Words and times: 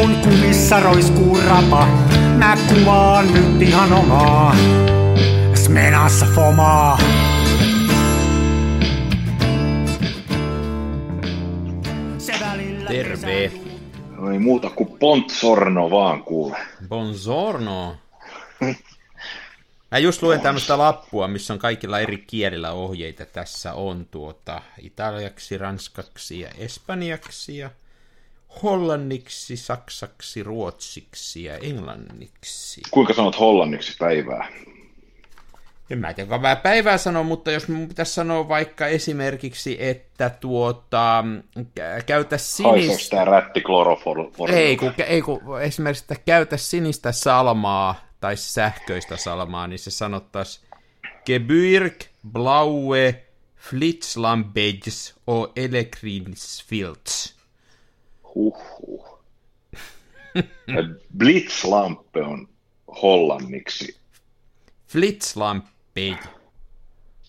kun 0.00 0.16
kumissa 0.16 0.80
roiskuu 0.80 1.40
rapa, 1.46 1.86
mä 2.36 2.56
kuvaan 2.68 3.34
nyt 3.34 3.62
ihan 3.62 3.92
omaa. 3.92 4.56
Smenassa 5.54 6.26
fomaa. 6.34 6.98
Terve. 12.88 13.52
No 14.16 14.32
ei 14.32 14.38
muuta 14.38 14.70
kuin 14.70 14.98
Pontsorno 14.98 15.90
vaan 15.90 16.22
kuule. 16.24 16.56
Bonzorno. 16.88 17.96
Mä 19.90 19.98
just 19.98 20.22
luen 20.22 20.40
tämmöistä 20.40 20.78
lappua, 20.78 21.28
missä 21.28 21.52
on 21.52 21.58
kaikilla 21.58 22.00
eri 22.00 22.18
kielillä 22.18 22.72
ohjeita. 22.72 23.26
Tässä 23.26 23.72
on 23.72 24.06
tuota 24.10 24.62
italiaksi, 24.78 25.58
ranskaksi 25.58 26.40
ja 26.40 26.48
espanjaksi 26.58 27.58
ja 27.58 27.70
hollanniksi, 28.62 29.56
saksaksi, 29.56 30.42
ruotsiksi 30.42 31.44
ja 31.44 31.56
englanniksi. 31.56 32.80
Kuinka 32.90 33.14
sanot 33.14 33.38
hollanniksi 33.40 33.96
päivää? 33.98 34.48
En 35.90 35.98
mä 35.98 36.14
tiedä, 36.14 36.28
kuinka 36.28 36.56
päivää 36.56 36.98
sanon, 36.98 37.26
mutta 37.26 37.50
jos 37.50 37.68
mun 37.68 37.88
pitäisi 37.88 38.12
sanoa 38.12 38.48
vaikka 38.48 38.86
esimerkiksi, 38.86 39.76
että 39.80 40.30
tuota, 40.30 41.24
kä- 41.58 42.04
käytä 42.06 42.38
sinistä... 42.38 43.24
rätti? 44.46 44.58
Ei 44.60 44.76
kun, 44.76 44.92
ei 45.06 45.22
kun 45.22 45.62
esimerkiksi, 45.62 46.04
että 46.04 46.22
käytä 46.26 46.56
sinistä 46.56 47.12
salmaa 47.12 48.04
tai 48.20 48.36
sähköistä 48.36 49.16
salmaa, 49.16 49.66
niin 49.66 49.78
se 49.78 49.90
sanottaisi 49.90 50.60
Gebirg, 51.26 52.00
blaue, 52.32 53.24
Flitzlambeges 53.56 55.14
o 55.26 55.52
Elektrinsfilts. 55.56 57.39
Huhhuh. 58.34 59.20
Blitzlampe 61.16 62.22
on 62.22 62.48
hollanniksi 63.02 63.96
Flitzlampeg. 64.86 66.16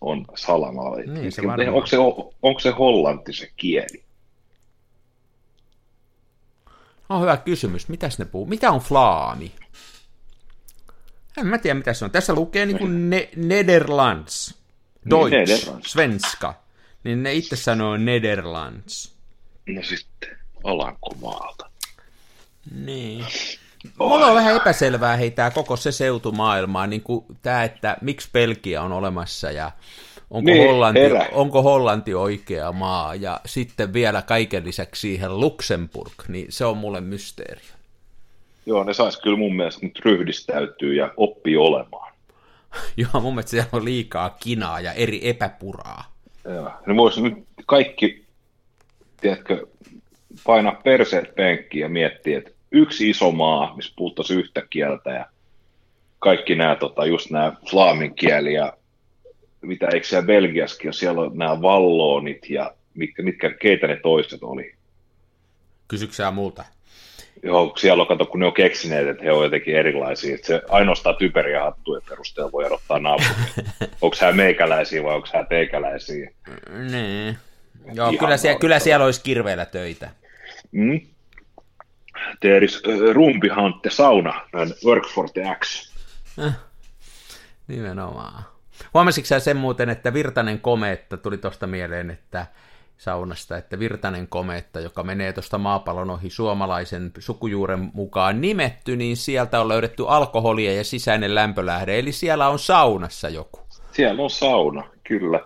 on 0.01 0.25
salama. 0.35 0.95
Niin, 0.95 1.31
se 1.31 1.41
varmaan. 1.47 1.69
onko, 1.73 1.87
se, 1.87 1.97
onko 2.41 2.59
se 2.59 2.69
hollanti 2.69 3.33
se 3.33 3.51
kieli? 3.55 4.03
On 7.09 7.21
hyvä 7.21 7.37
kysymys. 7.37 7.87
Mitäs 7.89 8.19
ne 8.19 8.25
puhuu? 8.25 8.45
Mitä 8.45 8.71
on 8.71 8.79
flaami? 8.79 9.51
En 11.37 11.47
mä 11.47 11.57
tiedä, 11.57 11.73
mitä 11.73 11.93
se 11.93 12.05
on. 12.05 12.11
Tässä 12.11 12.33
lukee 12.33 12.65
niin 12.65 12.77
kuin 12.79 13.09
ne- 13.09 13.29
Nederlands. 13.35 14.61
Deutsch, 15.09 15.31
Nederlands. 15.31 15.91
Svenska. 15.91 16.53
Niin 17.03 17.23
ne 17.23 17.33
itse 17.33 17.55
sanoo 17.55 17.97
Nederlands. 17.97 19.15
No 19.65 19.83
sitten 19.83 20.37
Alankomaalta. 20.63 21.69
Niin. 22.85 23.25
Mulla 23.99 24.27
on 24.27 24.35
vähän 24.35 24.55
epäselvää 24.55 25.17
hei 25.17 25.31
tää 25.31 25.51
koko 25.51 25.75
se 25.75 25.91
seutumaailma, 25.91 26.87
niin 26.87 27.01
kuin 27.01 27.25
tää, 27.41 27.63
että 27.63 27.97
miksi 28.01 28.29
Belgia 28.33 28.81
on 28.81 28.91
olemassa 28.91 29.51
ja 29.51 29.71
onko, 30.29 30.51
Niin, 30.51 30.67
Hollanti, 30.67 30.99
onko 31.31 31.61
Hollanti 31.61 32.13
oikea 32.13 32.71
maa 32.71 33.15
ja 33.15 33.39
sitten 33.45 33.93
vielä 33.93 34.21
kaiken 34.21 34.65
lisäksi 34.65 35.01
siihen 35.01 35.39
Luxemburg, 35.39 36.13
niin 36.27 36.45
se 36.49 36.65
on 36.65 36.77
mulle 36.77 37.01
mysteeri. 37.01 37.61
Joo, 38.65 38.83
ne 38.83 38.93
sais 38.93 39.17
kyllä 39.17 39.37
mun 39.37 39.55
mielestä 39.55 39.85
nyt 39.85 39.99
ryhdistäytyy 40.05 40.93
ja 40.93 41.13
oppii 41.17 41.57
olemaan. 41.57 42.13
Joo, 42.97 43.21
mun 43.21 43.33
mielestä 43.33 43.49
siellä 43.51 43.69
on 43.71 43.85
liikaa 43.85 44.29
kinaa 44.29 44.79
ja 44.79 44.93
eri 44.93 45.29
epäpuraa. 45.29 46.03
Joo. 46.45 46.71
Ne 46.85 46.95
vois 46.95 47.17
nyt 47.17 47.33
kaikki, 47.65 48.25
tiedätkö, 49.21 49.67
painaa 50.43 50.81
perseet 50.83 51.35
penkkiin 51.35 51.81
ja 51.81 51.89
miettiä, 51.89 52.37
että 52.37 52.51
yksi 52.71 53.09
iso 53.09 53.31
maa, 53.31 53.75
missä 53.75 53.93
puhuttaisiin 53.95 54.39
yhtä 54.39 54.63
kieltä 54.69 55.09
ja 55.09 55.25
kaikki 56.19 56.55
nämä, 56.55 56.75
tota, 56.75 57.05
just 57.05 57.31
nämä 57.31 57.53
flaamin 57.69 58.15
kieli 58.15 58.53
ja 58.53 58.73
mitä, 59.61 59.87
eikö 59.87 60.07
siellä 60.07 60.25
Belgiaskin 60.25 60.87
ole, 60.87 60.93
siellä 60.93 61.21
on 61.21 61.37
nämä 61.37 61.61
valloonit 61.61 62.49
ja 62.49 62.73
mitkä, 62.93 63.23
mitkä 63.23 63.49
keitä 63.49 63.87
ne 63.87 63.95
toiset 63.95 64.43
oli. 64.43 64.75
Kysyksää 65.87 66.31
multa? 66.31 66.65
Joo, 67.43 67.73
siellä 67.77 68.01
on, 68.01 68.07
kato, 68.07 68.25
kun 68.25 68.39
ne 68.39 68.45
on 68.45 68.53
keksineet, 68.53 69.07
että 69.07 69.23
he 69.23 69.31
on 69.31 69.43
jotenkin 69.43 69.75
erilaisia. 69.75 70.35
Että 70.35 70.47
se 70.47 70.61
ainoastaan 70.69 71.15
typeriä 71.15 71.63
hattujen 71.63 72.03
perusteella 72.09 72.51
voi 72.51 72.65
erottaa 72.65 72.99
naapuria. 72.99 73.31
onko 74.01 74.15
hän 74.21 74.35
meikäläisiä 74.35 75.03
vai 75.03 75.15
onko 75.15 75.27
hän 75.33 75.47
teikäläisiä. 75.47 76.31
Niin. 76.91 77.37
Joo, 77.93 78.09
Ihan 78.09 78.17
kyllä, 78.17 78.37
siellä, 78.37 78.59
kyllä 78.59 78.79
siellä 78.79 79.05
olisi 79.05 79.21
kirveellä 79.23 79.65
töitä. 79.65 80.09
Mm. 80.71 81.01
Der 82.41 82.63
ist 82.63 82.87
äh, 82.87 83.13
Rumpihante 83.13 83.89
Sauna, 83.89 84.41
näin 84.53 84.73
Work 84.85 85.07
for 85.07 85.29
the 85.29 85.41
X. 85.59 85.91
Nimenomaan. 87.67 88.43
Huomasitko 88.93 89.27
sä 89.27 89.39
sen 89.39 89.57
muuten, 89.57 89.89
että 89.89 90.13
Virtanen 90.13 90.59
komeetta 90.59 91.17
tuli 91.17 91.37
tuosta 91.37 91.67
mieleen, 91.67 92.11
että 92.11 92.45
saunasta, 92.97 93.57
että 93.57 93.79
Virtanen 93.79 94.27
komeetta, 94.27 94.79
joka 94.79 95.03
menee 95.03 95.33
tuosta 95.33 95.57
maapallon 95.57 96.09
ohi 96.09 96.29
suomalaisen 96.29 97.11
sukujuuren 97.19 97.91
mukaan 97.93 98.41
nimetty, 98.41 98.95
niin 98.95 99.17
sieltä 99.17 99.61
on 99.61 99.67
löydetty 99.67 100.05
alkoholia 100.07 100.73
ja 100.73 100.83
sisäinen 100.83 101.35
lämpölähde, 101.35 101.99
eli 101.99 102.11
siellä 102.11 102.49
on 102.49 102.59
saunassa 102.59 103.29
joku. 103.29 103.59
Siellä 103.91 104.23
on 104.23 104.29
sauna, 104.29 104.83
kyllä. 105.03 105.39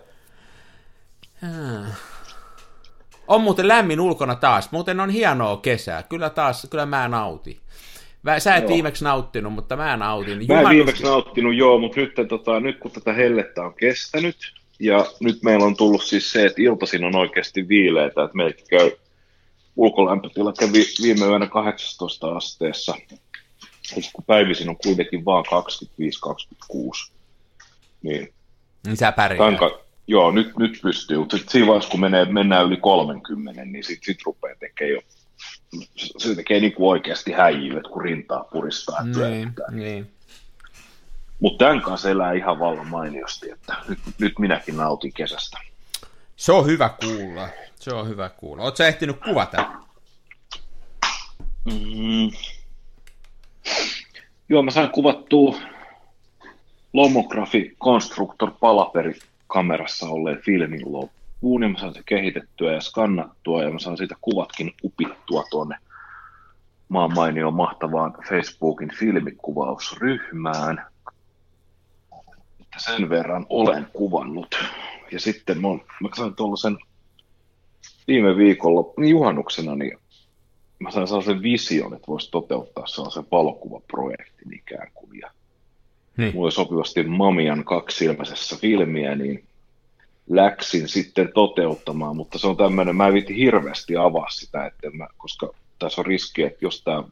On 3.27 3.41
muuten 3.41 3.67
lämmin 3.67 3.99
ulkona 3.99 4.35
taas, 4.35 4.71
muuten 4.71 4.99
on 4.99 5.09
hienoa 5.09 5.57
kesää, 5.57 6.03
kyllä 6.03 6.29
taas, 6.29 6.67
kyllä 6.69 6.85
mä 6.85 7.07
nautin. 7.07 7.57
Mä- 8.23 8.39
Sä 8.39 8.55
et 8.55 8.63
Joo. 8.63 8.73
viimeksi 8.73 9.03
nauttinut, 9.03 9.53
mutta 9.53 9.75
mä 9.75 9.97
nautin. 9.97 10.45
Mä 10.47 10.61
en 10.61 10.69
viimeksi 10.69 11.03
nauttinut, 11.03 11.55
joo, 11.55 11.79
mutta 11.79 11.99
nyt, 11.99 12.13
tota, 12.29 12.59
nyt 12.59 12.79
kun 12.79 12.91
tätä 12.91 13.13
hellettä 13.13 13.63
on 13.63 13.73
kestänyt, 13.73 14.37
ja 14.79 15.05
nyt 15.19 15.43
meillä 15.43 15.65
on 15.65 15.75
tullut 15.77 16.03
siis 16.03 16.31
se, 16.31 16.45
että 16.45 16.61
iltaisin 16.61 17.03
on 17.03 17.15
oikeasti 17.15 17.67
viileitä, 17.67 18.23
että 18.23 18.37
meitä 18.37 18.63
käy 18.69 18.91
ulkolämpötila 19.75 20.53
kävi 20.59 20.83
viime 21.01 21.25
yönä 21.25 21.47
18 21.47 22.35
asteessa, 22.35 22.95
sit 23.81 24.09
kun 24.13 24.23
päivisin 24.27 24.69
on 24.69 24.77
kuitenkin 24.77 25.25
vaan 25.25 25.45
25-26, 27.09 27.11
niin 28.03 28.33
Niin 28.85 28.97
sä 28.97 29.11
pärjäät. 29.11 29.37
Tanka, 29.39 29.79
joo, 30.07 30.31
nyt, 30.31 30.57
nyt 30.57 30.79
pystyy, 30.81 31.17
mutta 31.17 31.37
sit 31.37 31.49
siinä 31.49 31.67
vaiheessa, 31.67 31.91
kun 31.91 31.99
menee, 31.99 32.25
mennään 32.25 32.65
yli 32.65 32.77
30, 32.77 33.65
niin 33.65 33.83
sitten 33.83 34.05
sit 34.05 34.25
rupeaa 34.25 34.55
tekemään 34.59 34.93
jo, 34.93 35.01
se 36.17 36.35
tekee 36.35 36.59
niin 36.59 36.73
kuin 36.73 36.89
oikeasti 36.89 37.31
häijyy, 37.31 37.77
että 37.77 37.89
kun 37.89 38.01
rintaa 38.01 38.43
puristaa. 38.43 39.03
Niin, 39.03 39.53
niin. 39.71 40.11
Mutta 41.39 41.65
tämän 41.65 41.81
kanssa 41.81 42.09
elää 42.09 42.33
ihan 42.33 42.59
vallan 42.59 42.87
mainiosti, 42.87 43.51
että 43.51 43.75
nyt, 43.89 43.99
nyt 44.19 44.39
minäkin 44.39 44.77
nautin 44.77 45.13
kesästä. 45.13 45.57
Se 46.35 46.51
on 46.51 46.65
hyvä 46.65 46.89
kuulla. 46.89 47.49
Se 47.75 47.93
on 47.93 48.07
hyvä 48.07 48.29
kuulla. 48.29 48.63
Oletko 48.63 48.77
sä 48.77 48.87
ehtinyt 48.87 49.19
kuvata? 49.19 49.65
Mm. 51.65 52.31
Joo, 54.49 54.63
mä 54.63 54.71
sain 54.71 54.89
kuvattua 54.89 55.57
Lomografi 56.93 57.75
Constructor 57.83 58.51
Palaperi 58.59 59.19
kamerassa 59.47 60.07
olleen 60.07 60.41
filmin 60.41 60.91
loppuun, 60.91 61.63
ja 61.63 61.69
mä 61.69 61.79
sain 61.79 61.93
se 61.93 62.01
kehitettyä 62.05 62.73
ja 62.73 62.81
skannattua, 62.81 63.63
ja 63.63 63.71
mä 63.71 63.79
sain 63.79 63.97
siitä 63.97 64.15
kuvatkin 64.21 64.73
upittua 64.83 65.43
tuonne 65.49 65.75
maan 66.89 67.13
mainio 67.13 67.51
mahtavaan 67.51 68.13
Facebookin 68.29 68.91
filmikuvausryhmään. 68.99 70.85
Että 72.61 72.79
sen 72.79 73.09
verran 73.09 73.45
olen 73.49 73.87
kuvannut. 73.93 74.55
Ja 75.11 75.19
sitten 75.19 75.61
mä, 75.61 75.67
mä 76.01 76.09
sain 76.15 76.35
tuollaisen 76.35 76.77
viime 78.07 78.37
viikolla, 78.37 78.93
niin 78.97 79.11
juhannuksena, 79.11 79.75
niin 79.75 79.97
mä 80.79 80.91
sain 80.91 81.07
sellaisen 81.07 81.41
vision, 81.41 81.93
että 81.93 82.07
voisi 82.07 82.31
toteuttaa 82.31 82.87
sellaisen 82.87 83.25
valokuvaprojektin 83.31 84.53
ikään 84.53 84.91
kuin. 84.93 85.19
Ja 85.19 85.31
Niin. 86.17 86.33
mulla 86.33 86.45
oli 86.45 86.51
sopivasti 86.51 87.03
Mamian 87.03 87.63
kaksisilmäisessä 87.63 88.57
filmiä, 88.61 89.15
niin 89.15 89.43
läksin 90.29 90.87
sitten 90.87 91.31
toteuttamaan, 91.33 92.15
mutta 92.15 92.37
se 92.37 92.47
on 92.47 92.57
tämmöinen, 92.57 92.95
mä 92.95 93.07
en 93.07 93.13
viitti 93.13 93.37
hirveästi 93.37 93.97
avaa 93.97 94.29
sitä, 94.29 94.65
että 94.65 94.89
mä, 94.89 95.07
koska 95.17 95.49
tässä 95.79 96.01
on 96.01 96.05
riski, 96.05 96.43
että 96.43 96.65
jos 96.65 96.81
tämä 96.81 97.03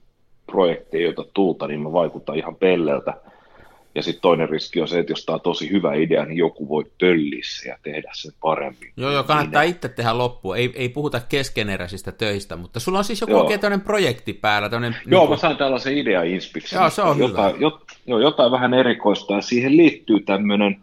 projekti 0.45 0.97
ei 0.97 1.07
ota 1.07 1.25
tulta, 1.33 1.67
niin 1.67 1.81
mä 1.81 1.91
vaikutan 1.91 2.37
ihan 2.37 2.55
pelleltä. 2.55 3.13
Ja 3.95 4.03
sitten 4.03 4.21
toinen 4.21 4.49
riski 4.49 4.81
on 4.81 4.87
se, 4.87 4.99
että 4.99 5.11
jos 5.11 5.25
tämä 5.25 5.33
on 5.33 5.41
tosi 5.41 5.69
hyvä 5.69 5.93
idea, 5.93 6.25
niin 6.25 6.37
joku 6.37 6.69
voi 6.69 6.85
tölliä 6.97 7.41
se 7.43 7.69
ja 7.69 7.77
tehdä 7.83 8.11
sen 8.13 8.31
paremmin. 8.41 8.93
Joo, 8.97 9.11
joo, 9.11 9.23
kannattaa 9.23 9.61
itse 9.61 9.89
tehdä 9.89 10.17
loppuun. 10.17 10.57
Ei, 10.57 10.71
ei 10.75 10.89
puhuta 10.89 11.19
keskeneräisistä 11.29 12.11
töistä, 12.11 12.55
mutta 12.55 12.79
sulla 12.79 12.97
on 12.97 13.03
siis 13.03 13.21
joku 13.21 13.31
Joo. 13.31 13.41
oikein 13.41 13.59
tämmöinen 13.59 13.85
projekti 13.85 14.33
päällä. 14.33 14.69
Joo, 14.71 15.21
niin 15.21 15.29
mä 15.29 15.37
sain 15.37 15.57
tällaisen 15.57 15.97
idea 15.97 16.23
inspiksen. 16.23 16.77
Joo, 16.77 16.89
se 16.89 17.01
on 17.01 17.17
hyvä. 17.17 17.27
jotain, 17.27 17.61
Jot, 17.61 17.81
joo, 18.07 18.19
jotain 18.19 18.51
vähän 18.51 18.73
erikoista 18.73 19.33
ja 19.33 19.41
siihen 19.41 19.77
liittyy 19.77 20.19
tämmöinen, 20.19 20.81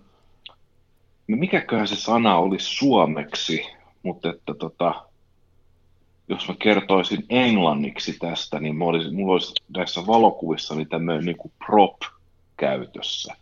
no 1.28 1.36
mikäköhän 1.36 1.88
se 1.88 1.96
sana 1.96 2.38
olisi 2.38 2.66
suomeksi, 2.66 3.66
mutta 4.02 4.30
että 4.30 4.54
tota, 4.54 4.94
jos 6.28 6.48
mä 6.48 6.54
kertoisin 6.58 7.24
englanniksi 7.28 8.16
tästä, 8.18 8.60
niin 8.60 8.76
mulla 8.76 8.90
olisi, 8.90 9.10
mulla 9.10 9.32
olisi 9.32 9.54
näissä 9.76 10.06
valokuvissa 10.06 10.74
niin 10.74 10.88
tämmöinen 10.88 11.24
niin 11.24 11.36
kuin 11.36 11.52
prop 11.66 11.96
käytössä. 12.60 13.34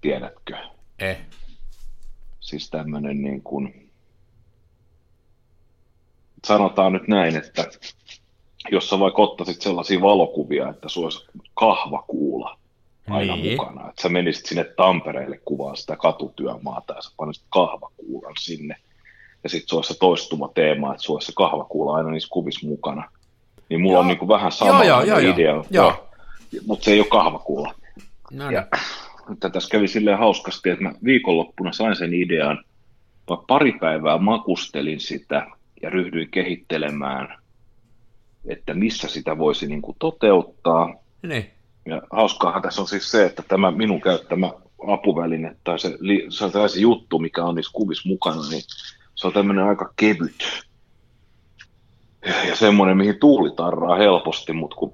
Tiedätkö? 0.00 0.56
Eh. 0.98 1.18
Siis 2.40 2.70
tämmöinen 2.70 3.22
niin 3.22 3.42
kuin, 3.42 3.90
sanotaan 6.44 6.92
nyt 6.92 7.08
näin, 7.08 7.36
että 7.36 7.64
jos 8.70 8.88
sä 8.90 8.98
vaikka 8.98 9.22
ottaisit 9.22 9.62
sellaisia 9.62 10.00
valokuvia, 10.00 10.68
että 10.68 10.88
sulla 10.88 11.06
olisi 11.06 11.26
kahvakuula 11.54 12.58
aina 13.10 13.36
Niin. 13.36 13.50
mukana, 13.52 13.88
että 13.88 14.02
sä 14.02 14.08
menisit 14.08 14.46
sinne 14.46 14.64
Tampereelle 14.64 15.40
kuvaa 15.44 15.76
sitä 15.76 15.96
katutyömaata 15.96 16.94
ja 16.94 17.02
sä 17.02 17.10
panisit 17.16 17.44
kahvakuulan 17.50 18.34
sinne, 18.40 18.76
ja 19.44 19.48
sitten 19.50 19.68
se 19.68 19.76
olisi 19.76 19.92
se 19.92 19.98
toistuva 19.98 20.50
teema, 20.54 20.92
että 20.92 21.02
sulla 21.02 21.16
olisi 21.16 21.26
se 21.26 21.32
kahvakuula 21.36 21.96
aina 21.96 22.10
niissä 22.10 22.28
kuvissa 22.32 22.66
mukana. 22.66 23.10
Niin 23.68 23.80
mulla 23.80 23.94
Joo. 23.94 24.00
on 24.00 24.08
niin 24.08 24.18
kuin 24.18 24.28
vähän 24.28 24.52
sama 24.52 24.84
Joo, 24.84 25.02
joo, 25.02 25.18
joo, 25.20 25.34
idea, 25.34 25.64
joo. 25.70 26.08
mutta 26.66 26.84
se 26.84 26.90
ei 26.90 27.00
ole 27.00 27.08
kahvakuula. 27.08 27.74
No 28.32 28.48
niin. 28.48 28.54
Ja 28.54 28.66
että 29.32 29.50
tässä 29.50 29.68
kävi 29.68 29.88
silleen 29.88 30.18
hauskasti, 30.18 30.70
että 30.70 30.84
mä 30.84 30.92
viikonloppuna 31.04 31.72
sain 31.72 31.96
sen 31.96 32.14
idean, 32.14 32.64
mä 33.30 33.36
pari 33.46 33.72
päivää 33.72 34.18
makustelin 34.18 35.00
sitä 35.00 35.46
ja 35.82 35.90
ryhdyin 35.90 36.30
kehittelemään, 36.30 37.38
että 38.44 38.74
missä 38.74 39.08
sitä 39.08 39.38
voisi 39.38 39.66
niin 39.66 39.82
kuin 39.82 39.96
toteuttaa. 39.98 40.94
Niin. 41.22 41.50
Ja 41.86 42.02
hauskaahan 42.10 42.62
tässä 42.62 42.80
on 42.82 42.88
siis 42.88 43.10
se, 43.10 43.24
että 43.24 43.42
tämä 43.48 43.70
minun 43.70 44.00
käyttämä 44.00 44.50
apuväline 44.88 45.56
tai 45.64 45.78
se, 45.78 45.98
se, 46.28 46.68
se 46.68 46.80
juttu, 46.80 47.18
mikä 47.18 47.44
on 47.44 47.54
niissä 47.54 47.72
kuvissa 47.74 48.08
mukana, 48.08 48.40
niin 48.50 48.62
se 49.14 49.26
on 49.26 49.32
tämmöinen 49.32 49.64
aika 49.64 49.92
kevyt. 49.96 50.64
Ja, 52.26 52.44
ja 52.48 52.56
semmoinen, 52.56 52.96
mihin 52.96 53.18
tuuli 53.20 53.50
tarraa 53.56 53.96
helposti, 53.96 54.52
mutta 54.52 54.76
kun 54.76 54.92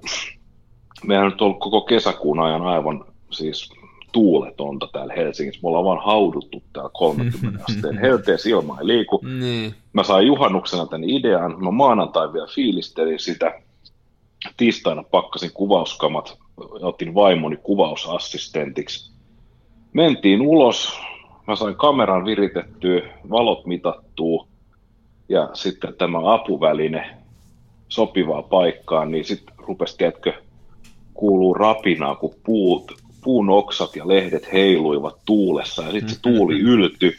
mehän 1.03 1.25
on 1.25 1.31
nyt 1.31 1.41
ollut 1.41 1.59
koko 1.59 1.81
kesäkuun 1.81 2.39
ajan 2.39 2.61
aivan 2.61 3.05
siis 3.31 3.69
tuuletonta 4.11 4.87
täällä 4.93 5.13
Helsingissä. 5.13 5.59
Me 5.63 5.67
ollaan 5.67 5.85
vaan 5.85 6.05
hauduttu 6.05 6.63
täällä 6.73 6.89
30 6.93 7.63
asteen 7.69 7.97
helteessä, 7.97 8.49
ilma 8.49 8.79
ei 8.79 8.87
liiku. 8.87 9.21
Niin. 9.39 9.73
Mä 9.93 10.03
sain 10.03 10.27
juhannuksena 10.27 10.85
tämän 10.85 11.09
idean, 11.09 11.63
mä 11.63 11.71
maanantai 11.71 12.33
vielä 12.33 12.47
fiilistelin 12.55 13.19
sitä, 13.19 13.61
tiistaina 14.57 15.03
pakkasin 15.03 15.51
kuvauskamat, 15.53 16.37
otin 16.81 17.15
vaimoni 17.15 17.57
kuvausassistentiksi. 17.57 19.11
Mentiin 19.93 20.41
ulos, 20.41 20.99
mä 21.47 21.55
sain 21.55 21.75
kameran 21.75 22.25
viritettyä, 22.25 23.01
valot 23.29 23.65
mitattua 23.65 24.47
ja 25.29 25.49
sitten 25.53 25.93
tämä 25.97 26.33
apuväline 26.33 27.17
sopivaa 27.87 28.41
paikkaan, 28.43 29.11
niin 29.11 29.25
sitten 29.25 29.55
rupesi, 29.57 29.97
tiedätkö, 29.97 30.33
kuuluu 31.13 31.53
rapinaa, 31.53 32.15
kun 32.15 32.35
puut, 32.43 32.91
puun 33.21 33.49
oksat 33.49 33.95
ja 33.95 34.07
lehdet 34.07 34.53
heiluivat 34.53 35.15
tuulessa 35.25 35.83
ja 35.83 35.91
sitten 35.91 36.15
se 36.15 36.21
tuuli 36.21 36.59
yltyi. 36.59 37.17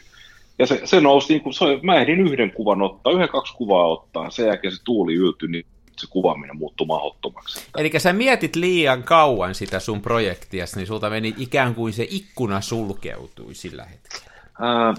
Ja 0.59 0.67
se, 0.67 0.81
se 0.83 1.01
nousi, 1.01 1.33
niin 1.33 1.41
kuin, 1.41 1.53
se, 1.53 1.65
mä 1.83 1.95
ehdin 1.95 2.19
yhden 2.19 2.51
kuvan 2.51 2.81
ottaa, 2.81 3.13
yhden 3.13 3.29
kaksi 3.29 3.53
kuvaa 3.55 3.85
ottaa, 3.85 4.29
sen 4.29 4.47
jälkeen 4.47 4.75
se 4.75 4.83
tuuli 4.83 5.13
yltyi, 5.13 5.49
niin 5.49 5.65
se 5.99 6.07
kuvaaminen 6.09 6.57
muuttui 6.57 6.87
mahdottomaksi. 6.87 7.67
Eli 7.77 7.91
sä 7.97 8.13
mietit 8.13 8.55
liian 8.55 9.03
kauan 9.03 9.55
sitä 9.55 9.79
sun 9.79 10.01
projektia, 10.01 10.65
niin 10.75 10.87
sulta 10.87 11.09
meni 11.09 11.35
ikään 11.37 11.75
kuin 11.75 11.93
se 11.93 12.07
ikkuna 12.09 12.61
sulkeutui 12.61 13.55
sillä 13.55 13.85
hetkellä. 13.85 14.31
Ää, 14.59 14.93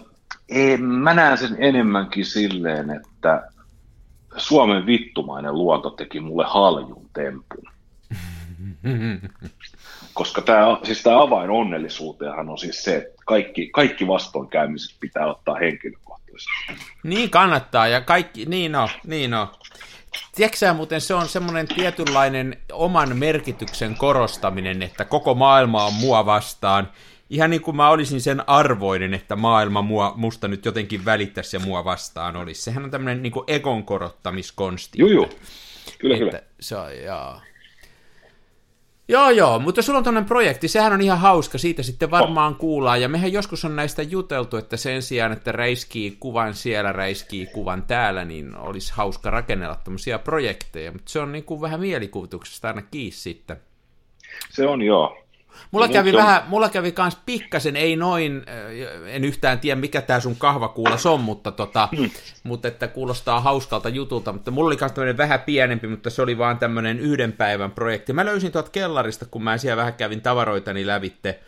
ei, 0.49 0.77
mä 0.77 1.15
näen 1.15 1.39
sen 1.39 1.57
enemmänkin 1.59 2.27
silleen, 2.27 2.91
että 2.91 3.49
Suomen 4.37 4.87
vittumainen 4.87 5.55
luonto 5.55 5.91
teki 5.91 6.21
mulle 6.21 6.45
haljun 6.49 7.11
tempun. 7.13 7.65
Koska 10.15 10.43
tämä, 10.43 10.79
siis 10.83 11.03
tämä 11.03 11.23
avain 11.23 11.51
onnellisuuteenhan 11.51 12.49
on 12.49 12.59
siis 12.59 12.85
se, 12.85 12.97
että 12.97 13.23
kaikki, 13.27 13.71
kaikki 13.73 14.07
vastoinkäymiset 14.07 14.97
pitää 15.01 15.27
ottaa 15.27 15.55
henkilökohtaisesti. 15.55 16.51
Niin 17.03 17.31
kannattaa, 17.31 17.89
ja 17.89 18.01
kaikki, 18.01 18.45
niin 18.47 18.75
on, 18.75 18.89
niin 19.07 19.35
on. 19.35 19.49
Tiedätkö 20.35 20.73
muuten, 20.75 21.01
se 21.01 21.15
on 21.15 21.29
semmoinen 21.29 21.69
tietynlainen 21.69 22.57
oman 22.73 23.17
merkityksen 23.17 23.95
korostaminen, 23.95 24.83
että 24.83 25.05
koko 25.05 25.35
maailma 25.35 25.85
on 25.85 25.95
mua 25.95 26.27
vastaan. 26.27 26.89
Ihan 27.31 27.51
niin 27.51 27.63
kuin 27.63 27.77
mä 27.77 27.89
olisin 27.89 28.21
sen 28.21 28.49
arvoinen, 28.49 29.15
että 29.15 29.37
maailma 29.37 29.83
mua, 29.83 30.13
musta 30.17 30.49
nyt 30.49 30.65
jotenkin 30.65 31.05
välittäisi 31.05 31.57
ja 31.57 31.61
mua 31.61 31.85
vastaan 31.85 32.37
olisi. 32.37 32.63
Sehän 32.63 32.85
on 32.85 32.91
tämmöinen 32.91 33.23
niin 33.23 33.33
kuin 33.33 33.45
egon 33.47 33.85
korottamiskonsti. 33.85 34.99
Joo, 34.99 35.11
joo. 35.11 35.29
Kyllä, 35.99 36.19
kyllä. 36.19 36.39
Että 36.39 36.51
se 36.61 36.77
on, 36.77 36.99
joo. 37.05 37.41
Joo, 39.09 39.31
joo, 39.31 39.59
mutta 39.59 39.83
sulla 39.83 39.99
on 39.99 40.05
tämmöinen 40.05 40.29
projekti, 40.29 40.69
sehän 40.69 40.93
on 40.93 41.01
ihan 41.01 41.19
hauska, 41.19 41.59
siitä 41.59 41.83
sitten 41.83 42.11
varmaan 42.11 42.55
kuullaan, 42.55 43.01
ja 43.01 43.09
mehän 43.09 43.33
joskus 43.33 43.65
on 43.65 43.77
näistä 43.77 44.03
juteltu, 44.03 44.57
että 44.57 44.77
sen 44.77 45.03
sijaan, 45.03 45.33
että 45.33 45.53
räiskii 45.53 46.17
kuvan 46.21 46.55
siellä, 46.55 46.93
räiskii 46.93 47.47
kuvan 47.47 47.83
täällä, 47.83 48.25
niin 48.25 48.57
olisi 48.57 48.93
hauska 48.97 49.31
rakennella 49.31 49.77
tämmöisiä 49.85 50.19
projekteja, 50.19 50.93
mutta 50.93 51.13
se 51.13 51.21
on 51.21 51.33
niin 51.33 51.45
kuin 51.45 51.61
vähän 51.61 51.81
mielikuvituksesta 51.81 52.69
aina 52.69 52.83
kiinni 52.83 53.13
sitten. 53.13 53.57
Se 54.51 54.67
on 54.67 54.83
joo. 54.83 55.22
Mulla 55.71 55.87
No, 55.87 55.93
kävi 55.93 56.11
on- 56.11 56.17
vähän, 56.17 56.43
mulla 56.47 56.69
kävi 56.69 56.93
kans 56.93 57.19
pikkasen, 57.27 57.77
ei 57.77 57.97
noin, 57.97 58.43
äh, 58.49 59.15
en 59.15 59.25
yhtään 59.25 59.61
tiedä 59.61 59.81
mikä 59.81 60.03
tää 60.03 60.21
sun 60.21 60.37
kahvakuulas 60.37 61.07
on, 61.07 61.21
mutta, 61.21 61.51
tota, 61.53 61.89
Hmm. 61.97 62.11
mutta 62.45 62.69
että 62.69 62.89
kuulostaa 62.89 63.41
hauskalta 63.41 63.89
jutulta, 63.89 64.33
mutta 64.33 64.51
mulla 64.51 64.67
oli 64.67 64.77
kans 64.77 64.93
tämmönen 64.93 65.17
vähän 65.17 65.41
pienempi, 65.41 65.87
mutta 65.87 66.11
se 66.11 66.23
oli 66.23 66.39
vaan 66.39 66.59
tämmönen 66.59 67.01
yhden 67.01 67.33
päivän 67.33 67.71
projekti. 67.71 68.13
Mä 68.13 68.25
löysin 68.25 68.53
tuolta 68.53 68.71
kellarista, 68.71 69.27
kun 69.27 69.45
mä 69.45 69.59
siellä 69.59 69.77
vähän 69.77 69.95
kävin 69.95 70.21
tavaroitani 70.21 70.87
lävitte. 70.87 71.41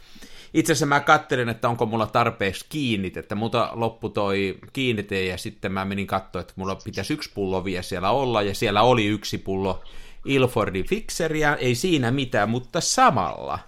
Itse 0.55 0.73
asiassa 0.73 0.87
mä 0.87 1.01
kattelin, 1.01 1.49
että 1.49 1.69
onko 1.69 1.87
mulla 1.87 2.07
tarpeeksi 2.07 2.67
kiinnit, 2.69 3.17
että 3.17 3.35
multa 3.35 3.71
loppu 3.73 4.09
toi 4.09 4.59
kiinnite 4.73 5.25
ja 5.25 5.39
sitten 5.39 5.73
mä 5.73 5.85
menin 5.85 6.07
katsoa, 6.07 6.41
että 6.41 6.53
mulla 6.57 6.77
pitäisi 6.85 7.15
yksi 7.15 7.31
pullo 7.35 7.65
vielä 7.65 7.83
siellä 7.83 8.11
olla 8.11 8.43
ja 8.43 8.55
siellä 8.55 8.83
oli 8.83 9.07
yksi 9.07 9.39
pullo 9.39 9.83
Ilfordin 10.25 10.87
fixeriä, 10.89 11.55
ei 11.55 11.75
siinä 11.75 12.11
mitään, 12.11 12.51
mutta 12.51 12.81
samalla 12.81 13.59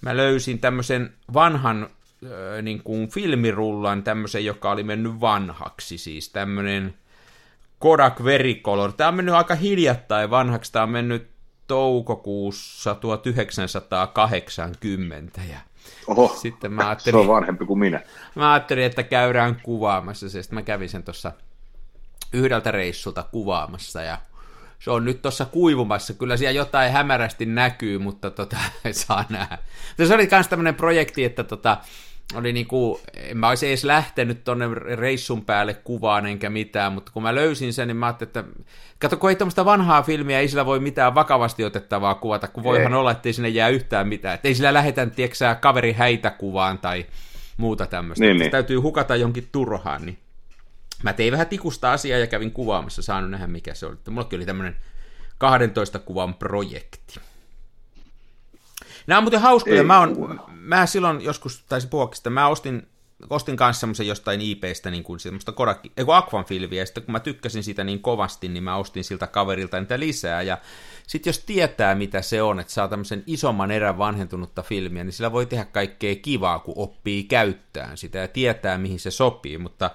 mä 0.00 0.16
löysin 0.16 0.58
tämmöisen 0.58 1.12
vanhan 1.34 1.88
niin 2.62 2.82
kuin 2.82 3.08
filmirullan, 3.08 4.02
tämmöisen, 4.02 4.44
joka 4.44 4.70
oli 4.70 4.82
mennyt 4.82 5.20
vanhaksi, 5.20 5.98
siis 5.98 6.28
tämmöinen 6.28 6.94
Kodak 7.78 8.24
Vericolor. 8.24 8.92
Tämä 8.92 9.08
on 9.08 9.14
mennyt 9.14 9.34
aika 9.34 9.54
hiljattain 9.54 10.30
vanhaksi, 10.30 10.72
tämä 10.72 10.82
on 10.82 10.90
mennyt 10.90 11.30
toukokuussa 11.66 12.94
1980 12.94 15.40
ja 15.50 15.58
Oho, 16.06 16.36
sitten 16.36 16.72
mä 16.72 16.96
se 16.98 17.16
on 17.16 17.28
vanhempi 17.28 17.66
kuin 17.66 17.78
minä. 17.78 18.00
mä 18.34 18.52
ajattelin, 18.52 18.84
että 18.84 19.02
käydään 19.02 19.60
kuvaamassa 19.62 20.28
se, 20.28 20.42
sitten 20.42 20.54
mä 20.54 20.62
kävin 20.62 20.88
sen 20.88 21.02
tuossa 21.02 21.32
yhdeltä 22.32 22.70
reissulta 22.70 23.22
kuvaamassa 23.22 24.02
ja 24.02 24.18
se 24.80 24.90
on 24.90 25.04
nyt 25.04 25.22
tuossa 25.22 25.44
kuivumassa. 25.44 26.14
Kyllä 26.14 26.36
siellä 26.36 26.56
jotain 26.56 26.92
hämärästi 26.92 27.46
näkyy, 27.46 27.98
mutta 27.98 28.30
tota, 28.30 28.56
ei 28.84 28.92
saa 28.92 29.24
nähdä. 29.28 29.58
Mutta 29.88 30.06
se 30.06 30.14
oli 30.14 30.28
myös 30.30 30.48
tämmöinen 30.48 30.74
projekti, 30.74 31.24
että 31.24 31.44
tota, 31.44 31.76
oli 32.34 32.52
niinku, 32.52 33.00
en 33.14 33.38
mä 33.38 33.48
olisi 33.48 33.68
edes 33.68 33.84
lähtenyt 33.84 34.44
tonne 34.44 34.68
reissun 34.74 35.44
päälle 35.44 35.74
kuvaan 35.74 36.26
enkä 36.26 36.50
mitään, 36.50 36.92
mutta 36.92 37.12
kun 37.12 37.22
mä 37.22 37.34
löysin 37.34 37.72
sen, 37.72 37.88
niin 37.88 37.96
mä 37.96 38.06
ajattelin, 38.06 38.28
että 38.28 38.44
kato, 38.98 39.16
kun 39.16 39.30
ei 39.30 39.36
tämmöistä 39.36 39.64
vanhaa 39.64 40.02
filmiä, 40.02 40.40
ei 40.40 40.48
sillä 40.48 40.66
voi 40.66 40.80
mitään 40.80 41.14
vakavasti 41.14 41.64
otettavaa 41.64 42.14
kuvata, 42.14 42.48
kun 42.48 42.62
voihan 42.62 42.92
Ei. 42.92 42.98
olla, 42.98 43.10
että 43.10 43.28
ei 43.28 43.32
sinne 43.32 43.48
jää 43.48 43.68
yhtään 43.68 44.08
mitään. 44.08 44.34
Että 44.34 44.48
ei 44.48 44.54
sillä 44.54 44.74
lähetä, 44.74 45.06
tieksää, 45.06 45.54
kaveri 45.54 45.92
häitä 45.92 46.30
kuvaan 46.30 46.78
tai 46.78 47.06
muuta 47.56 47.86
tämmöistä. 47.86 48.24
Niin, 48.24 48.38
niin. 48.38 48.50
Täytyy 48.50 48.76
hukata 48.76 49.16
jonkin 49.16 49.48
turhaan, 49.52 50.06
niin 50.06 50.18
mä 51.02 51.12
tein 51.12 51.32
vähän 51.32 51.46
tikusta 51.46 51.92
asiaa 51.92 52.18
ja 52.18 52.26
kävin 52.26 52.52
kuvaamassa, 52.52 53.02
saanut 53.02 53.30
nähdä 53.30 53.46
mikä 53.46 53.74
se 53.74 53.86
oli. 53.86 53.96
Mullakin 54.10 54.38
oli 54.38 54.46
tämmöinen 54.46 54.76
12 55.38 55.98
kuvan 55.98 56.34
projekti. 56.34 57.20
Nämä 59.06 59.18
on 59.18 59.24
muuten 59.24 59.40
hauskoja. 59.40 59.76
Ei 59.76 59.82
Mä, 59.82 60.00
on, 60.00 60.40
mä 60.50 60.86
silloin 60.86 61.20
joskus 61.20 61.64
taisi 61.68 61.88
puhua, 61.88 62.10
mä 62.30 62.48
ostin, 62.48 62.88
ostin 63.30 63.56
kanssa 63.56 63.80
semmoisen 63.80 64.06
jostain 64.06 64.40
IPstä 64.40 64.90
niin 64.90 65.04
kuin 65.04 65.20
semmoista 65.20 65.52
Kodak, 65.52 65.78
ei 65.96 66.04
kun 66.04 66.16
Aquan 66.16 66.44
filmiä, 66.44 66.82
ja 66.82 66.86
sitten 66.86 67.02
kun 67.02 67.12
mä 67.12 67.20
tykkäsin 67.20 67.62
sitä 67.62 67.84
niin 67.84 68.02
kovasti, 68.02 68.48
niin 68.48 68.62
mä 68.62 68.76
ostin 68.76 69.04
siltä 69.04 69.26
kaverilta 69.26 69.80
niitä 69.80 70.00
lisää, 70.00 70.42
ja 70.42 70.58
sitten 71.06 71.30
jos 71.30 71.38
tietää, 71.38 71.94
mitä 71.94 72.22
se 72.22 72.42
on, 72.42 72.60
että 72.60 72.72
saa 72.72 72.88
tämmöisen 72.88 73.22
isomman 73.26 73.70
erän 73.70 73.98
vanhentunutta 73.98 74.62
filmiä, 74.62 75.04
niin 75.04 75.12
sillä 75.12 75.32
voi 75.32 75.46
tehdä 75.46 75.64
kaikkea 75.64 76.14
kivaa, 76.14 76.58
kun 76.58 76.74
oppii 76.76 77.24
käyttämään 77.24 77.96
sitä 77.96 78.18
ja 78.18 78.28
tietää, 78.28 78.78
mihin 78.78 79.00
se 79.00 79.10
sopii, 79.10 79.58
mutta 79.58 79.90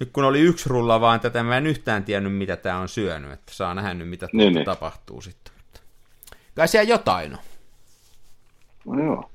nyt 0.00 0.10
kun 0.12 0.24
oli 0.24 0.40
yksi 0.40 0.68
rulla 0.68 1.00
vaan 1.00 1.20
tätä, 1.20 1.42
mä 1.42 1.56
en 1.56 1.66
yhtään 1.66 2.04
tiennyt, 2.04 2.36
mitä 2.36 2.56
tämä 2.56 2.78
on 2.78 2.88
syönyt, 2.88 3.32
että 3.32 3.54
saa 3.54 3.74
nähdä 3.74 3.94
nyt, 3.94 4.08
mitä 4.08 4.28
Niin, 4.32 4.52
niin. 4.52 4.64
tapahtuu 4.64 5.20
sitten. 5.20 5.52
Kai 6.54 6.68
siellä 6.68 6.90
jotain 6.90 7.32
on. 7.32 7.38
No 8.86 9.04
joo. 9.04 9.30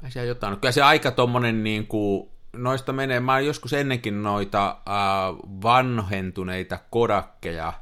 Kai 0.00 0.10
siellä 0.10 0.28
jotain 0.28 0.52
on. 0.52 0.60
Kyllä 0.60 0.72
se 0.72 0.82
aika 0.82 1.10
tommonen 1.10 1.64
niin 1.64 1.86
kuin, 1.86 2.28
noista 2.52 2.92
menee, 2.92 3.20
mä 3.20 3.32
oon 3.32 3.46
joskus 3.46 3.72
ennenkin 3.72 4.22
noita 4.22 4.68
äh, 4.68 5.36
vanhentuneita 5.62 6.78
kodakkeja 6.90 7.72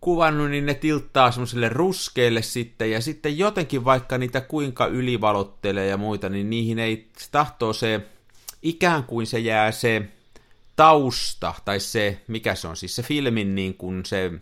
kuvannut, 0.00 0.50
niin 0.50 0.66
ne 0.66 0.74
tilttaa 0.74 1.30
semmoiselle 1.30 1.68
ruskeille 1.68 2.42
sitten, 2.42 2.90
ja 2.90 3.00
sitten 3.00 3.38
jotenkin 3.38 3.84
vaikka 3.84 4.18
niitä 4.18 4.40
kuinka 4.40 4.86
ylivalottelee 4.86 5.86
ja 5.86 5.96
muita, 5.96 6.28
niin 6.28 6.50
niihin 6.50 6.78
ei, 6.78 7.10
se 7.18 7.30
tahtoo 7.30 7.72
se, 7.72 8.00
ikään 8.62 9.04
kuin 9.04 9.26
se 9.26 9.38
jää 9.38 9.72
se 9.72 10.08
tausta, 10.76 11.54
tai 11.64 11.80
se, 11.80 12.20
mikä 12.28 12.54
se 12.54 12.68
on 12.68 12.76
siis, 12.76 12.96
se 12.96 13.02
filmin 13.02 13.54
niin 13.54 13.74
kuin 13.74 14.04
se, 14.06 14.32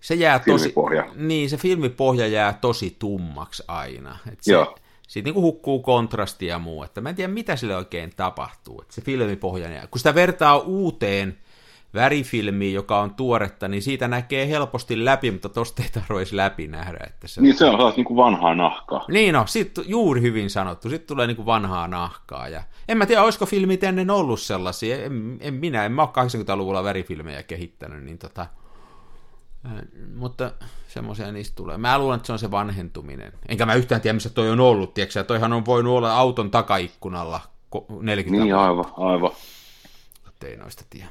se 0.00 0.14
jää 0.14 0.38
tosi, 0.38 0.62
Filmipohja. 0.64 1.06
niin 1.14 1.50
se 1.50 1.56
filmipohja 1.56 2.26
jää 2.26 2.52
tosi 2.60 2.96
tummaksi 2.98 3.62
aina. 3.68 4.18
Et 4.32 4.38
se, 4.42 4.52
Joo. 4.52 4.78
siitä 5.08 5.26
niin 5.30 5.42
hukkuu 5.42 5.82
kontrasti 5.82 6.46
ja 6.46 6.58
muu, 6.58 6.82
että 6.82 7.00
mä 7.00 7.08
en 7.08 7.14
tiedä 7.16 7.32
mitä 7.32 7.56
sille 7.56 7.76
oikein 7.76 8.12
tapahtuu, 8.16 8.80
että 8.82 8.94
se 8.94 9.00
filmipohja 9.02 9.70
jää. 9.70 9.86
Kun 9.86 9.98
sitä 9.98 10.14
vertaa 10.14 10.58
uuteen 10.58 11.38
värifilmiin, 11.94 12.74
joka 12.74 13.00
on 13.00 13.14
tuoretta, 13.14 13.68
niin 13.68 13.82
siitä 13.82 14.08
näkee 14.08 14.48
helposti 14.48 15.04
läpi, 15.04 15.30
mutta 15.30 15.48
tosta 15.48 15.82
ei 15.82 15.88
tarvitse 15.88 16.36
läpi 16.36 16.68
nähdä. 16.68 16.98
Että 17.06 17.28
se... 17.28 17.40
Niin 17.40 17.56
se 17.56 17.64
on 17.64 17.70
sellaista 17.72 17.98
niin 17.98 18.04
kuin 18.04 18.16
vanhaa 18.16 18.54
nahkaa. 18.54 19.04
Niin 19.08 19.34
no, 19.34 19.46
sit, 19.46 19.72
juuri 19.86 20.20
hyvin 20.20 20.50
sanottu. 20.50 20.90
Sitten 20.90 21.06
tulee 21.06 21.26
niinku 21.26 21.46
vanhaa 21.46 21.88
nahkaa. 21.88 22.48
Ja 22.48 22.62
en 22.88 22.98
mä 22.98 23.06
tiedä, 23.06 23.22
olisiko 23.22 23.46
filmit 23.46 23.84
ennen 23.84 24.10
ollut 24.10 24.40
sellaisia. 24.40 25.04
En, 25.04 25.38
en 25.40 25.54
minä, 25.54 25.84
en 25.84 25.92
mä 25.92 26.02
ole 26.02 26.10
80-luvulla 26.54 26.84
värifilmejä 26.84 27.42
kehittänyt, 27.42 28.04
niin 28.04 28.18
tota... 28.18 28.46
ää, 29.64 29.82
Mutta 30.16 30.52
semmoisia 30.88 31.32
niistä 31.32 31.56
tulee. 31.56 31.78
Mä 31.78 31.98
luulen, 31.98 32.16
että 32.16 32.26
se 32.26 32.32
on 32.32 32.38
se 32.38 32.50
vanhentuminen. 32.50 33.32
Enkä 33.48 33.66
mä 33.66 33.74
yhtään 33.74 34.00
tiedä, 34.00 34.14
missä 34.14 34.30
toi 34.30 34.50
on 34.50 34.60
ollut, 34.60 34.94
tiedätkö? 34.94 35.24
Toihan 35.24 35.52
on 35.52 35.66
voinut 35.66 35.96
olla 35.96 36.16
auton 36.16 36.50
takaikkunalla 36.50 37.40
ko- 37.76 37.84
40 38.02 38.44
Niin 38.44 38.54
aivan, 38.56 38.84
aivan. 38.96 39.30
ei 40.44 40.56
noista 40.56 40.84
tiedä. 40.90 41.08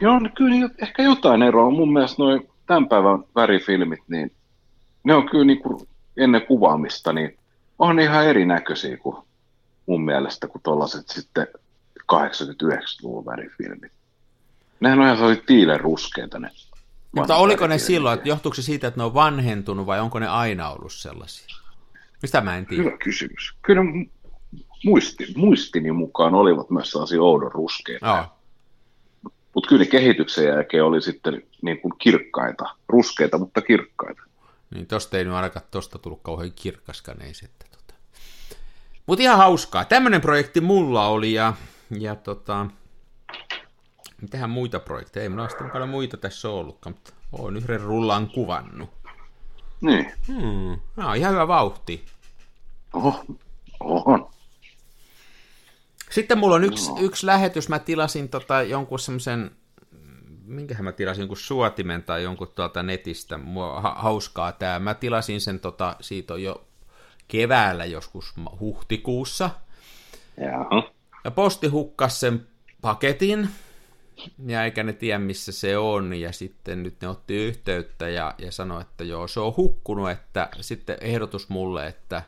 Joo, 0.00 0.18
no 0.18 0.30
kyllä 0.36 0.70
ehkä 0.82 1.02
jotain 1.02 1.42
eroa. 1.42 1.70
Mun 1.70 1.92
mielestä 1.92 2.22
noin 2.22 2.48
tämän 2.66 2.88
päivän 2.88 3.24
värifilmit, 3.34 4.00
niin 4.08 4.32
ne 5.04 5.14
on 5.14 5.28
kyllä 5.28 5.44
niin 5.44 5.62
kuin 5.62 5.88
ennen 6.16 6.46
kuvaamista, 6.46 7.12
niin 7.12 7.38
on 7.78 8.00
ihan 8.00 8.26
erinäköisiä 8.26 8.96
kuin 8.96 9.16
mun 9.86 10.04
mielestä 10.04 10.48
kuin 10.48 10.62
tuollaiset 10.62 11.08
sitten 11.08 11.46
80-90-luvun 12.12 13.26
värifilmit. 13.26 13.92
Nehän 14.80 14.98
on 14.98 15.04
ihan 15.04 15.16
sellaisia 15.16 15.44
tiilen 15.46 15.80
ruskeita 15.80 16.38
ne. 16.38 16.50
Mutta 17.12 17.36
oliko 17.36 17.66
ne 17.66 17.78
silloin, 17.78 18.18
että 18.18 18.28
johtuuko 18.28 18.54
se 18.54 18.62
siitä, 18.62 18.86
että 18.86 19.00
ne 19.00 19.04
on 19.04 19.14
vanhentunut 19.14 19.86
vai 19.86 20.00
onko 20.00 20.18
ne 20.18 20.26
aina 20.26 20.70
ollut 20.70 20.92
sellaisia? 20.92 21.56
Mistä 22.22 22.40
mä 22.40 22.56
en 22.56 22.66
tiedä. 22.66 22.82
Hyvä 22.82 22.96
kysymys. 22.96 23.54
Kyllä 23.62 23.82
mu- 23.82 24.10
muisti, 24.84 25.26
muistini 25.36 25.92
mukaan 25.92 26.34
olivat 26.34 26.70
myös 26.70 26.90
sellaisia 26.90 27.22
oudon 27.22 27.52
ruskeita. 27.52 28.06
Joo. 28.06 28.35
Mutta 29.56 29.68
kyllä 29.68 29.84
ne 29.84 29.90
kehityksen 29.90 30.44
jälkeen 30.44 30.84
oli 30.84 31.02
sitten 31.02 31.42
niin 31.62 31.80
kuin 31.80 31.92
kirkkaita. 31.98 32.64
Ruskeita, 32.88 33.38
mutta 33.38 33.62
kirkkaita. 33.62 34.22
Niin 34.74 34.86
tosta 34.86 35.18
ei 35.18 35.24
nyt 35.24 35.34
ainakaan 35.34 35.66
tosta 35.70 35.98
tullut 35.98 36.22
kauhean 36.22 36.52
kirkaskaan, 36.52 37.22
ei 37.22 37.34
sitten. 37.34 37.68
Tota. 37.70 37.94
Mutta 39.06 39.22
ihan 39.22 39.38
hauskaa. 39.38 39.84
Tämmöinen 39.84 40.20
projekti 40.20 40.60
mulla 40.60 41.06
oli 41.06 41.32
ja, 41.32 41.54
ja 41.98 42.14
tota, 42.14 42.66
mitähän 44.22 44.50
muita 44.50 44.80
projekteja? 44.80 45.22
Ei 45.22 45.28
mulla 45.28 45.48
sitten 45.48 45.70
paljon 45.70 45.88
muita 45.88 46.16
tässä 46.16 46.50
ollutkaan, 46.50 46.94
mutta 46.94 47.12
oon 47.32 47.56
yhden 47.56 47.80
rullan 47.80 48.30
kuvannut. 48.30 48.90
Niin. 49.80 50.12
Hmm. 50.26 50.80
No, 50.96 51.14
ihan 51.14 51.32
hyvä 51.32 51.48
vauhti. 51.48 52.04
Oho. 52.92 53.24
On. 53.80 54.30
Sitten 56.16 56.38
mulla 56.38 56.54
on 56.54 56.64
yksi, 56.64 56.90
yksi 57.00 57.26
lähetys, 57.26 57.68
mä 57.68 57.78
tilasin 57.78 58.28
tota 58.28 58.62
jonkun 58.62 58.98
semmoisen, 58.98 59.50
minkähän 60.44 60.84
mä 60.84 60.92
tilasin, 60.92 61.22
jonkun 61.22 61.36
suotimen 61.36 62.02
tai 62.02 62.22
jonkun 62.22 62.48
tuolta 62.54 62.82
netistä, 62.82 63.38
mua 63.38 63.80
ha- 63.80 63.94
hauskaa 63.98 64.52
tää. 64.52 64.78
Mä 64.78 64.94
tilasin 64.94 65.40
sen 65.40 65.60
tota, 65.60 65.96
siitä 66.00 66.34
on 66.34 66.42
jo 66.42 66.66
keväällä 67.28 67.84
joskus 67.84 68.34
huhtikuussa, 68.60 69.50
Jaha. 70.36 70.90
ja 71.24 71.30
posti 71.30 71.68
hukkas 71.68 72.20
sen 72.20 72.46
paketin, 72.80 73.48
ja 74.46 74.64
eikä 74.64 74.82
ne 74.82 74.92
tiedä 74.92 75.18
missä 75.18 75.52
se 75.52 75.78
on, 75.78 76.14
ja 76.14 76.32
sitten 76.32 76.82
nyt 76.82 77.00
ne 77.00 77.08
otti 77.08 77.34
yhteyttä 77.46 78.08
ja, 78.08 78.34
ja 78.38 78.52
sanoi, 78.52 78.80
että 78.80 79.04
joo, 79.04 79.28
se 79.28 79.40
on 79.40 79.56
hukkunut, 79.56 80.10
että 80.10 80.48
sitten 80.60 80.96
ehdotus 81.00 81.48
mulle, 81.48 81.86
että 81.86 82.22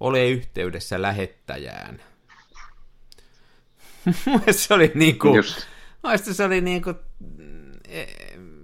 ole 0.00 0.28
yhteydessä 0.28 1.02
lähettäjään. 1.02 2.09
se 4.50 4.74
oli 4.74 4.92
niin 4.94 5.18
kuin, 5.18 5.34
Just. 5.34 5.66
Mielestäni 6.02 6.34
se 6.34 6.44
oli 6.44 6.60
niin 6.60 6.82
kuin, 6.82 6.96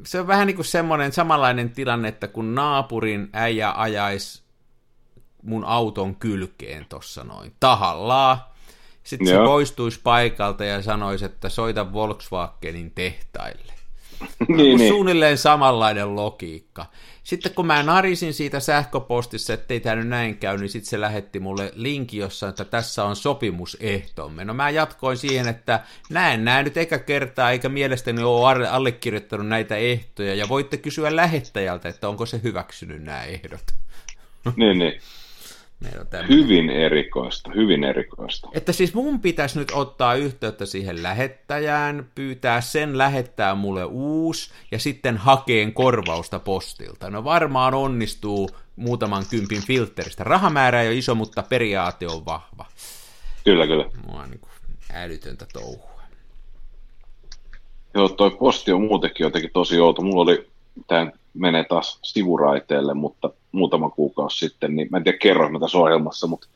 se 0.07 0.21
on 0.21 0.26
vähän 0.26 0.47
niin 0.47 0.57
kuin 0.57 0.66
semmoinen 0.66 1.12
samanlainen 1.12 1.71
tilanne, 1.71 2.09
että 2.09 2.28
kun 2.28 2.55
naapurin 2.55 3.28
äijä 3.33 3.73
ajaisi 3.76 4.43
mun 5.43 5.64
auton 5.64 6.16
kylkeen 6.16 6.87
tossa 6.88 7.25
noin 7.25 7.52
tahallaan, 7.61 8.38
sitten 9.02 9.28
se 9.28 9.35
Joo. 9.35 9.47
poistuisi 9.47 10.00
paikalta 10.02 10.64
ja 10.64 10.83
sanoisi, 10.83 11.25
että 11.25 11.49
soita 11.49 11.93
Volkswagenin 11.93 12.90
tehtaille. 12.90 13.73
Niin. 14.49 14.78
niin. 14.78 14.88
Suunnilleen 14.88 15.38
samanlainen 15.38 16.16
logiikka. 16.16 16.87
Sitten 17.26 17.54
kun 17.54 17.66
mä 17.66 17.83
narisin 17.83 18.35
siitä 18.35 18.61
sähköpostissa, 18.61 19.54
ettei 19.54 19.80
tämä 19.80 19.97
nyt 19.97 20.09
näin 20.09 20.37
käy, 20.37 20.59
niin 20.59 20.68
sitten 20.68 20.90
se 20.90 21.00
lähetti 21.00 21.40
mulle 21.40 21.73
linki, 21.75 22.16
jossa 22.16 22.49
että 22.49 22.64
tässä 22.64 23.04
on 23.04 23.16
sopimusehtomme. 23.16 24.45
No 24.45 24.54
mä 24.54 24.71
jatkoin 24.71 25.16
siihen, 25.16 25.49
että 25.49 25.80
näen 26.11 26.45
näin 26.45 26.64
nyt 26.64 26.76
eka 26.76 26.99
kertaa, 26.99 27.50
eikä 27.50 27.68
mielestäni 27.68 28.23
ole 28.23 28.50
alle- 28.50 28.68
allekirjoittanut 28.68 29.47
näitä 29.47 29.76
ehtoja, 29.76 30.35
ja 30.35 30.49
voitte 30.49 30.76
kysyä 30.76 31.16
lähettäjältä, 31.16 31.88
että 31.88 32.09
onko 32.09 32.26
se 32.26 32.40
hyväksynyt 32.42 33.02
nämä 33.02 33.25
ehdot. 33.25 33.64
niin, 34.56 34.78
niin. 34.78 35.00
Meillä 35.80 36.00
on 36.00 36.06
tämmöinen. 36.06 36.38
Hyvin 36.38 36.71
erikoista, 36.71 37.50
hyvin 37.54 37.85
erikoista. 37.85 38.49
Että 38.52 38.73
siis 38.73 38.95
mun 38.95 39.21
pitäisi 39.21 39.59
nyt 39.59 39.73
ottaa 39.75 40.14
yhteyttä 40.14 40.66
siihen 40.66 41.02
lähettäjään, 41.02 42.11
pyytää 42.14 42.61
sen 42.61 42.99
lähettää 42.99 43.54
mulle 43.54 43.85
uusi 43.85 44.50
ja 44.71 44.78
sitten 44.78 45.16
hakeen 45.16 45.73
korvausta 45.73 46.38
postilta. 46.38 47.11
No 47.11 47.25
varmaan 47.25 47.75
onnistuu 47.75 48.50
muutaman 48.76 49.25
kympin 49.30 49.66
filteristä. 49.66 50.25
Rahamäärä 50.25 50.83
ei 50.83 50.88
ole 50.88 50.97
iso, 50.97 51.14
mutta 51.14 51.42
periaate 51.42 52.06
on 52.06 52.25
vahva. 52.25 52.66
Kyllä, 53.45 53.66
kyllä. 53.66 53.85
Mua 54.06 54.21
on 54.23 54.30
niin 54.30 54.40
kuin 54.40 54.50
älytöntä 54.92 55.47
touhua. 55.52 56.02
Joo, 57.95 58.09
toi 58.09 58.30
posti 58.30 58.73
on 58.73 58.83
muutenkin 58.83 59.25
jotenkin 59.25 59.50
tosi 59.52 59.80
outo. 59.80 60.02
Mulla 60.02 60.23
oli, 60.23 60.49
tämä 60.87 61.11
menee 61.35 61.64
taas 61.64 61.99
sivuraiteelle, 62.02 62.95
mutta 62.95 63.30
muutama 63.56 63.90
kuukausi 63.90 64.38
sitten, 64.38 64.76
niin 64.76 64.88
mä 64.90 64.96
en 64.96 65.04
tiedä 65.04 65.18
kerroin 65.18 65.52
mä 65.52 65.58
tässä 65.58 65.78
ohjelmassa, 65.78 66.26
mutta 66.26 66.48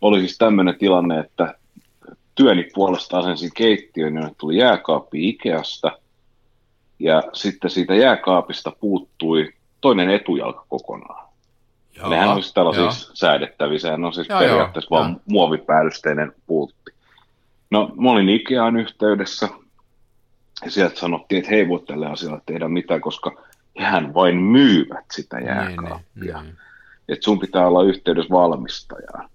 oli 0.00 0.20
siis 0.20 0.38
tämmöinen 0.38 0.78
tilanne, 0.78 1.18
että 1.18 1.54
työni 2.34 2.68
puolesta 2.74 3.18
asensin 3.18 3.50
keittiön, 3.54 4.14
jonne 4.14 4.34
tuli 4.38 4.56
jääkaappi 4.56 5.28
Ikeasta, 5.28 5.98
ja 6.98 7.22
sitten 7.32 7.70
siitä 7.70 7.94
jääkaapista 7.94 8.72
puuttui 8.80 9.52
toinen 9.80 10.10
etujalka 10.10 10.64
kokonaan. 10.68 11.28
Joo, 11.96 12.08
Nehän 12.08 12.28
on 12.28 12.42
siis 12.42 12.54
tällaisia 12.54 12.82
joo. 12.82 12.92
säädettäviä, 13.14 13.78
sehän 13.78 14.04
on 14.04 14.14
siis 14.14 14.28
Joo, 14.28 14.38
periaatteessa 14.38 14.94
joo, 14.94 15.00
vaan 15.00 15.10
joo. 15.10 15.20
muovipäällysteinen 15.26 16.32
pultti. 16.46 16.90
No, 17.70 17.92
mä 18.00 18.10
olin 18.10 18.28
Ikeaan 18.28 18.76
yhteydessä, 18.76 19.48
ja 20.64 20.70
sieltä 20.70 21.00
sanottiin, 21.00 21.38
että 21.38 21.50
he 21.50 21.56
ei 21.56 21.68
voi 21.68 21.82
tälle 21.86 22.06
asialle 22.06 22.40
tehdä 22.46 22.68
mitään, 22.68 23.00
koska 23.00 23.42
hän 23.78 24.14
vain 24.14 24.36
myyvät 24.36 25.04
sitä 25.12 25.36
Niin, 25.36 25.46
jääkaappia. 25.46 26.02
niin, 26.14 26.44
niin. 26.44 26.56
Että 27.08 27.24
sun 27.24 27.38
pitää 27.38 27.66
olla 27.66 27.82
yhteydessä 27.82 28.30
valmistajaan. 28.34 29.30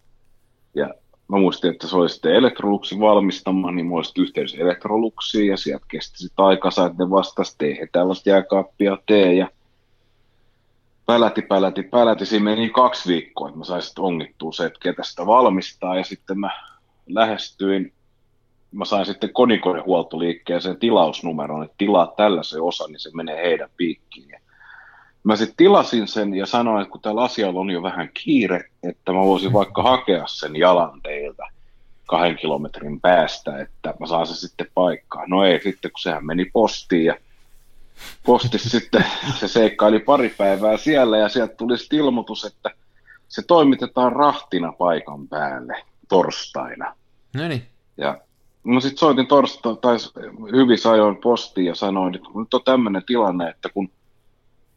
Ja 0.76 0.94
mä 1.28 1.38
muistin, 1.38 1.72
että 1.72 1.88
se 1.88 1.96
oli 1.96 2.10
sitten 2.10 2.36
Electroluxin 2.36 3.00
valmistama, 3.00 3.72
niin 3.72 3.86
mä 3.86 3.96
olisin 3.96 4.24
yhteydessä 4.24 4.58
Electroluxiin, 4.58 5.48
ja 5.48 5.58
sieltä 5.58 5.86
kesti 5.88 6.18
sitten 6.18 6.46
aikansa, 6.46 6.86
että 6.86 7.04
ne 7.04 7.10
vastasi, 7.10 7.52
että 7.52 7.66
he 7.82 7.88
tällaista 7.92 8.30
jääkaappia 8.30 8.98
tee, 9.06 9.34
ja 9.34 9.48
päläti, 11.06 11.42
päläti, 11.42 11.84
päläti. 11.84 12.26
Siinä 12.26 12.44
meni 12.44 12.70
kaksi 12.70 13.10
viikkoa, 13.10 13.48
että 13.48 13.58
mä 13.58 13.64
sain 13.66 13.82
sitten 13.82 14.04
ongittua 14.04 14.52
se, 14.52 14.66
että 14.66 14.80
ketä 14.84 15.04
sitä 15.04 15.26
valmistaa, 15.26 15.98
ja 15.98 16.04
sitten 16.04 16.40
mä 16.40 16.50
lähestyin, 17.08 17.94
mä 18.72 18.86
sain 18.86 19.06
sitten 19.06 19.34
konikonehuoltoliikkeeseen 19.34 20.78
tilausnumeron, 20.78 21.64
että 21.64 21.76
tilaa 21.78 22.14
tällä 22.18 22.44
se 22.44 22.62
osa, 22.62 22.88
niin 22.88 23.00
se 23.00 23.10
menee 23.14 23.38
heidän 23.38 23.70
piikkiin. 23.78 24.30
Ja 24.30 24.40
mä 25.24 25.36
sitten 25.36 25.58
tilasin 25.58 26.08
sen 26.08 26.34
ja 26.34 26.46
sanoin, 26.46 26.82
että 26.82 26.92
kun 26.92 27.02
tällä 27.02 27.24
asialla 27.24 27.60
on 27.60 27.70
jo 27.70 27.84
vähän 27.84 28.10
kiire, 28.14 28.70
että 28.84 29.12
mä 29.12 29.20
voisin 29.20 29.54
vaikka 29.54 29.84
hakea 29.84 30.28
sen 30.28 30.56
jalan 30.56 31.02
teiltä 31.02 31.44
kahden 32.06 32.38
kilometrin 32.38 33.02
päästä, 33.02 33.62
että 33.62 33.94
mä 34.00 34.08
saan 34.08 34.28
se 34.28 34.36
sitten 34.36 34.68
paikkaan. 34.74 35.30
No 35.30 35.46
ei 35.46 35.60
sitten, 35.64 35.92
kun 35.92 36.00
sehän 36.00 36.26
meni 36.26 36.46
postiin 36.54 37.06
ja 37.06 37.16
postissa 38.26 38.70
sitten 38.80 39.06
se 39.40 39.48
seikkaili 39.48 40.00
pari 40.00 40.30
päivää 40.38 40.78
siellä 40.78 41.18
ja 41.18 41.30
sieltä 41.30 41.56
tuli 41.56 41.78
sitten 41.78 42.00
ilmoitus, 42.00 42.46
että 42.46 42.72
se 43.28 43.42
toimitetaan 43.42 44.12
rahtina 44.12 44.72
paikan 44.72 45.28
päälle 45.28 45.84
torstaina. 46.08 46.96
No 47.34 47.48
niin. 47.48 47.64
Ja 47.98 48.22
mä 48.64 48.80
sitten 48.80 48.98
soitin 48.98 49.28
torsta, 49.28 49.76
tai 49.76 49.98
hyvissä 50.52 50.92
ajoin 50.92 51.18
postiin 51.18 51.68
ja 51.68 51.76
sanoin, 51.76 52.16
että 52.16 52.28
nyt 52.36 52.54
on 52.54 52.64
tämmöinen 52.66 53.04
tilanne, 53.06 53.50
että 53.50 53.70
kun 53.70 53.90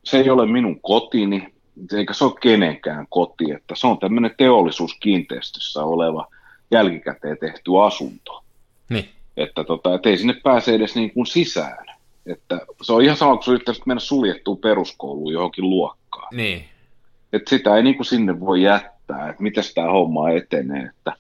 se 0.05 0.19
ei 0.19 0.31
ole 0.31 0.47
minun 0.47 0.81
kotini, 0.81 1.55
eikä 1.97 2.13
se 2.13 2.25
ole 2.25 2.33
kenenkään 2.41 3.07
koti, 3.11 3.53
että 3.53 3.75
se 3.77 3.87
on 3.87 3.99
tämmöinen 3.99 4.35
teollisuuskiinteistössä 4.39 5.85
oleva 5.85 6.27
jälkikäteen 6.71 7.39
tehty 7.39 7.71
asunto. 7.83 8.45
Niin. 8.89 9.09
Että, 9.37 9.65
tota, 9.65 9.95
että 9.95 10.09
ei 10.09 10.19
sinne 10.19 10.35
pääse 10.43 10.75
edes 10.75 10.95
niin 10.95 11.11
kuin 11.11 11.27
sisään. 11.27 11.87
Että 12.27 12.61
se 12.83 12.93
on 12.93 13.03
ihan 13.03 13.17
sama, 13.17 13.37
kun 13.37 13.55
yrittäisi 13.55 13.83
mennä 13.87 14.01
suljettuun 14.01 14.59
peruskouluun 14.59 15.33
johonkin 15.33 15.71
luokkaan. 15.71 16.37
Niin. 16.37 16.65
Että 17.33 17.51
sitä 17.51 17.77
ei 17.77 17.83
niin 17.83 17.97
kuin 17.97 18.07
sinne 18.07 18.41
voi 18.41 18.63
jättää, 18.63 19.29
että 19.29 19.43
miten 19.43 19.65
tämä 19.75 19.91
homma 19.91 20.31
etenee. 20.31 20.83
Että 20.83 21.13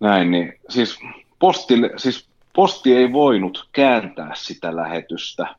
näin, 0.00 0.30
niin 0.30 0.52
siis, 0.68 0.98
postille, 1.38 1.90
siis 1.96 2.28
posti 2.54 2.96
ei 2.96 3.12
voinut 3.12 3.68
kääntää 3.72 4.30
sitä 4.34 4.76
lähetystä, 4.76 5.54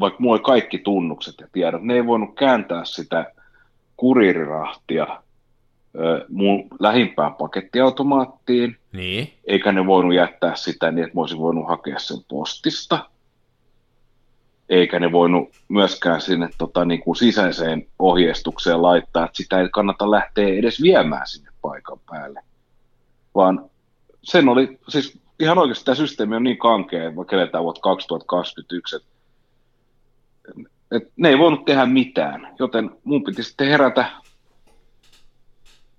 vaikka 0.00 0.20
mulla 0.20 0.34
oli 0.34 0.42
kaikki 0.42 0.78
tunnukset 0.78 1.34
ja 1.40 1.46
tiedot, 1.52 1.82
ne 1.82 1.94
ei 1.94 2.06
voinut 2.06 2.34
kääntää 2.34 2.84
sitä 2.84 3.32
kuriirirahtia 3.96 5.22
mun 6.28 6.68
lähimpään 6.80 7.34
pakettiautomaattiin, 7.34 8.76
Niin. 8.92 9.32
eikä 9.44 9.72
ne 9.72 9.86
voinut 9.86 10.14
jättää 10.14 10.56
sitä 10.56 10.90
niin, 10.90 11.04
että 11.04 11.14
mä 11.16 11.20
olisin 11.20 11.38
voinut 11.38 11.68
hakea 11.68 11.98
sen 11.98 12.18
postista. 12.28 13.10
Eikä 14.68 15.00
ne 15.00 15.12
voinut 15.12 15.48
myöskään 15.68 16.20
sinne 16.20 16.48
tota, 16.58 16.84
niin 16.84 17.00
kuin 17.00 17.16
sisäiseen 17.16 17.86
ohjeistukseen 17.98 18.82
laittaa, 18.82 19.24
että 19.24 19.36
sitä 19.36 19.60
ei 19.60 19.68
kannata 19.68 20.10
lähteä 20.10 20.48
edes 20.48 20.82
viemään 20.82 21.26
sinne 21.26 21.50
paikan 21.62 21.98
päälle. 22.10 22.42
Vaan 23.34 23.69
sen 24.22 24.48
oli, 24.48 24.78
siis 24.88 25.18
ihan 25.40 25.58
oikeasti 25.58 25.84
tämä 25.84 25.94
systeemi 25.94 26.36
on 26.36 26.42
niin 26.42 26.58
kankea, 26.58 27.04
että 27.04 27.16
vaikka 27.16 27.36
eletään 27.36 27.64
vuotta 27.64 27.80
2021, 27.80 28.96
että, 28.96 29.08
että 30.92 31.12
ne 31.16 31.28
ei 31.28 31.38
voinut 31.38 31.64
tehdä 31.64 31.86
mitään, 31.86 32.54
joten 32.58 32.90
mun 33.04 33.24
piti 33.24 33.42
sitten 33.42 33.68
herätä 33.68 34.10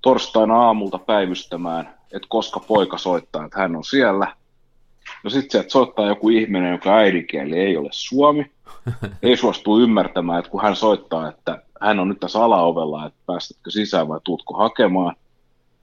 torstaina 0.02 0.62
aamulta 0.62 0.98
päivystämään, 0.98 1.94
että 2.12 2.28
koska 2.30 2.60
poika 2.60 2.98
soittaa, 2.98 3.46
että 3.46 3.60
hän 3.60 3.76
on 3.76 3.84
siellä. 3.84 4.36
No 5.24 5.30
sitten 5.30 5.52
sieltä 5.52 5.70
soittaa 5.70 6.08
joku 6.08 6.30
ihminen, 6.30 6.72
joka 6.72 6.96
äidinkieli 6.96 7.60
ei 7.60 7.78
ole 7.78 7.90
suomi. 7.92 8.52
Ei 9.24 9.38
suostu 9.38 9.80
ymmärtämään, 9.80 10.40
että 10.40 10.52
kun 10.52 10.62
hän 10.62 10.76
soittaa, 10.76 11.30
että 11.30 11.62
hän 11.82 12.00
on 12.00 12.10
nyt 12.10 12.20
tässä 12.20 12.44
alaovella, 12.44 13.06
että 13.06 13.20
päästätkö 13.26 13.72
sisään 13.72 14.08
vai 14.08 14.20
tuutko 14.24 14.54
hakemaan. 14.54 15.16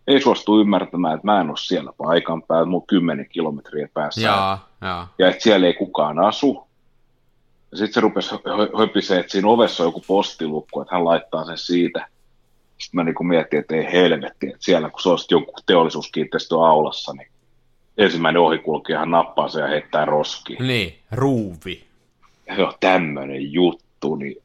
Ei 0.09 0.21
suostu 0.21 0.61
ymmärtämään, 0.61 1.15
että 1.15 1.27
mä 1.27 1.41
en 1.41 1.49
ole 1.49 1.57
siellä 1.57 1.93
paikan 1.97 2.43
päällä, 2.43 2.77
on 2.77 2.87
10 2.87 3.27
kilometriä 3.29 3.89
päässä. 3.95 4.21
Jaa, 4.21 4.69
jaa. 4.81 5.15
Ja 5.19 5.29
että 5.29 5.43
siellä 5.43 5.67
ei 5.67 5.75
kukaan 5.75 6.19
asu. 6.19 6.69
Ja 7.71 7.77
sitten 7.77 7.95
se 7.95 8.01
rupesi 8.01 8.35
höpisee, 8.79 9.21
että 9.21 9.33
siinä 9.33 9.49
ovessa 9.49 9.83
on 9.83 9.89
joku 9.89 10.03
postilukko, 10.07 10.83
että 10.83 10.95
hän 10.95 11.05
laittaa 11.05 11.45
sen 11.45 11.59
siitä. 11.59 12.09
Sitten 12.79 12.99
mä 12.99 13.05
niin 13.05 13.27
mietin, 13.27 13.59
että 13.59 13.77
ei 13.77 13.93
helvetti, 13.93 14.47
että 14.47 14.59
siellä 14.61 14.91
kun 14.91 15.01
se 15.01 15.09
olisi 15.09 15.27
joku 15.31 15.53
teollisuuskiinteistö 15.67 16.55
aulassa, 16.55 17.13
niin 17.13 17.29
ensimmäinen 17.99 18.43
ohikulkijahan 18.43 19.11
nappaa 19.11 19.49
se 19.49 19.61
ja 19.61 19.67
heittää 19.67 20.05
roskiin. 20.05 20.67
Niin, 20.67 20.99
ruuvi. 21.11 21.85
Joo, 22.59 22.75
tämmöinen 22.81 23.53
juttu, 23.53 24.17
niin 24.17 24.43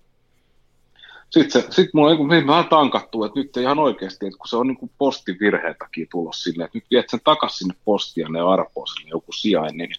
sitten 1.34 1.64
sit 1.70 1.94
mulla 1.94 2.12
on 2.12 2.28
niin 2.28 2.48
vähän 2.48 2.70
tankattu, 2.70 3.24
että 3.24 3.40
nyt 3.40 3.58
ihan 3.58 3.80
oikeasti, 3.80 4.26
että 4.26 4.38
kun 4.38 4.48
se 4.48 4.58
on 4.58 4.68
niin 4.68 4.92
postin 4.98 5.38
virheen 5.40 5.76
takia 5.80 6.06
tulos 6.12 6.48
että 6.48 6.70
nyt 6.74 6.86
viet 6.92 7.10
sen 7.10 7.20
takaisin 7.24 7.58
sinne 7.58 7.76
postia 7.86 8.30
ne 8.30 8.42
arpoo 8.42 8.86
sinne 8.86 9.10
joku 9.10 9.32
sijain, 9.32 9.78
niin 9.78 9.96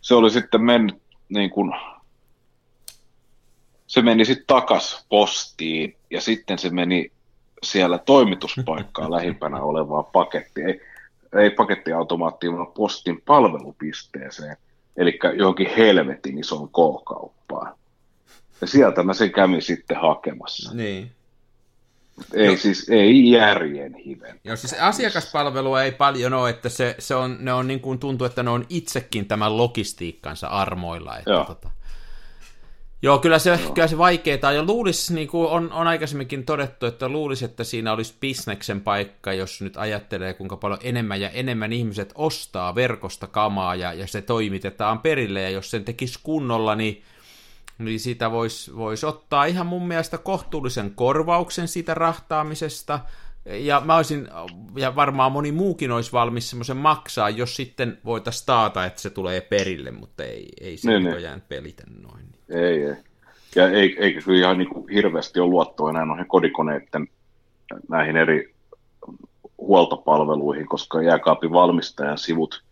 se 0.00 0.14
oli 0.14 0.30
sitten 0.30 0.62
mennyt 0.62 0.96
niin 1.28 1.50
kuin, 1.50 1.72
se 3.86 4.02
meni 4.02 4.24
sitten 4.24 4.46
takas 4.46 5.06
postiin 5.08 5.96
ja 6.10 6.20
sitten 6.20 6.58
se 6.58 6.70
meni 6.70 7.12
siellä 7.62 7.98
toimituspaikkaa 7.98 9.10
lähimpänä 9.10 9.62
olevaa 9.62 10.02
paketti, 10.02 10.62
ei, 10.62 10.80
ei 11.42 11.50
pakettiautomaattiin, 11.50 12.56
vaan 12.56 12.72
postin 12.72 13.22
palvelupisteeseen, 13.26 14.56
eli 14.96 15.18
johonkin 15.38 15.70
helvetin 15.76 16.38
isoon 16.38 16.68
K-kauppaan. 16.68 17.74
Ja 18.60 18.66
sieltä 18.66 19.02
mä 19.02 19.14
sen 19.14 19.32
kävin 19.32 19.62
sitten 19.62 19.96
hakemassa. 19.96 20.74
Niin. 20.74 21.10
Ei 22.34 22.48
no. 22.48 22.56
siis, 22.56 22.88
ei 22.88 23.30
järjen 23.30 23.94
hiven. 23.94 24.40
Joo, 24.44 24.56
siis 24.56 24.72
asiakaspalvelua 24.80 25.82
ei 25.82 25.92
paljon 25.92 26.32
ole, 26.32 26.50
että 26.50 26.68
se, 26.68 26.94
se 26.98 27.14
on, 27.14 27.36
ne 27.40 27.52
on 27.52 27.66
niin 27.66 27.80
kuin 27.80 27.98
tuntuu, 27.98 28.24
että 28.24 28.42
ne 28.42 28.50
on 28.50 28.66
itsekin 28.68 29.26
tämän 29.26 29.56
logistiikkansa 29.56 30.46
armoilla. 30.46 31.18
Että 31.18 31.30
Joo. 31.30 31.44
Tota, 31.44 31.70
Joo, 33.04 33.18
kyllä 33.18 33.38
se, 33.38 33.50
Joo. 33.50 33.72
kyllä 33.72 33.88
se 33.88 33.98
vaikeaa. 33.98 34.52
Ja 34.52 34.64
luulisi, 34.64 35.14
niin 35.14 35.28
kuin 35.28 35.48
on, 35.48 35.72
on 35.72 35.86
aikaisemminkin 35.86 36.44
todettu, 36.44 36.86
että 36.86 37.08
luulisi, 37.08 37.44
että 37.44 37.64
siinä 37.64 37.92
olisi 37.92 38.14
bisneksen 38.20 38.80
paikka, 38.80 39.32
jos 39.32 39.62
nyt 39.62 39.76
ajattelee, 39.76 40.34
kuinka 40.34 40.56
paljon 40.56 40.80
enemmän 40.82 41.20
ja 41.20 41.30
enemmän 41.30 41.72
ihmiset 41.72 42.12
ostaa 42.14 42.74
verkosta 42.74 43.26
kamaa 43.26 43.74
ja, 43.74 43.92
ja 43.92 44.06
se 44.06 44.22
toimitetaan 44.22 44.98
perille. 44.98 45.42
Ja 45.42 45.50
jos 45.50 45.70
sen 45.70 45.84
tekisi 45.84 46.18
kunnolla, 46.22 46.74
niin, 46.74 47.02
niin 47.78 48.00
siitä 48.00 48.30
voisi 48.30 48.76
vois 48.76 49.04
ottaa 49.04 49.44
ihan 49.44 49.66
mun 49.66 49.88
mielestä 49.88 50.18
kohtuullisen 50.18 50.92
korvauksen 50.94 51.68
siitä 51.68 51.94
rahtaamisesta. 51.94 53.00
Ja 53.46 53.82
mä 53.84 53.96
olisin, 53.96 54.28
ja 54.76 54.96
varmaan 54.96 55.32
moni 55.32 55.52
muukin 55.52 55.90
olisi 55.92 56.12
valmis 56.12 56.50
semmoisen 56.50 56.76
maksaa, 56.76 57.30
jos 57.30 57.56
sitten 57.56 57.98
voitaisiin 58.04 58.46
taata, 58.46 58.84
että 58.84 59.00
se 59.00 59.10
tulee 59.10 59.40
perille, 59.40 59.90
mutta 59.90 60.24
ei, 60.24 60.48
ei 60.60 60.76
se 60.76 60.90
Niin, 60.90 61.04
niin, 61.04 61.22
jäänyt 61.22 61.48
pelitä 61.48 61.82
noin. 62.02 62.24
Ei, 62.48 62.84
ei. 62.84 62.96
Ja 63.54 63.70
ei, 63.70 63.96
eikä 63.98 64.20
kyllä 64.20 64.38
ihan 64.38 64.58
niin 64.58 64.68
kuin 64.68 64.88
hirveästi 64.88 65.40
ole 65.40 65.50
luottoa 65.50 65.90
enää 65.90 66.04
noihin 66.04 66.26
kodikoneiden 66.26 67.08
näihin 67.88 68.16
eri 68.16 68.54
huoltopalveluihin, 69.58 70.66
koska 70.66 71.02
jääkaapin 71.02 71.52
valmistajan 71.52 72.18
sivut, 72.18 72.64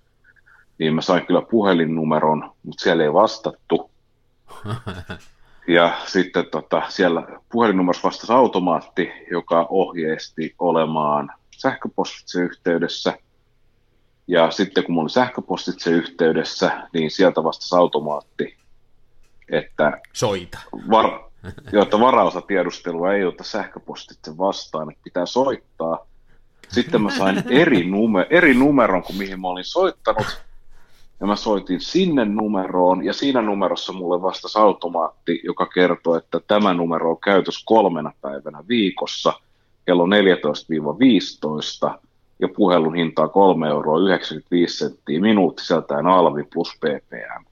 niin 0.78 0.94
mä 0.94 1.00
sain 1.00 1.26
kyllä 1.26 1.42
puhelinnumeron, 1.50 2.50
mutta 2.62 2.82
siellä 2.82 3.04
ei 3.04 3.12
vastattu. 3.12 3.91
Ja 5.68 5.98
sitten 6.06 6.46
tota, 6.46 6.82
siellä 6.88 7.22
puhelinnumerossa 7.52 8.08
vastasi 8.08 8.32
automaatti, 8.32 9.12
joka 9.30 9.66
ohjeisti 9.70 10.54
olemaan 10.58 11.32
sähköpostitse 11.56 12.40
yhteydessä. 12.40 13.18
Ja 14.26 14.50
sitten 14.50 14.84
kun 14.84 14.94
mulla 14.94 15.04
oli 15.04 15.10
sähköpostitse 15.10 15.90
yhteydessä, 15.90 16.88
niin 16.92 17.10
sieltä 17.10 17.44
vastasi 17.44 17.76
automaatti, 17.76 18.56
että 19.52 20.00
Soita. 20.12 20.58
var, 20.90 21.20
jotta 21.72 22.00
varaosatiedustelua 22.00 23.12
ei 23.12 23.24
ota 23.24 23.44
sähköpostitse 23.44 24.38
vastaan, 24.38 24.90
että 24.90 25.02
pitää 25.04 25.26
soittaa. 25.26 26.06
Sitten 26.68 27.02
mä 27.02 27.18
sain 27.18 27.42
eri, 27.50 27.84
nume, 27.84 28.26
eri 28.30 28.54
numeron 28.54 29.02
kuin 29.02 29.16
mihin 29.16 29.40
mä 29.40 29.48
olin 29.48 29.64
soittanut. 29.64 30.42
Ja 31.20 31.26
mä 31.26 31.36
soitin 31.36 31.80
sinne 31.80 32.24
numeroon, 32.24 33.04
ja 33.04 33.12
siinä 33.12 33.42
numerossa 33.42 33.92
mulle 33.92 34.22
vastasi 34.22 34.58
automaatti, 34.58 35.40
joka 35.44 35.66
kertoi, 35.66 36.18
että 36.18 36.40
tämä 36.46 36.74
numero 36.74 37.10
on 37.10 37.20
käytössä 37.20 37.62
kolmena 37.66 38.12
päivänä 38.20 38.64
viikossa, 38.68 39.32
kello 39.86 40.06
14-15, 40.06 41.98
ja 42.38 42.48
puhelun 42.56 42.94
hinta 42.94 43.22
on 43.22 43.30
3 43.30 43.68
euroa 43.68 43.98
95 43.98 44.76
senttiä 44.76 45.20
minuutti, 45.20 45.64
sieltäen 45.64 46.06
alvi 46.06 46.44
plus 46.52 46.76
ppm. 46.80 47.44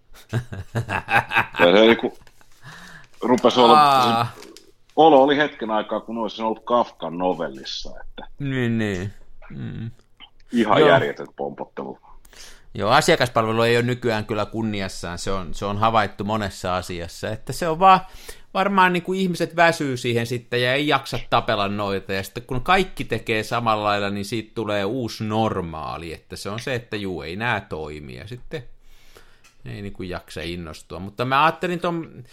Ja 1.61 1.73
se 1.75 1.81
niinku 1.81 2.13
rupesi 3.23 3.61
olla, 3.61 4.27
olo 4.97 5.23
oli 5.23 5.37
hetken 5.37 5.71
aikaa, 5.71 6.01
kun 6.01 6.19
olisin 6.19 6.45
ollut 6.45 6.65
Kafkan 6.65 7.19
novellissa, 7.19 7.91
että 8.01 8.27
niin, 8.39 8.79
niin. 8.79 9.13
Mm. 9.51 9.91
ihan 10.53 10.81
Joo. 10.81 10.89
järjetön 10.89 11.27
pompottelu. 11.37 11.99
Joo, 12.75 12.91
asiakaspalvelu 12.91 13.63
ei 13.63 13.77
ole 13.77 13.83
nykyään 13.83 14.25
kyllä 14.25 14.47
kunniassaan, 14.47 15.19
se 15.19 15.33
on, 15.33 15.55
se 15.55 15.65
on 15.65 15.79
havaittu 15.79 16.25
monessa 16.25 16.77
asiassa, 16.77 17.29
että 17.29 17.53
se 17.53 17.69
on 17.69 17.79
vaan, 17.79 18.01
varmaan 18.55 18.93
niin 18.93 19.03
kuin 19.03 19.21
ihmiset 19.21 19.57
väsyy 19.57 19.97
siihen 19.97 20.27
sitten 20.27 20.63
ja 20.63 20.75
ei 20.75 20.89
jaksa 20.89 21.19
tapella 21.31 21.69
noita, 21.69 22.13
ja 22.13 22.23
sitten 22.23 22.43
kun 22.43 22.63
kaikki 22.63 23.05
tekee 23.05 23.43
samalla 23.43 23.85
lailla, 23.85 24.11
niin 24.11 24.25
siitä 24.25 24.53
tulee 24.55 24.85
uusi 24.85 25.25
normaali, 25.25 26.13
että 26.13 26.37
se 26.37 26.51
on 26.51 26.61
se, 26.61 26.75
että 26.75 26.97
juu, 26.97 27.23
ei 27.23 27.37
nämä 27.37 27.61
toimi, 27.61 28.17
ja 28.17 28.29
sitten 28.29 28.65
ei 29.65 29.83
niin 29.83 29.93
kuin 29.93 30.09
jaksa 30.09 30.41
innostua, 30.41 30.99
mutta 30.99 31.25
mä 31.25 31.45
ajattelin 31.45 31.81
ton 31.81 32.25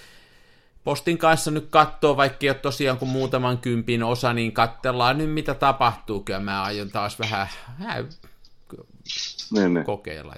postin 0.84 1.18
kanssa 1.18 1.52
nyt 1.52 1.68
katsoa, 1.70 2.18
vaikka 2.18 2.38
ei 2.42 2.50
ole 2.50 2.58
tosiaan 2.58 2.98
kuin 2.98 3.10
muutaman 3.10 3.58
kympin 3.58 4.04
osa, 4.04 4.34
niin 4.34 4.52
katsellaan 4.52 5.18
nyt 5.18 5.32
mitä 5.32 5.54
tapahtuu, 5.54 6.24
kyllä 6.24 6.40
mä 6.40 6.64
aion 6.64 6.90
taas 6.90 7.20
vähän, 7.20 7.48
vähän 7.80 8.10
Niin, 9.54 9.74
niin. 9.74 9.86
kokeilla. 9.86 10.36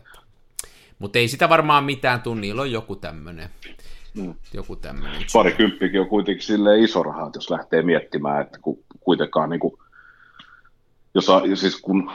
Mutta 0.99 1.19
ei 1.19 1.27
sitä 1.27 1.49
varmaan 1.49 1.83
mitään 1.83 2.21
tuu, 2.21 2.35
niillä 2.35 2.61
on 2.61 2.71
joku 2.71 2.95
tämmöinen. 2.95 3.49
Mm. 4.13 4.33
Joku 4.53 4.75
tämmöinen. 4.75 5.21
Pari 5.33 5.51
kymppikin 5.51 6.01
on 6.01 6.07
kuitenkin 6.07 6.45
sille 6.45 6.79
iso 6.79 7.03
raha, 7.03 7.31
jos 7.35 7.49
lähtee 7.49 7.81
miettimään, 7.81 8.41
että 8.41 8.59
kun 8.61 8.83
kuitenkaan 8.99 9.49
niin 9.49 9.59
kuin, 9.59 9.73
jos, 11.15 11.27
siis 11.55 11.81
kun 11.81 12.11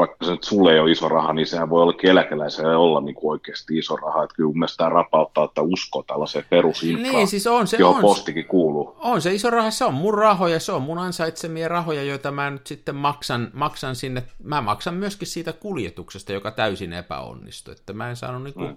vaikka 0.00 0.26
se 0.26 0.30
nyt 0.32 0.44
sulle 0.44 0.72
ei 0.72 0.78
ole 0.80 0.90
iso 0.90 1.08
raha, 1.08 1.32
niin 1.32 1.46
sehän 1.46 1.70
voi 1.70 1.82
olla 1.82 1.94
eläkeläisellä 2.02 2.78
olla 2.78 3.00
niin 3.00 3.14
kuin 3.14 3.30
oikeasti 3.30 3.78
iso 3.78 3.96
raha. 3.96 4.24
Että 4.24 4.36
kyllä 4.36 4.46
mun 4.46 4.58
mielestä 4.58 4.76
tämä 4.76 4.90
rapauttaa, 4.90 5.44
että 5.44 5.62
usko 5.62 6.02
tällaiseen 6.02 6.44
perusinfraan, 6.50 7.12
Niin, 7.12 7.28
siis 7.28 7.46
on 7.46 7.66
se, 7.66 7.76
johon 7.76 7.96
on, 7.96 8.02
postikin 8.02 8.44
kuuluu. 8.46 8.96
on 8.98 9.22
se 9.22 9.34
iso 9.34 9.50
raha, 9.50 9.70
se 9.70 9.84
on 9.84 9.94
mun 9.94 10.14
rahoja, 10.14 10.60
se 10.60 10.72
on 10.72 10.82
mun 10.82 10.98
ansaitsemia 10.98 11.68
rahoja, 11.68 12.02
joita 12.02 12.30
mä 12.30 12.50
nyt 12.50 12.66
sitten 12.66 12.96
maksan, 12.96 13.50
maksan 13.52 13.96
sinne. 13.96 14.22
Mä 14.44 14.60
maksan 14.60 14.94
myöskin 14.94 15.28
siitä 15.28 15.52
kuljetuksesta, 15.52 16.32
joka 16.32 16.50
täysin 16.50 16.92
epäonnistui. 16.92 17.72
Että 17.74 17.92
mä 17.92 18.10
en 18.10 18.16
saanut 18.16 18.42
niinku, 18.42 18.60
Mm. 18.60 18.76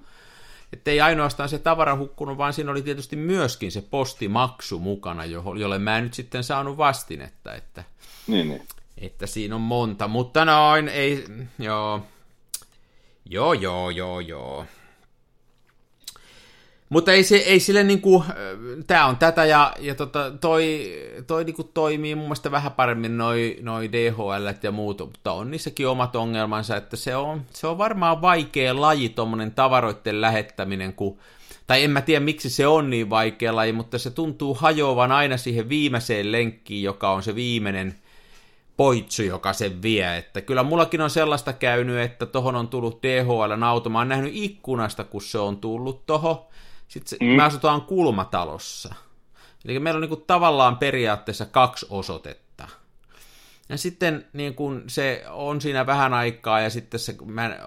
että 0.73 0.91
ei 0.91 1.01
ainoastaan 1.01 1.49
se 1.49 1.59
tavara 1.59 1.95
hukkunut, 1.97 2.37
vaan 2.37 2.53
siinä 2.53 2.71
oli 2.71 2.81
tietysti 2.81 3.15
myöskin 3.15 3.71
se 3.71 3.81
postimaksu 3.81 4.79
mukana, 4.79 5.25
jolle 5.25 5.59
jolle 5.59 5.79
mä 5.79 5.97
en 5.97 6.03
nyt 6.03 6.13
sitten 6.13 6.43
saanut 6.43 6.77
vastinetta, 6.77 7.53
että 7.55 7.83
Niin, 8.27 8.49
niin. 8.49 8.61
Että 8.97 9.27
siinä 9.27 9.55
on 9.55 9.61
monta, 9.61 10.07
mutta 10.07 10.45
noin, 10.45 10.89
ei, 10.89 11.25
joo, 11.59 12.01
joo, 13.29 13.53
joo, 13.53 13.89
joo, 13.89 14.19
joo. 14.19 14.65
Mutta 16.89 17.11
ei, 17.11 17.23
se, 17.23 17.35
ei 17.35 17.59
sille 17.59 17.83
niinku, 17.83 18.23
tää 18.87 19.05
on 19.05 19.17
tätä 19.17 19.45
ja, 19.45 19.73
ja 19.79 19.95
tota, 19.95 20.31
toi, 20.41 20.93
toi 21.27 21.43
niinku 21.43 21.63
toimii 21.63 22.15
mun 22.15 22.23
mielestä 22.23 22.51
vähän 22.51 22.71
paremmin 22.71 23.17
noi, 23.17 23.57
noi 23.61 23.91
DHL 23.91 24.47
ja 24.63 24.71
muut, 24.71 24.99
mutta 24.99 25.31
on 25.31 25.51
niissäkin 25.51 25.87
omat 25.87 26.15
ongelmansa, 26.15 26.75
että 26.75 26.95
se 26.95 27.15
on, 27.15 27.41
se 27.53 27.67
on 27.67 27.77
varmaan 27.77 28.21
vaikea 28.21 28.81
laji, 28.81 29.09
tommonen 29.09 29.51
tavaroiden 29.51 30.21
lähettäminen, 30.21 30.93
kun, 30.93 31.17
tai 31.67 31.83
en 31.83 31.91
mä 31.91 32.01
tiedä 32.01 32.25
miksi 32.25 32.49
se 32.49 32.67
on 32.67 32.89
niin 32.89 33.09
vaikea 33.09 33.55
laji, 33.55 33.73
mutta 33.73 33.97
se 33.97 34.11
tuntuu 34.11 34.53
hajoavan 34.53 35.11
aina 35.11 35.37
siihen 35.37 35.69
viimeiseen 35.69 36.31
lenkkiin, 36.31 36.83
joka 36.83 37.11
on 37.11 37.23
se 37.23 37.35
viimeinen 37.35 37.95
poitsu, 38.77 39.23
joka 39.23 39.53
sen 39.53 39.81
vie. 39.81 40.17
Että 40.17 40.41
kyllä 40.41 40.63
mullakin 40.63 41.01
on 41.01 41.09
sellaista 41.09 41.53
käynyt, 41.53 41.99
että 41.99 42.25
tohon 42.25 42.55
on 42.55 42.67
tullut 42.67 43.03
DHL 43.03 43.63
auto. 43.63 43.89
Mä 43.89 43.97
oon 43.97 44.09
nähnyt 44.09 44.31
ikkunasta, 44.35 45.03
kun 45.03 45.21
se 45.21 45.37
on 45.37 45.57
tullut 45.57 46.05
toho. 46.05 46.49
Sitten 46.87 47.09
se, 47.09 47.17
mm. 47.21 47.25
me 47.25 47.43
asutaan 47.43 47.81
kulmatalossa. 47.81 48.95
Eli 49.65 49.79
meillä 49.79 49.97
on 49.97 50.01
niin 50.01 50.09
kuin 50.09 50.23
tavallaan 50.27 50.77
periaatteessa 50.77 51.45
kaksi 51.45 51.85
osoitetta. 51.89 52.67
Ja 53.69 53.77
sitten 53.77 54.25
niin 54.33 54.55
kun 54.55 54.83
se 54.87 55.23
on 55.29 55.61
siinä 55.61 55.85
vähän 55.85 56.13
aikaa 56.13 56.59
ja 56.59 56.69
sitten 56.69 56.99
se, 56.99 57.15
mä 57.25 57.59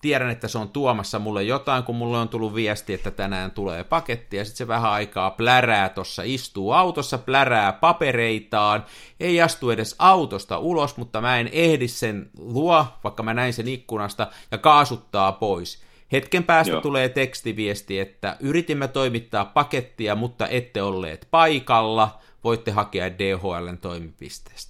tiedän, 0.00 0.30
että 0.30 0.48
se 0.48 0.58
on 0.58 0.68
tuomassa 0.68 1.18
mulle 1.18 1.42
jotain, 1.42 1.82
kun 1.82 1.96
mulle 1.96 2.18
on 2.18 2.28
tullut 2.28 2.54
viesti, 2.54 2.94
että 2.94 3.10
tänään 3.10 3.50
tulee 3.50 3.84
paketti 3.84 4.36
ja 4.36 4.44
sitten 4.44 4.58
se 4.58 4.68
vähän 4.68 4.90
aikaa 4.90 5.30
plärää 5.30 5.88
tuossa, 5.88 6.22
istuu 6.24 6.72
autossa, 6.72 7.18
plärää 7.18 7.72
papereitaan, 7.72 8.84
ei 9.20 9.42
astu 9.42 9.70
edes 9.70 9.94
autosta 9.98 10.58
ulos, 10.58 10.96
mutta 10.96 11.20
mä 11.20 11.38
en 11.40 11.48
ehdi 11.52 11.88
sen 11.88 12.30
luo, 12.38 12.86
vaikka 13.04 13.22
mä 13.22 13.34
näin 13.34 13.52
sen 13.52 13.68
ikkunasta 13.68 14.26
ja 14.50 14.58
kaasuttaa 14.58 15.32
pois. 15.32 15.82
Hetken 16.12 16.44
päästä 16.44 16.72
Joo. 16.72 16.80
tulee 16.80 17.08
tekstiviesti, 17.08 18.00
että 18.00 18.36
yritimme 18.40 18.88
toimittaa 18.88 19.44
pakettia, 19.44 20.14
mutta 20.14 20.48
ette 20.48 20.82
olleet 20.82 21.28
paikalla, 21.30 22.18
voitte 22.44 22.70
hakea 22.70 23.18
DHLn 23.18 23.78
toimipisteestä. 23.80 24.69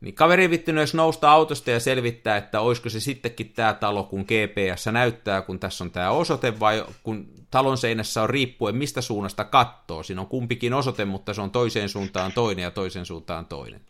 Niin 0.00 0.14
kaveri 0.14 0.50
vittynyt 0.50 0.82
jos 0.82 0.94
nousta 0.94 1.30
autosta 1.30 1.70
ja 1.70 1.80
selvittää, 1.80 2.36
että 2.36 2.60
olisiko 2.60 2.88
se 2.88 3.00
sittenkin 3.00 3.52
tämä 3.52 3.74
talo, 3.74 4.04
kun 4.04 4.20
GPS 4.20 4.86
näyttää, 4.92 5.42
kun 5.42 5.60
tässä 5.60 5.84
on 5.84 5.90
tämä 5.90 6.10
osoite, 6.10 6.60
vai 6.60 6.84
kun 7.02 7.28
talon 7.50 7.78
seinässä 7.78 8.22
on 8.22 8.30
riippuen 8.30 8.76
mistä 8.76 9.00
suunnasta 9.00 9.44
kattoo. 9.44 10.02
Siinä 10.02 10.20
on 10.20 10.26
kumpikin 10.26 10.74
osoite, 10.74 11.04
mutta 11.04 11.34
se 11.34 11.40
on 11.40 11.50
toiseen 11.50 11.88
suuntaan 11.88 12.32
toinen 12.32 12.62
ja 12.62 12.70
toiseen 12.70 13.06
suuntaan 13.06 13.46
toinen. 13.46 13.80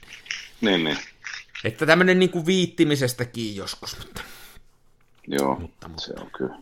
Niin, 0.61 0.85
niin. 0.85 0.99
Että 1.65 1.87
tämmöinen 1.87 2.19
niin 2.19 2.31
kuin 2.31 2.47
viittimisestäkin 2.47 3.57
joskus, 3.57 3.99
mutta 3.99 4.23
Joo, 5.27 5.57
mutta, 5.61 5.89
mutta. 5.89 6.03
se 6.03 6.15
on 6.21 6.31
kyllä. 6.39 6.57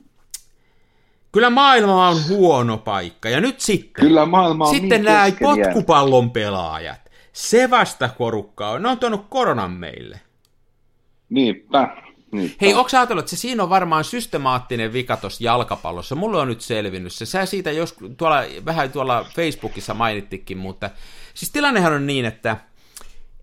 Kyllä 1.32 1.50
maailma 1.50 2.08
on 2.08 2.28
huono 2.28 2.78
paikka. 2.78 3.28
Ja 3.28 3.40
nyt 3.40 3.60
sitten, 3.60 4.04
Kyllä 4.04 4.26
maailma 4.26 4.64
on 4.64 4.74
sitten 4.74 4.88
niin 4.88 5.04
nämä 5.04 5.26
potkupallon 5.40 6.30
pelaajat. 6.30 7.01
Se 7.32 7.70
vasta 7.70 8.10
porukka 8.18 8.70
on. 8.70 8.82
Ne 8.82 8.88
on 8.88 8.98
tuonut 8.98 9.26
koronan 9.28 9.70
meille. 9.70 10.20
Niinpä. 11.28 11.96
Niinpä. 12.32 12.56
Hei, 12.60 12.74
onko 12.74 12.90
ajatellut, 12.92 13.22
että 13.22 13.36
se 13.36 13.40
siinä 13.40 13.62
on 13.62 13.70
varmaan 13.70 14.04
systemaattinen 14.04 14.92
vika 14.92 15.16
tuossa 15.16 15.44
jalkapallossa? 15.44 16.14
Mulle 16.14 16.38
on 16.38 16.48
nyt 16.48 16.60
selvinnyt 16.60 17.12
se. 17.12 17.26
Sä 17.26 17.46
siitä 17.46 17.70
jos, 17.70 17.94
tuolla, 18.16 18.42
vähän 18.64 18.92
tuolla 18.92 19.26
Facebookissa 19.34 19.94
mainittikin, 19.94 20.58
mutta 20.58 20.90
siis 21.34 21.52
tilannehan 21.52 21.92
on 21.92 22.06
niin, 22.06 22.24
että 22.24 22.56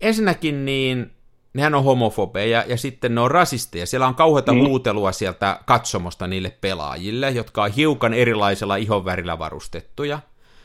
ensinnäkin 0.00 0.64
niin 0.64 1.10
nehän 1.54 1.74
on 1.74 1.84
homofobeja 1.84 2.64
ja 2.66 2.76
sitten 2.76 3.14
ne 3.14 3.20
on 3.20 3.30
rasisteja. 3.30 3.86
Siellä 3.86 4.06
on 4.06 4.14
kauheata 4.14 4.52
mm. 4.52 4.60
huutelua 4.60 5.12
sieltä 5.12 5.60
katsomosta 5.66 6.26
niille 6.26 6.56
pelaajille, 6.60 7.30
jotka 7.30 7.62
on 7.62 7.72
hiukan 7.72 8.14
erilaisella 8.14 8.76
ihonvärillä 8.76 9.38
varustettuja. 9.38 10.18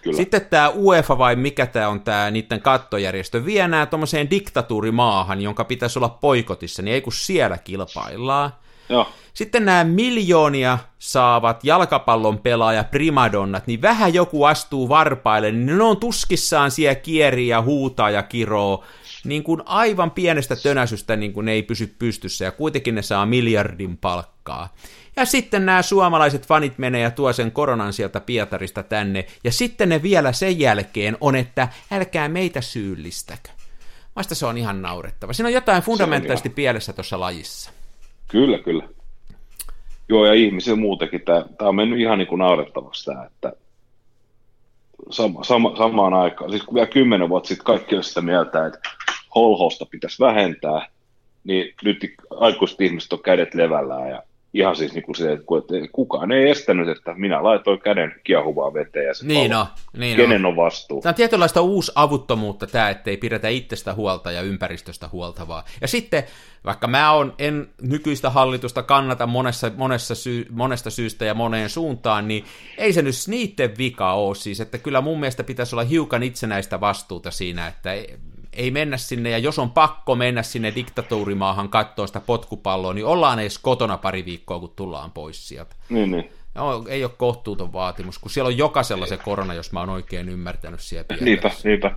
Kyllä. 0.05 0.17
Sitten 0.17 0.45
tämä 0.45 0.69
UEFA 0.69 1.17
vai 1.17 1.35
mikä 1.35 1.65
tämä 1.65 1.87
on 1.87 2.01
tämä 2.01 2.31
niiden 2.31 2.61
kattojärjestö, 2.61 3.45
vie 3.45 3.67
nämä 3.67 3.85
tuommoiseen 3.85 4.29
diktatuurimaahan, 4.29 5.41
jonka 5.41 5.63
pitäisi 5.63 5.99
olla 5.99 6.09
poikotissa, 6.09 6.81
niin 6.81 6.93
ei 6.93 7.01
kun 7.01 7.13
siellä 7.13 7.57
kilpaillaan. 7.57 8.51
Joo. 8.89 9.07
Sitten 9.33 9.65
nämä 9.65 9.83
miljoonia 9.83 10.77
saavat 10.99 11.63
jalkapallon 11.63 12.37
pelaaja 12.37 12.83
primadonnat, 12.83 13.67
niin 13.67 13.81
vähän 13.81 14.13
joku 14.13 14.43
astuu 14.43 14.89
varpaille, 14.89 15.51
niin 15.51 15.77
ne 15.77 15.83
on 15.83 15.97
tuskissaan 15.97 16.71
siellä 16.71 16.95
kieriä 16.95 17.55
ja 17.55 17.61
huutaa 17.61 18.09
ja 18.09 18.23
kiroo, 18.23 18.83
niin 19.23 19.43
kuin 19.43 19.61
aivan 19.65 20.11
pienestä 20.11 20.55
tönäsystä 20.55 21.15
niin 21.15 21.33
kuin 21.33 21.45
ne 21.45 21.51
ei 21.51 21.63
pysy 21.63 21.95
pystyssä, 21.99 22.45
ja 22.45 22.51
kuitenkin 22.51 22.95
ne 22.95 23.01
saa 23.01 23.25
miljardin 23.25 23.97
palkkaa. 23.97 24.73
Ja 25.15 25.25
sitten 25.25 25.65
nämä 25.65 25.81
suomalaiset 25.81 26.47
fanit 26.47 26.77
menee 26.77 27.01
ja 27.01 27.11
tuo 27.11 27.33
sen 27.33 27.51
koronan 27.51 27.93
sieltä 27.93 28.19
Pietarista 28.19 28.83
tänne, 28.83 29.25
ja 29.43 29.51
sitten 29.51 29.89
ne 29.89 30.01
vielä 30.01 30.31
sen 30.31 30.59
jälkeen 30.59 31.17
on, 31.21 31.35
että 31.35 31.67
älkää 31.91 32.29
meitä 32.29 32.61
syyllistäkö. 32.61 33.49
Vasta 34.15 34.35
se 34.35 34.45
on 34.45 34.57
ihan 34.57 34.81
naurettava. 34.81 35.33
Siinä 35.33 35.47
on 35.47 35.53
jotain 35.53 35.83
fundamentaalisesti 35.83 36.49
pielessä 36.49 36.93
tuossa 36.93 37.19
lajissa. 37.19 37.71
Kyllä, 38.27 38.59
kyllä. 38.59 38.87
Joo, 40.09 40.25
ja 40.25 40.33
ihmisillä 40.33 40.77
muutenkin. 40.77 41.21
Tämä, 41.21 41.45
tämä 41.57 41.69
on 41.69 41.75
mennyt 41.75 41.99
ihan 41.99 42.17
niin 42.17 42.27
kuin 42.27 42.39
naurettavaksi 42.39 43.05
tämä, 43.05 43.25
että 43.25 43.53
sama, 45.09 45.43
sama, 45.43 45.75
samaan 45.77 46.13
aikaan, 46.13 46.49
siis 46.49 46.63
kun 46.63 46.75
vielä 46.75 46.87
kymmenen 46.87 47.29
vuotta 47.29 47.47
sitten 47.47 47.65
kaikki 47.65 47.95
olisi 47.95 48.09
sitä 48.09 48.21
mieltä, 48.21 48.65
että 48.65 48.79
holhosta 49.35 49.85
pitäisi 49.85 50.19
vähentää, 50.19 50.87
niin 51.43 51.73
nyt 51.83 51.97
aikuiset 52.39 52.81
ihmiset 52.81 53.13
on 53.13 53.23
kädet 53.23 53.53
levällään 53.53 54.09
ja 54.09 54.23
ihan 54.55 54.75
siis 54.75 54.93
niin 54.93 55.03
kuin 55.03 55.15
se, 55.15 55.31
että 55.31 55.45
kukaan 55.91 56.31
ei 56.31 56.49
estänyt, 56.49 56.89
että 56.89 57.13
minä 57.15 57.43
laitoin 57.43 57.79
käden 57.79 58.15
kiehuvaan 58.23 58.73
veteen 58.73 59.05
ja 59.05 59.13
se 59.13 59.25
niin 59.25 59.55
on, 59.55 59.65
niin 59.97 60.15
Kenen 60.15 60.45
on 60.45 60.55
vastuu? 60.55 61.01
Tämä 61.01 61.11
on 61.11 61.15
tietynlaista 61.15 61.61
uusavuttomuutta 61.61 62.67
tämä, 62.67 62.89
ettei 62.89 63.17
pidetä 63.17 63.47
itsestä 63.47 63.93
huolta 63.93 64.31
ja 64.31 64.41
ympäristöstä 64.41 65.09
huolta 65.11 65.47
vaan. 65.47 65.63
Ja 65.81 65.87
sitten, 65.87 66.23
vaikka 66.65 66.87
mä 66.87 67.11
on, 67.11 67.33
en 67.39 67.69
nykyistä 67.81 68.29
hallitusta 68.29 68.83
kannata 68.83 69.27
monessa, 69.27 69.71
monessa 69.77 70.15
syy, 70.15 70.45
monesta 70.49 70.89
syystä 70.89 71.25
ja 71.25 71.33
moneen 71.33 71.69
suuntaan, 71.69 72.27
niin 72.27 72.45
ei 72.77 72.93
se 72.93 73.01
nyt 73.01 73.15
niiden 73.27 73.77
vika 73.77 74.13
ole 74.13 74.35
siis, 74.35 74.61
että 74.61 74.77
kyllä 74.77 75.01
mun 75.01 75.19
mielestä 75.19 75.43
pitäisi 75.43 75.75
olla 75.75 75.83
hiukan 75.83 76.23
itsenäistä 76.23 76.79
vastuuta 76.79 77.31
siinä, 77.31 77.67
että 77.67 77.93
ei, 77.93 78.17
ei 78.55 78.71
mennä 78.71 78.97
sinne, 78.97 79.29
ja 79.29 79.37
jos 79.37 79.59
on 79.59 79.71
pakko 79.71 80.15
mennä 80.15 80.43
sinne 80.43 80.75
diktatuurimaahan 80.75 81.69
katsoa 81.69 82.07
sitä 82.07 82.19
potkupalloa, 82.19 82.93
niin 82.93 83.05
ollaan 83.05 83.39
edes 83.39 83.57
kotona 83.57 83.97
pari 83.97 84.25
viikkoa, 84.25 84.59
kun 84.59 84.73
tullaan 84.75 85.11
pois 85.11 85.47
sieltä. 85.47 85.75
Niin, 85.89 86.11
niin. 86.11 86.29
No, 86.55 86.85
ei 86.87 87.03
ole 87.03 87.11
kohtuuton 87.17 87.73
vaatimus, 87.73 88.19
kun 88.19 88.31
siellä 88.31 88.47
on 88.47 88.57
jokaisella 88.57 89.05
se 89.05 89.17
korona, 89.17 89.53
jos 89.53 89.71
mä 89.71 89.79
oon 89.79 89.89
oikein 89.89 90.29
ymmärtänyt 90.29 90.79
siellä 90.79 91.05
Niinpä, 91.21 91.51
niinpä. 91.63 91.91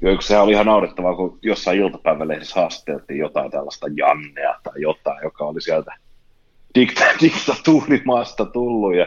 Joo, 0.00 0.20
sehän 0.20 0.44
oli 0.44 0.52
ihan 0.52 0.66
naurettavaa, 0.66 1.16
kun 1.16 1.38
jossain 1.42 1.80
iltapäivälehdessä 1.80 2.60
haasteltiin 2.60 3.18
jotain 3.18 3.50
tällaista 3.50 3.86
Jannea 3.96 4.60
tai 4.62 4.82
jotain, 4.82 5.18
joka 5.22 5.44
oli 5.44 5.60
sieltä 5.60 5.94
dikta- 6.78 7.18
diktatuurimaasta 7.22 8.46
tullut. 8.46 8.96
Ja 8.96 9.06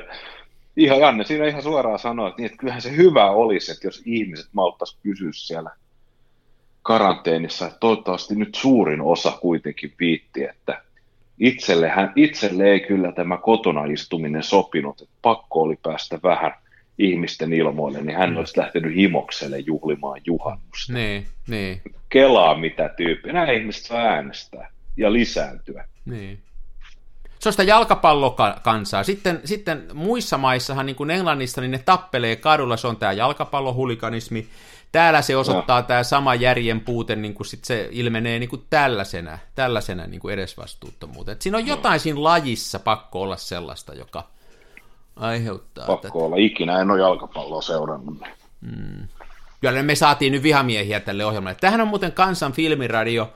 ihan 0.78 1.00
Janne 1.00 1.24
siinä 1.24 1.48
ihan 1.48 1.64
suoraan 1.64 2.00
sanoi, 2.00 2.30
että, 2.30 2.42
niin, 2.42 2.46
että 2.46 2.58
kyllähän 2.58 2.82
se 2.82 2.96
hyvä 2.96 3.32
olisi, 3.32 3.72
että 3.72 3.88
jos 3.88 4.02
ihmiset 4.06 4.50
malttaisi 4.54 4.98
pysyä 5.04 5.30
siellä 5.34 5.72
karanteenissa, 6.90 7.66
että 7.66 7.80
toivottavasti 7.80 8.36
nyt 8.36 8.56
suurin 8.56 9.02
osa 9.02 9.32
kuitenkin 9.32 9.94
viitti, 10.00 10.44
että 10.44 10.82
itselle, 11.40 11.90
hän, 11.90 12.14
itselle 12.16 12.64
ei 12.64 12.80
kyllä 12.80 13.12
tämä 13.12 13.38
kotona 13.38 13.86
istuminen 13.86 14.44
sopinut, 14.44 15.02
että 15.02 15.16
pakko 15.22 15.62
oli 15.62 15.76
päästä 15.84 16.20
vähän 16.24 16.52
ihmisten 17.00 17.54
ilmoille, 17.54 18.02
niin 18.02 18.18
hän 18.18 18.30
mm. 18.30 18.38
olisi 18.38 18.60
lähtenyt 18.60 18.96
himokselle 18.96 19.60
juhlimaan 19.60 20.22
juhannusta. 20.26 20.94
Niin, 20.94 21.26
niin. 21.48 21.82
Kelaa 22.10 22.58
mitä 22.58 22.90
tyyppiä. 22.98 23.34
Nämä 23.34 23.52
ihmiset 23.52 23.86
saa 23.86 24.02
äänestää 24.02 24.70
ja 24.98 25.14
lisääntyä. 25.14 25.88
Niin. 26.06 26.40
Se 27.40 27.50
on 27.50 27.54
sitä 27.54 27.64
jalkapallokansaa. 27.64 29.04
Sitten, 29.04 29.42
sitten 29.46 29.84
muissa 29.94 30.38
maissahan, 30.38 30.86
niin 30.86 30.96
kuin 30.96 31.12
Englannissa, 31.12 31.62
niin 31.62 31.72
ne 31.72 31.82
tappelee 31.86 32.36
kadulla, 32.36 32.78
se 32.78 32.88
on 32.88 32.98
tämä 32.98 33.12
jalkapallohulikanismi. 33.12 34.48
Täällä 34.92 35.22
se 35.22 35.38
osoittaa 35.38 35.82
no. 35.82 35.88
tämä 35.88 36.04
sama 36.04 36.36
järjen 36.36 36.82
puute, 36.82 37.16
niin 37.16 37.34
kuin 37.34 37.48
sit 37.48 37.66
se 37.66 37.90
ilmenee 37.92 38.40
niin 38.40 38.50
kuin 38.50 38.66
tällaisena, 38.70 39.38
tällaisena 39.56 40.08
niin 40.08 40.22
kuin 40.22 40.34
edesvastuuttomuuteen. 40.34 41.36
Et 41.36 41.42
siinä 41.42 41.58
on 41.58 41.68
jotain 41.68 42.00
siinä 42.00 42.24
lajissa 42.24 42.80
pakko 42.80 43.22
olla 43.22 43.38
sellaista, 43.38 43.94
joka 43.94 44.24
aiheuttaa. 45.16 45.88
Pakko 45.88 46.08
tätä. 46.08 46.14
olla. 46.14 46.36
Ikinä 46.40 46.82
en 46.82 46.92
ole 46.92 47.00
jalkapalloa 47.00 47.62
seurannut. 47.62 48.18
Mm. 48.62 49.08
Kyllä 49.62 49.84
me 49.84 49.96
saatiin 49.96 50.32
nyt 50.32 50.44
vihamiehiä 50.44 51.00
tälle 51.00 51.26
ohjelmalle. 51.26 51.58
Tähän 51.62 51.82
on 51.82 51.88
muuten 51.88 52.12
Kansan 52.12 52.54
filmiradio, 52.54 53.34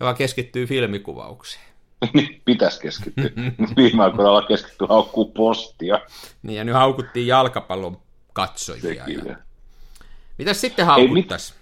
joka 0.00 0.14
keskittyy 0.14 0.66
filmikuvaukseen. 0.66 1.64
Niin, 2.14 2.42
pitäisi 2.44 2.80
keskittyä. 2.80 3.30
Viime 3.76 4.04
aikoina 4.04 4.28
ollaan 4.28 4.46
keskittyä 4.46 4.86
haukkuu 4.88 5.32
postia. 5.32 6.00
Niin, 6.42 6.56
ja 6.56 6.64
nyt 6.64 6.74
haukuttiin 6.74 7.26
jalkapallon 7.26 7.98
katsojia. 8.32 9.04
Ja... 9.06 9.36
Mitäs 10.40 10.60
sitten 10.60 10.86
haukuttaisi? 10.86 11.54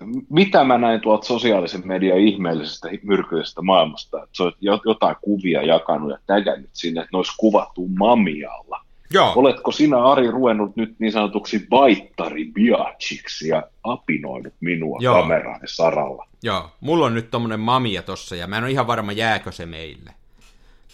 Mit, 0.00 0.24
mitä 0.30 0.64
mä 0.64 0.78
näin 0.78 1.00
tuolta 1.00 1.26
sosiaalisen 1.26 1.82
median 1.84 2.18
ihmeellisestä 2.18 2.88
myrkyllisestä 3.02 3.62
maailmasta, 3.62 4.22
että 4.22 4.28
se 4.32 4.42
on 4.42 4.52
jotain 4.84 5.16
kuvia 5.22 5.62
jakanut 5.62 6.10
ja 6.10 6.18
tägännyt 6.26 6.70
sinne, 6.72 7.00
että 7.00 7.10
ne 7.12 7.16
olisi 7.16 7.32
kuvattu 7.36 7.88
mamialla. 7.88 8.80
Joo. 9.12 9.32
Oletko 9.36 9.72
sinä, 9.72 10.04
Ari, 10.04 10.30
ruvennut 10.30 10.76
nyt 10.76 10.94
niin 10.98 11.12
sanotuksi 11.12 11.66
baittari 11.68 12.44
biachiksi 12.44 13.48
ja 13.48 13.62
apinoinut 13.84 14.54
minua 14.60 14.98
Joo. 15.00 15.14
kameraan 15.22 15.60
saralla? 15.64 16.26
Joo, 16.42 16.70
mulla 16.80 17.06
on 17.06 17.14
nyt 17.14 17.30
tommonen 17.30 17.60
mamia 17.60 18.02
tossa 18.02 18.36
ja 18.36 18.46
mä 18.46 18.58
en 18.58 18.64
ole 18.64 18.70
ihan 18.70 18.86
varma 18.86 19.12
jääkö 19.12 19.52
se 19.52 19.66
meille. 19.66 20.10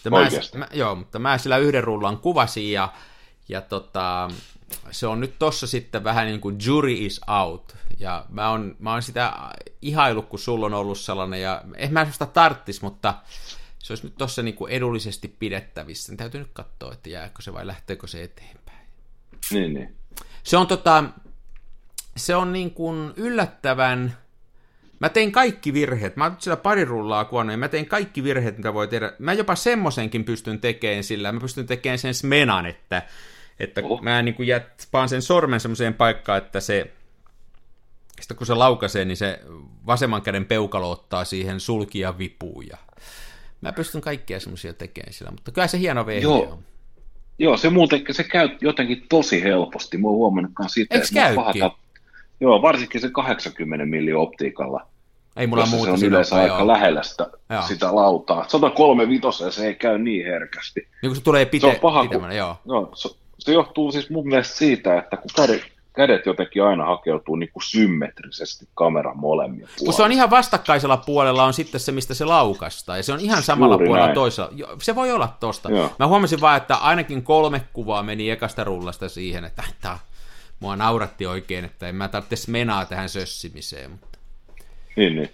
Mä, 0.09 0.59
mä, 0.59 0.67
joo, 0.73 0.95
mutta 0.95 1.19
mä 1.19 1.37
sillä 1.37 1.57
yhden 1.57 1.83
rullan 1.83 2.17
kuvasin 2.17 2.71
ja, 2.71 2.89
ja 3.49 3.61
tota, 3.61 4.29
se 4.91 5.07
on 5.07 5.19
nyt 5.19 5.39
tossa 5.39 5.67
sitten 5.67 6.03
vähän 6.03 6.27
niin 6.27 6.41
kuin 6.41 6.57
jury 6.65 6.91
is 6.91 7.21
out. 7.27 7.75
Ja 7.99 8.25
mä 8.29 8.49
oon, 8.49 8.75
mä 8.79 8.91
oon 8.91 9.01
sitä 9.01 9.33
ihailu, 9.81 10.21
kun 10.21 10.39
sulla 10.39 10.65
on 10.65 10.73
ollut 10.73 10.99
sellainen, 10.99 11.41
ja 11.41 11.61
ehkä 11.75 11.93
mä 11.93 12.11
sitä 12.11 12.25
tarttis, 12.25 12.81
mutta 12.81 13.13
se 13.79 13.93
olisi 13.93 14.05
nyt 14.05 14.15
tuossa 14.17 14.43
niin 14.43 14.55
kuin 14.55 14.71
edullisesti 14.71 15.35
pidettävissä. 15.39 16.11
Niin 16.11 16.17
täytyy 16.17 16.41
nyt 16.41 16.51
katsoa, 16.53 16.93
että 16.93 17.09
jääkö 17.09 17.41
se 17.41 17.53
vai 17.53 17.67
lähteekö 17.67 18.07
se 18.07 18.23
eteenpäin. 18.23 18.87
Niin, 19.51 19.73
niin. 19.73 19.95
Se 20.43 20.57
on 20.57 20.67
tota, 20.67 21.03
se 22.17 22.35
on 22.35 22.53
niin 22.53 22.71
kuin 22.71 23.13
yllättävän, 23.17 24.17
mä 24.99 25.09
tein 25.09 25.31
kaikki 25.31 25.73
virheet, 25.73 26.15
mä 26.15 26.23
oon 26.23 26.35
sillä 26.39 26.57
pari 26.57 26.85
rullaa 26.85 27.25
kuonnut, 27.25 27.53
ja 27.53 27.57
mä 27.57 27.67
tein 27.67 27.85
kaikki 27.85 28.23
virheet, 28.23 28.57
mitä 28.57 28.73
voi 28.73 28.87
tehdä. 28.87 29.13
Mä 29.19 29.33
jopa 29.33 29.55
semmosenkin 29.55 30.23
pystyn 30.23 30.59
tekemään 30.59 31.03
sillä, 31.03 31.31
mä 31.31 31.39
pystyn 31.39 31.67
tekemään 31.67 31.99
sen 31.99 32.13
smenan, 32.13 32.65
että, 32.65 33.01
että 33.59 33.81
oh. 33.83 34.01
mä 34.01 34.21
niin 34.21 34.35
kuin 34.35 34.47
jät, 34.47 34.87
paan 34.91 35.09
sen 35.09 35.21
sormen 35.21 35.59
semmoiseen 35.59 35.93
paikkaan, 35.93 36.37
että 36.37 36.59
se, 36.59 36.91
sitten 38.21 38.37
kun 38.37 38.47
se 38.47 38.53
laukaisee, 38.53 39.05
niin 39.05 39.17
se 39.17 39.39
vasemman 39.85 40.21
käden 40.21 40.45
peukalo 40.45 40.91
ottaa 40.91 41.25
siihen 41.25 41.59
sulkia 41.59 42.17
vipuun, 42.17 42.67
ja 42.67 42.77
Mä 43.61 43.73
pystyn 43.73 44.01
kaikkia 44.01 44.39
semmoisia 44.39 44.73
tekemään 44.73 45.13
sillä, 45.13 45.31
mutta 45.31 45.51
kyllä 45.51 45.67
se 45.67 45.79
hieno 45.79 46.05
vehje 46.05 46.21
Joo. 46.21 46.41
on. 46.51 46.59
Joo, 47.39 47.57
se 47.57 47.69
muuten, 47.69 48.01
se 48.11 48.23
käy 48.23 48.49
jotenkin 48.61 49.05
tosi 49.09 49.43
helposti. 49.43 49.97
Mä 49.97 50.07
oon 50.07 50.15
huomannutkaan. 50.15 50.69
Eikö 50.77 51.07
käykin? 51.13 51.35
Pahata... 51.35 51.71
Joo, 52.39 52.61
varsinkin 52.61 53.01
se 53.01 53.09
80 53.09 53.85
milli 53.85 54.13
optiikalla. 54.13 54.87
Ei 55.35 55.47
mulla 55.47 55.65
muuta 55.65 55.85
se 55.85 56.05
on 56.05 56.11
yleensä 56.11 56.35
aika 56.35 56.57
joo. 56.57 56.67
lähellä 56.67 57.03
sitä, 57.03 57.27
sitä 57.67 57.95
lautaa. 57.95 58.45
103 58.47 59.09
vitoseen 59.09 59.51
se 59.51 59.67
ei 59.67 59.75
käy 59.75 59.97
niin 59.97 60.25
herkästi. 60.25 60.87
Niin 61.01 61.09
kun 61.09 61.15
se 61.15 61.23
tulee 61.23 61.45
pite, 61.45 61.67
se 61.67 61.73
on 61.73 61.79
paha, 61.81 62.07
kun, 62.07 62.31
joo. 62.31 62.55
joo 62.65 62.91
se, 62.95 63.09
se, 63.39 63.51
johtuu 63.53 63.91
siis 63.91 64.09
mun 64.09 64.27
mielestä 64.27 64.57
siitä, 64.57 64.97
että 64.97 65.17
kun 65.17 65.31
kädet, 65.35 65.61
kädet 65.93 66.25
jotenkin 66.25 66.63
aina 66.63 66.85
hakeutuu 66.85 67.35
niin 67.35 67.49
kuin 67.53 67.63
symmetrisesti 67.63 68.67
kameran 68.75 69.17
molemmia 69.17 69.67
puolella. 69.67 69.85
Kun 69.85 69.93
se 69.93 70.03
on 70.03 70.11
ihan 70.11 70.29
vastakkaisella 70.29 70.97
puolella 70.97 71.43
on 71.43 71.53
sitten 71.53 71.79
se, 71.79 71.91
mistä 71.91 72.13
se 72.13 72.25
laukastaa, 72.25 72.97
ja 72.97 73.03
se 73.03 73.13
on 73.13 73.19
ihan 73.19 73.43
samalla 73.43 73.75
Juuri 73.75 73.85
puolella 73.85 74.07
näin. 74.07 74.15
toisella. 74.15 74.51
Se 74.81 74.95
voi 74.95 75.11
olla 75.11 75.37
tosta. 75.39 75.71
Joo. 75.71 75.95
Mä 75.99 76.07
huomasin 76.07 76.41
vaan, 76.41 76.57
että 76.57 76.75
ainakin 76.75 77.23
kolme 77.23 77.61
kuvaa 77.73 78.03
meni 78.03 78.29
ekasta 78.29 78.63
rullasta 78.63 79.09
siihen, 79.09 79.45
että 79.45 79.63
tää, 79.81 79.99
mua 80.59 80.75
nauratti 80.75 81.25
oikein, 81.25 81.65
että 81.65 81.89
en 81.89 81.95
mä 81.95 82.07
tarvitse 82.07 82.51
menaa 82.51 82.85
tähän 82.85 83.09
sössimiseen. 83.09 83.91
Mutta... 83.91 84.17
Niin, 84.95 85.15
niin. 85.15 85.29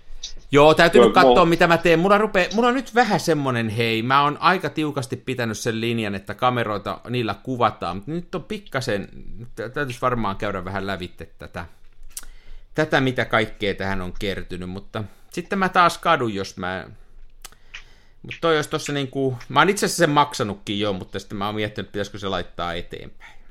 Joo, 0.54 0.74
täytyy 0.74 1.00
Joo, 1.00 1.06
nyt 1.08 1.14
katsoa, 1.14 1.46
mä... 1.46 1.50
mitä 1.50 1.68
mä 1.68 1.78
teen. 1.78 2.00
Mulla, 2.00 2.18
rupee, 2.18 2.50
mulla 2.54 2.68
on 2.68 2.74
nyt 2.74 2.96
vähän 2.96 3.20
semmonen, 3.20 3.70
hei, 3.70 4.02
mä 4.02 4.24
oon 4.24 4.38
aika 4.40 4.70
tiukasti 4.70 5.16
pitänyt 5.16 5.58
sen 5.58 5.82
linjan, 5.82 6.16
että 6.16 6.34
kameroita 6.34 7.02
niillä 7.10 7.36
kuvataan, 7.44 7.96
mutta 7.98 8.12
nyt 8.12 8.36
on 8.36 8.44
pikkasen, 8.44 9.10
täytyisi 9.56 10.02
varmaan 10.02 10.36
käydä 10.36 10.66
vähän 10.66 10.88
lävitte 10.88 11.30
tätä, 11.40 11.66
tätä, 12.76 13.02
mitä 13.02 13.26
kaikkea 13.26 13.74
tähän 13.74 14.02
on 14.02 14.14
kertynyt, 14.20 14.70
mutta 14.70 15.04
sitten 15.32 15.60
mä 15.60 15.70
taas 15.70 15.98
kadun, 15.98 16.34
jos 16.34 16.58
mä... 16.58 16.88
Mutta 18.22 18.38
toi 18.42 18.56
olisi 18.56 18.70
tossa 18.70 18.94
niinku, 18.94 19.38
mä 19.50 19.60
oon 19.60 19.70
itse 19.70 19.86
asiassa 19.86 20.00
sen 20.00 20.10
maksanutkin 20.10 20.80
jo, 20.80 20.94
mutta 20.94 21.20
sitten 21.20 21.38
mä 21.38 21.46
oon 21.46 21.56
miettinyt, 21.56 21.92
pitäisikö 21.92 22.18
se 22.18 22.28
laittaa 22.28 22.74
eteenpäin. 22.74 23.43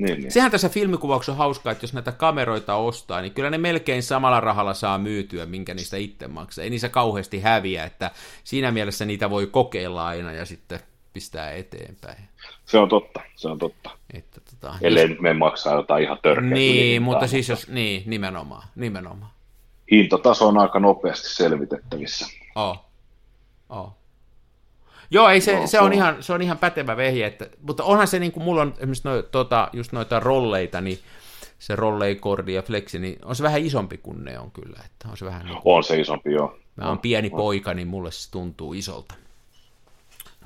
Niin, 0.00 0.20
niin. 0.20 0.32
Sehän 0.32 0.50
tässä 0.50 0.68
filmikuvauksessa 0.68 1.32
on 1.32 1.38
hauskaa, 1.38 1.72
että 1.72 1.84
jos 1.84 1.92
näitä 1.92 2.12
kameroita 2.12 2.74
ostaa, 2.74 3.20
niin 3.20 3.32
kyllä 3.32 3.50
ne 3.50 3.58
melkein 3.58 4.02
samalla 4.02 4.40
rahalla 4.40 4.74
saa 4.74 4.98
myytyä, 4.98 5.46
minkä 5.46 5.74
niistä 5.74 5.96
itse 5.96 6.28
maksaa. 6.28 6.64
Ei 6.64 6.70
niissä 6.70 6.88
kauheasti 6.88 7.40
häviä, 7.40 7.84
että 7.84 8.10
siinä 8.44 8.70
mielessä 8.70 9.04
niitä 9.04 9.30
voi 9.30 9.46
kokeilla 9.46 10.06
aina 10.06 10.32
ja 10.32 10.44
sitten 10.44 10.80
pistää 11.12 11.52
eteenpäin. 11.52 12.18
Se 12.66 12.78
on 12.78 12.88
totta, 12.88 13.20
se 13.36 13.48
on 13.48 13.58
totta. 13.58 13.90
Että, 14.14 14.40
tota, 14.40 14.74
Ellei 14.80 15.10
jos... 15.10 15.20
me 15.20 15.32
maksaa 15.32 15.74
jotain 15.74 16.04
ihan 16.04 16.18
törkeä. 16.22 16.50
Niin, 16.50 17.02
mutta 17.02 17.26
siis 17.26 17.48
jos, 17.48 17.68
niin, 17.68 18.02
nimenomaan, 18.06 18.68
nimenomaan. 18.76 19.30
Hintataso 19.90 20.48
on 20.48 20.58
aika 20.58 20.80
nopeasti 20.80 21.34
selvitettävissä. 21.34 22.26
Oh. 22.54 22.84
Oh. 23.68 23.99
Joo, 25.10 25.28
ei 25.28 25.40
se, 25.40 25.60
no, 25.60 25.66
se, 25.66 25.80
on 25.80 25.92
ihan, 25.92 26.22
se 26.22 26.32
on 26.32 26.42
ihan 26.42 26.58
pätevä 26.58 26.96
vehje, 26.96 27.26
että, 27.26 27.48
mutta 27.62 27.84
onhan 27.84 28.08
se 28.08 28.18
niin 28.18 28.32
kuin 28.32 28.44
mulla 28.44 28.62
on 28.62 28.74
esimerkiksi 28.76 29.08
no, 29.08 29.22
tota, 29.22 29.68
just 29.72 29.92
noita 29.92 30.20
rolleita, 30.20 30.80
niin 30.80 30.98
se 31.58 31.76
rollei, 31.76 32.20
ja 32.54 32.62
flexi, 32.62 32.98
niin 32.98 33.18
on 33.24 33.36
se 33.36 33.42
vähän 33.42 33.60
isompi 33.60 33.98
kuin 33.98 34.24
ne 34.24 34.38
on 34.38 34.50
kyllä. 34.50 34.80
Että 34.86 35.08
on 35.08 35.16
se 35.16 35.24
vähän 35.24 35.46
niin 35.46 35.62
kuin, 35.62 35.76
on 35.76 35.84
se 35.84 36.00
isompi, 36.00 36.32
joo. 36.32 36.56
Mä 36.76 36.88
oon 36.88 36.98
pieni 36.98 37.30
on. 37.32 37.36
poika, 37.36 37.74
niin 37.74 37.88
mulle 37.88 38.10
se 38.10 38.30
tuntuu 38.30 38.72
isolta. 38.72 39.14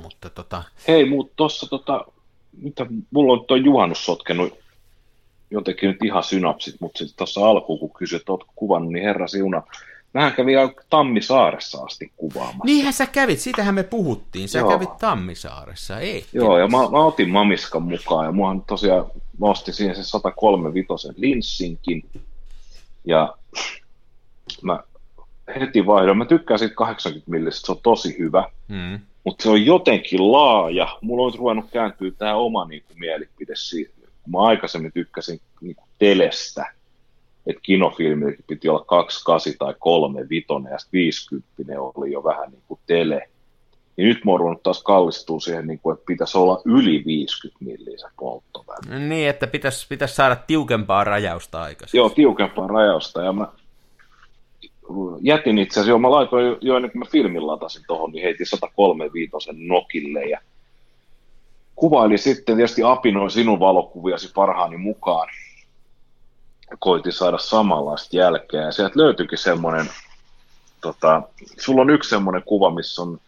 Mutta 0.02 0.30
tota... 0.30 0.62
Hei, 0.88 1.04
mutta 1.08 1.32
tossa 1.36 1.66
tota, 1.66 2.04
mitä, 2.62 2.86
mulla 3.10 3.32
on 3.32 3.44
tuo 3.46 3.56
juhannus 3.56 4.06
sotkenut 4.06 4.58
jotenkin 5.50 5.88
nyt 5.88 6.04
ihan 6.04 6.24
synapsit, 6.24 6.76
mutta 6.80 6.98
sitten 6.98 7.16
tuossa 7.16 7.48
alkuun, 7.48 7.78
kun 7.78 7.90
kysyt, 7.90 8.20
että 8.20 8.32
ootko 8.32 8.52
kuvannut, 8.56 8.92
niin 8.92 9.04
herra 9.04 9.26
siuna, 9.26 9.62
Mähän 10.14 10.32
kävin 10.32 10.56
Tammisaaressa 10.90 11.82
asti 11.82 12.12
kuvaamassa. 12.16 12.64
Niinhän 12.64 12.92
sä 12.92 13.06
kävit, 13.06 13.40
siitähän 13.40 13.74
me 13.74 13.82
puhuttiin. 13.82 14.48
Sä 14.48 14.58
Joo. 14.58 14.70
kävit 14.70 14.98
Tammisaaressa, 14.98 16.00
ei. 16.00 16.26
Joo, 16.32 16.58
ja 16.58 16.68
mä, 16.68 16.78
mä 16.78 17.04
otin 17.04 17.30
Mamiskan 17.30 17.82
mukaan, 17.82 18.26
ja 18.26 18.32
muahan 18.32 18.62
tosiaan 18.62 19.06
nosti 19.38 19.72
siihen 19.72 19.96
se 19.96 20.04
135 20.04 21.08
linssinkin. 21.16 22.04
Ja 23.04 23.34
mä 24.62 24.80
heti 25.60 25.86
vaihdoin. 25.86 26.18
Mä 26.18 26.24
tykkään 26.24 26.58
siitä 26.58 26.74
80 26.74 27.30
millistä, 27.30 27.66
se 27.66 27.72
on 27.72 27.78
tosi 27.82 28.18
hyvä. 28.18 28.50
Mm. 28.68 29.00
Mutta 29.24 29.42
se 29.42 29.50
on 29.50 29.66
jotenkin 29.66 30.32
laaja. 30.32 30.98
Mulla 31.00 31.26
on 31.26 31.38
ruvennut 31.38 31.70
kääntyä 31.72 32.10
tämä 32.18 32.34
oma 32.34 32.64
niin 32.64 32.82
kuin, 32.86 32.98
mielipide 32.98 33.56
siitä. 33.56 33.94
Mä 34.26 34.38
aikaisemmin 34.38 34.92
tykkäsin 34.92 35.40
niin 35.60 35.76
kuin, 35.76 35.88
telestä 35.98 36.72
että 37.46 37.60
kinofilmiäkin 37.62 38.44
piti 38.46 38.68
olla 38.68 38.84
28 38.84 39.52
tai 39.58 39.74
3 39.78 40.28
vitonen 40.28 40.70
ja 40.70 40.78
50 40.92 41.80
oli 41.94 42.12
jo 42.12 42.24
vähän 42.24 42.50
niin 42.50 42.62
kuin 42.68 42.80
tele. 42.86 43.28
Niin 43.96 44.08
nyt 44.08 44.24
mä 44.24 44.32
taas 44.62 44.82
kallistuu 44.82 45.40
siihen, 45.40 45.66
niin 45.66 45.78
kuin, 45.78 45.94
että 45.94 46.06
pitäisi 46.06 46.38
olla 46.38 46.62
yli 46.64 47.02
50 47.06 47.64
milliä 47.64 47.98
se 47.98 48.06
polttoväli. 48.16 49.00
Niin, 49.08 49.28
että 49.28 49.46
pitäisi, 49.46 49.86
pitäisi 49.88 50.14
saada 50.14 50.36
tiukempaa 50.36 51.04
rajausta 51.04 51.62
aikaisemmin. 51.62 51.98
Joo, 51.98 52.10
tiukempaa 52.10 52.66
rajausta. 52.66 53.22
Ja 53.22 53.32
mä 53.32 53.48
jätin 55.20 55.58
itse 55.58 55.72
asiassa, 55.72 55.90
joo, 55.90 55.98
mä 55.98 56.10
laitoin 56.10 56.46
jo, 56.46 56.58
jo 56.60 56.76
ennen 56.76 56.90
kuin 56.90 56.98
mä 56.98 57.06
filmin 57.10 57.46
latasin 57.46 57.84
tuohon, 57.86 58.12
niin 58.12 58.22
heitin 58.22 58.46
103 58.46 59.12
viitosen 59.12 59.68
nokille 59.68 60.24
ja 60.24 60.40
kuvailin 61.76 62.18
sitten, 62.18 62.56
tietysti 62.56 62.82
apinoin 62.82 63.30
sinun 63.30 63.60
valokuviasi 63.60 64.32
parhaani 64.34 64.76
mukaan 64.76 65.28
koitin 66.78 67.12
saada 67.12 67.38
samanlaista 67.38 68.16
jälkeä. 68.16 68.62
Ja 68.62 68.72
sieltä 68.72 68.98
löytyikin 68.98 69.38
semmoinen, 69.38 69.90
tota, 70.80 71.22
sulla 71.58 71.82
on 71.82 71.90
yksi 71.90 72.10
semmoinen 72.10 72.42
kuva, 72.42 72.70
missä 72.70 73.02
on 73.02 73.20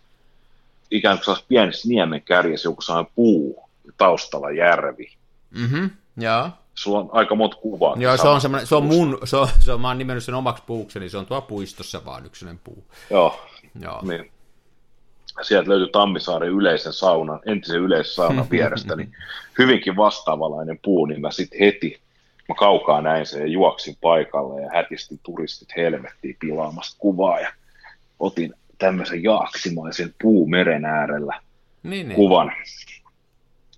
ikään 0.91 1.19
kuin 1.25 1.37
pienessä 1.49 1.89
niemen 1.89 2.23
kärjessä 2.23 2.69
joku 2.69 2.83
sellainen 2.83 3.13
puu 3.15 3.65
taustalla 3.99 4.51
järvi. 4.51 5.17
Mhm, 5.51 5.87
joo. 6.17 6.51
Sulla 6.75 6.99
on 6.99 7.09
aika 7.13 7.35
monta 7.35 7.57
kuvaa. 7.57 7.97
Joo, 7.99 8.17
se 8.17 8.29
on, 8.29 8.41
semmoinen, 8.41 8.67
se 8.67 8.75
on 8.75 8.85
mun, 8.87 9.19
se 9.25 9.37
on, 9.37 9.49
se 9.59 9.73
on, 9.73 9.81
mä 9.81 9.89
oon 9.89 9.99
nimennyt 9.99 10.25
sen 10.25 10.35
omaksi 10.35 10.63
puukseni, 10.67 11.09
se 11.09 11.19
on 11.19 11.27
tuo 11.27 11.43
puistossa 11.43 12.05
vaan 12.05 12.27
yksinen 12.27 12.61
puu. 12.65 12.85
Joo, 13.11 13.41
Joo. 13.81 14.01
Niin. 14.03 14.31
Sieltä 15.43 15.71
löytyi 15.71 15.89
Tammisaaren 15.89 16.49
yleisen 16.49 16.93
saunan, 16.93 17.41
entisen 17.47 17.81
yleisen 17.81 18.15
saunan 18.15 18.51
vierestä, 18.51 18.97
niin 18.97 19.13
hyvinkin 19.59 19.97
vastaavalainen 19.97 20.79
puu, 20.85 21.07
niin 21.07 21.21
mä 21.21 21.31
sitten 21.31 21.59
heti 21.59 22.01
mä 22.49 22.55
kaukaa 22.55 23.01
näin 23.01 23.27
sen 23.27 23.41
ja 23.41 23.47
juoksin 23.47 23.97
paikalle 24.01 24.63
ja 24.63 24.71
hätistin 24.75 25.21
turistit 25.23 25.69
helvettiin 25.77 26.37
pilaamasta 26.41 26.97
kuvaa 26.99 27.41
ja 27.41 27.53
otin 28.19 28.55
tämmöisen 28.79 29.23
jaaksimaisen 29.23 30.15
puumeren 30.23 30.85
äärellä 30.85 31.41
Niin, 31.83 32.09
niin. 32.09 32.17
kuvan. 32.17 32.53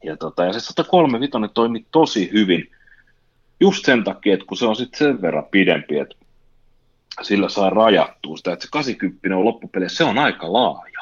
Ja, 0.04 0.16
tota, 0.16 0.44
ja 0.44 0.52
se 0.52 0.60
135 0.60 1.54
toimi 1.54 1.86
tosi 1.90 2.30
hyvin 2.32 2.70
just 3.60 3.84
sen 3.84 4.04
takia, 4.04 4.34
että 4.34 4.46
kun 4.46 4.56
se 4.56 4.66
on 4.66 4.76
sitten 4.76 4.98
sen 4.98 5.22
verran 5.22 5.46
pidempi, 5.50 5.98
että 5.98 6.14
sillä 7.22 7.48
saa 7.48 7.70
rajattua 7.70 8.36
sitä, 8.36 8.52
että 8.52 8.64
se 8.64 8.68
80 8.72 9.36
on 9.36 9.44
loppupeleissä, 9.44 9.96
se 9.96 10.04
on 10.04 10.18
aika 10.18 10.52
laaja. 10.52 10.97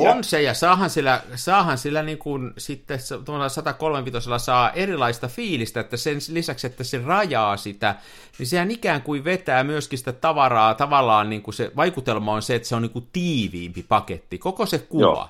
On 0.00 0.16
Ja- 0.16 0.22
se, 0.22 0.42
ja 0.42 0.54
saahan 0.54 0.90
sillä, 0.90 1.20
saahan 1.34 1.78
sillä 1.78 2.02
niin 2.02 2.18
kuin 2.18 2.52
sitten 2.58 3.00
se- 3.00 3.18
tuolla 3.24 3.48
135 3.48 4.28
saa 4.38 4.70
erilaista 4.70 5.28
fiilistä, 5.28 5.80
että 5.80 5.96
sen 5.96 6.18
lisäksi, 6.28 6.66
että 6.66 6.84
se 6.84 7.02
rajaa 7.06 7.56
sitä, 7.56 7.94
niin 8.38 8.46
sehän 8.46 8.70
ikään 8.70 9.02
kuin 9.02 9.24
vetää 9.24 9.64
myöskin 9.64 9.98
sitä 9.98 10.12
tavaraa, 10.12 10.74
tavallaan 10.74 11.30
niin 11.30 11.42
kuin 11.42 11.54
se 11.54 11.72
vaikutelma 11.76 12.32
on 12.32 12.42
se, 12.42 12.54
että 12.54 12.68
se 12.68 12.76
on 12.76 12.82
niin 12.82 12.92
kuin 12.92 13.08
tiiviimpi 13.12 13.82
paketti, 13.82 14.38
koko 14.38 14.66
se 14.66 14.78
kuva. 14.78 15.02
Joo. 15.04 15.28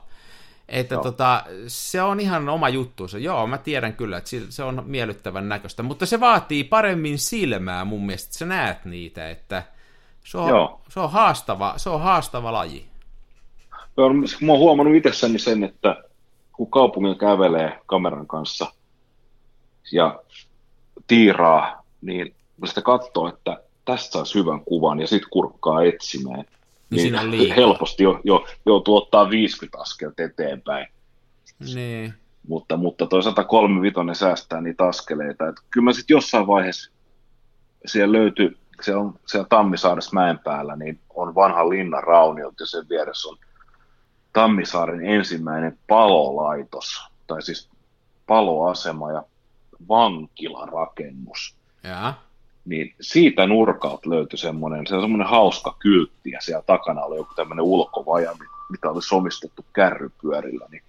Että 0.68 0.94
Joo. 0.94 1.03
tota, 1.03 1.44
se 1.66 2.03
on 2.03 2.20
ihan 2.20 2.48
oma 2.48 2.68
juttuunsa. 2.68 3.18
Joo, 3.18 3.46
mä 3.46 3.59
tiedän 3.59 3.92
kyllä, 3.92 4.16
että 4.18 4.31
se 4.48 4.62
on 4.62 4.83
miellyttävän 4.87 5.48
näköistä, 5.48 5.83
mutta 5.83 6.07
se 6.07 6.20
vaatii 6.20 6.64
paremmin 6.64 7.18
silmää 7.18 7.85
mun 7.85 8.07
mielestä, 8.07 8.27
että 8.29 8.38
sä 8.38 8.46
näet 8.46 8.85
niitä, 8.85 9.31
että 9.31 9.62
se 10.24 10.38
on, 10.38 10.48
Joo. 10.48 10.81
se 10.88 11.00
on, 11.00 11.11
haastava, 11.11 11.74
se 11.77 11.90
on 11.90 12.00
haastava 12.00 12.53
laji. 12.53 12.87
Joo, 13.96 14.12
Mä 14.12 14.52
oon 14.52 14.59
huomannut 14.59 14.96
itsessäni 14.96 15.38
sen, 15.38 15.64
että 15.64 16.04
kun 16.52 16.70
kaupungilla 16.70 17.14
kävelee 17.18 17.78
kameran 17.87 18.26
kanssa 18.26 18.66
ja 19.92 20.20
tiiraa, 21.07 21.85
niin 22.00 22.35
sitä 22.64 22.83
katsoo, 22.83 23.28
että 23.28 23.61
tästä 23.85 24.12
saisi 24.12 24.35
hyvän 24.38 24.64
kuvan 24.64 25.00
ja 25.00 25.07
sitten 25.07 25.30
kurkkaa 25.30 25.83
etsimään, 25.83 26.44
Niin 26.90 27.00
siinä 27.00 27.20
on 27.20 27.30
liikaa. 27.30 27.54
helposti 27.57 28.02
jo, 28.02 28.20
jo, 28.24 28.46
joutuu 28.66 28.96
ottaa 28.96 29.30
50 29.30 29.78
askelta 29.78 30.22
eteenpäin. 30.22 30.87
Niin. 31.74 32.14
Mutta, 32.48 32.76
mutta 32.76 33.07
toi 33.07 33.22
135 33.22 34.20
säästää 34.20 34.61
niitä 34.61 34.85
askeleita. 34.85 35.48
Et 35.48 35.57
kyllä 35.70 35.85
mä 35.85 35.92
sitten 35.92 36.14
jossain 36.14 36.46
vaiheessa 36.46 36.90
siellä 37.87 38.12
löytyi, 38.12 38.57
se 38.83 38.96
on 38.96 39.14
siellä 39.26 39.46
Tammisaaressa 39.48 40.14
mäen 40.14 40.38
päällä, 40.38 40.76
niin 40.76 41.00
on 41.11 41.35
vanha 41.35 41.68
linnan 41.68 42.02
rauniot 42.02 42.54
ja 42.61 42.66
sen 42.66 42.88
vieressä 42.88 43.28
on 43.28 43.38
Tammisaaren 44.35 45.07
ensimmäinen 45.07 45.79
palolaitos, 45.88 47.09
tai 47.27 47.42
siis 47.42 47.68
paloasema 48.27 49.12
ja 49.12 49.23
vankilarakennus. 49.88 51.55
Jaa. 51.85 52.25
Niin 52.64 52.94
siitä 53.01 53.47
nurkalta 53.47 54.11
löytyi 54.11 54.38
semmoinen, 54.38 54.87
se 54.87 54.94
on 54.94 55.01
semmoinen 55.01 55.29
hauska 55.29 55.77
kyltti 55.79 56.31
ja 56.31 56.40
siellä 56.40 56.62
takana 56.62 57.03
oli 57.03 57.16
joku 57.16 57.35
tämmöinen 57.37 57.64
ulkovaja, 57.64 58.35
mitä 58.70 58.90
oli 58.90 59.03
somistettu 59.03 59.64
kärrypyörillä, 59.73 60.66
niin 60.70 60.83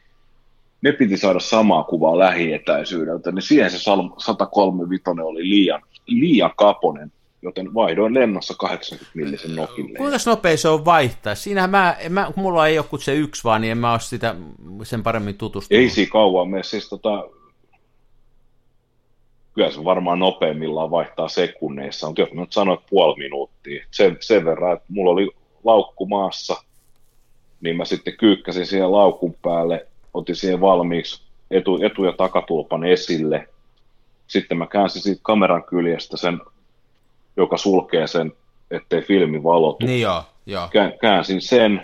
ne 0.82 0.92
piti 0.92 1.18
saada 1.18 1.40
samaa 1.40 1.84
kuvaa 1.84 2.20
lähietäisyydeltä, 2.20 3.32
niin 3.32 3.42
siihen 3.42 3.72
se 3.72 3.78
Sal- 3.78 4.14
135 4.18 5.04
oli 5.24 5.50
liian, 5.50 5.82
liian 6.06 6.52
kaponen, 6.58 7.12
joten 7.46 7.74
vaihdoin 7.74 8.14
lennossa 8.14 8.54
80 8.58 9.12
millisen 9.14 9.56
nokille. 9.56 9.98
Kuinka 9.98 10.18
nopea 10.26 10.58
se 10.58 10.70
on 10.70 10.86
vaihtaa? 10.86 11.36
Siinähän 11.36 11.70
mä, 11.70 11.98
mä, 12.10 12.32
mulla 12.36 12.68
ei 12.68 12.78
ole 12.78 12.86
kuin 12.90 13.02
se 13.02 13.16
yksi 13.16 13.44
vaan, 13.44 13.62
niin 13.62 13.72
en 13.72 13.78
mä 13.78 13.92
ole 13.92 14.00
sitä 14.00 14.36
sen 14.84 15.04
paremmin 15.04 15.38
tutustunut. 15.38 15.82
Ei 15.82 15.90
siinä 15.90 16.12
kauan 16.12 16.50
mene, 16.50 16.64
siis 16.64 16.90
tota, 16.90 17.30
kyllä 19.54 19.72
se 19.72 19.84
varmaan 19.84 20.20
nopeimmillaan 20.20 20.92
vaihtaa 20.92 21.28
sekunneissa, 21.28 22.08
mutta 22.08 22.22
jos 22.22 22.34
mä 22.34 22.42
nyt 22.42 22.54
sanoin 22.54 22.80
puoli 22.90 23.18
minuuttia, 23.18 23.86
sen, 23.92 24.18
sen 24.20 24.46
verran, 24.46 24.74
että 24.74 24.86
mulla 24.90 25.12
oli 25.12 25.32
laukku 25.64 26.06
maassa, 26.06 26.56
niin 27.62 27.78
mä 27.78 27.86
sitten 27.86 28.18
kyykkäsin 28.18 28.66
siihen 28.66 28.92
laukun 28.92 29.36
päälle, 29.42 29.88
otin 30.14 30.36
siihen 30.36 30.62
valmiiksi 30.62 31.22
etu, 31.52 31.80
etu- 31.84 32.06
ja 32.06 32.12
takatulpan 32.12 32.84
esille, 32.84 33.48
sitten 34.28 34.58
mä 34.58 34.68
käänsin 34.68 35.02
siitä 35.02 35.22
kameran 35.24 35.64
kyljestä 35.64 36.18
sen, 36.18 36.42
joka 37.38 37.58
sulkee 37.58 38.08
sen, 38.08 38.34
ettei 38.72 39.02
filmi 39.02 39.44
valotu. 39.44 39.86
Niin 39.86 40.02
joo, 40.02 40.24
joo. 40.46 40.66
Kä- 40.66 40.98
käänsin 41.02 41.42
sen 41.42 41.82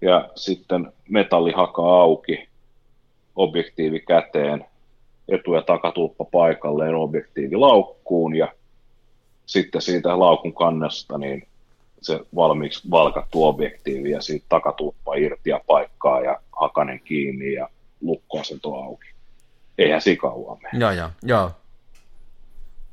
ja 0.00 0.28
sitten 0.34 0.92
metallihaka 1.08 1.82
auki, 1.82 2.48
objektiivi 3.36 4.00
käteen, 4.00 4.64
etu- 5.28 5.54
ja 5.54 5.62
takatulppa 5.62 6.24
paikalleen 6.24 6.94
objektiivi 6.94 7.56
laukkuun 7.56 8.36
ja 8.36 8.52
sitten 9.46 9.82
siitä 9.82 10.18
laukun 10.18 10.54
kannesta 10.54 11.18
niin 11.18 11.46
se 12.00 12.20
valmiiksi 12.34 12.90
valkattu 12.90 13.44
objektiivi 13.44 14.10
ja 14.10 14.20
siitä 14.20 14.46
takatulppa 14.48 15.14
irti 15.14 15.50
ja 15.50 15.60
paikkaa 15.66 16.20
ja 16.20 16.40
hakanen 16.60 17.00
kiinni 17.00 17.52
ja 17.52 17.68
lukkoasento 18.00 18.74
auki. 18.74 19.08
Eihän 19.78 20.00
siinä 20.00 20.20
kauan 20.20 20.58
mene. 20.62 20.78
Joo, 20.78 20.90
joo, 20.90 21.08
joo. 21.22 21.50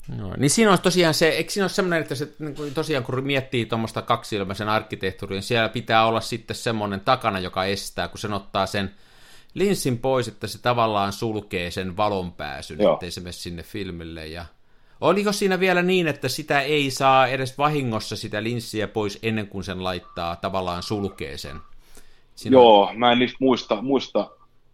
No, 0.07 0.33
niin 0.37 0.49
siinä 0.49 0.71
on 0.71 0.79
tosiaan 0.79 1.13
se, 1.13 1.29
eikö 1.29 1.51
siinä 1.51 1.63
ole 1.63 1.69
semmoinen, 1.69 2.01
että 2.01 2.15
se, 2.15 2.27
niin 2.39 2.73
tosiaan 2.73 3.03
kun 3.03 3.23
miettii 3.23 3.65
tuommoista 3.65 4.01
kaksilmäisen 4.01 4.69
arkkitehtuuria, 4.69 5.35
niin 5.35 5.43
siellä 5.43 5.69
pitää 5.69 6.05
olla 6.05 6.21
sitten 6.21 6.55
semmoinen 6.55 6.99
takana, 6.99 7.39
joka 7.39 7.65
estää, 7.65 8.07
kun 8.07 8.19
sen 8.19 8.33
ottaa 8.33 8.65
sen 8.65 8.91
linssin 9.53 9.97
pois, 9.97 10.27
että 10.27 10.47
se 10.47 10.61
tavallaan 10.61 11.13
sulkee 11.13 11.71
sen 11.71 11.97
valon 11.97 12.31
pääsyn, 12.31 12.79
Joo. 12.79 12.93
ettei 12.93 13.11
se 13.11 13.21
mene 13.21 13.31
sinne 13.31 13.63
filmille. 13.63 14.27
Ja... 14.27 14.45
Oliko 15.01 15.31
siinä 15.31 15.59
vielä 15.59 15.81
niin, 15.81 16.07
että 16.07 16.29
sitä 16.29 16.61
ei 16.61 16.91
saa 16.91 17.27
edes 17.27 17.57
vahingossa 17.57 18.15
sitä 18.15 18.43
linssiä 18.43 18.87
pois 18.87 19.19
ennen 19.23 19.47
kuin 19.47 19.63
sen 19.63 19.83
laittaa, 19.83 20.35
tavallaan 20.35 20.83
sulkee 20.83 21.37
sen? 21.37 21.57
Siinä 22.35 22.55
Joo, 22.55 22.91
mä 22.95 23.11
en 23.11 23.19
niistä 23.19 23.37
muista, 23.39 23.81
muista 23.81 24.29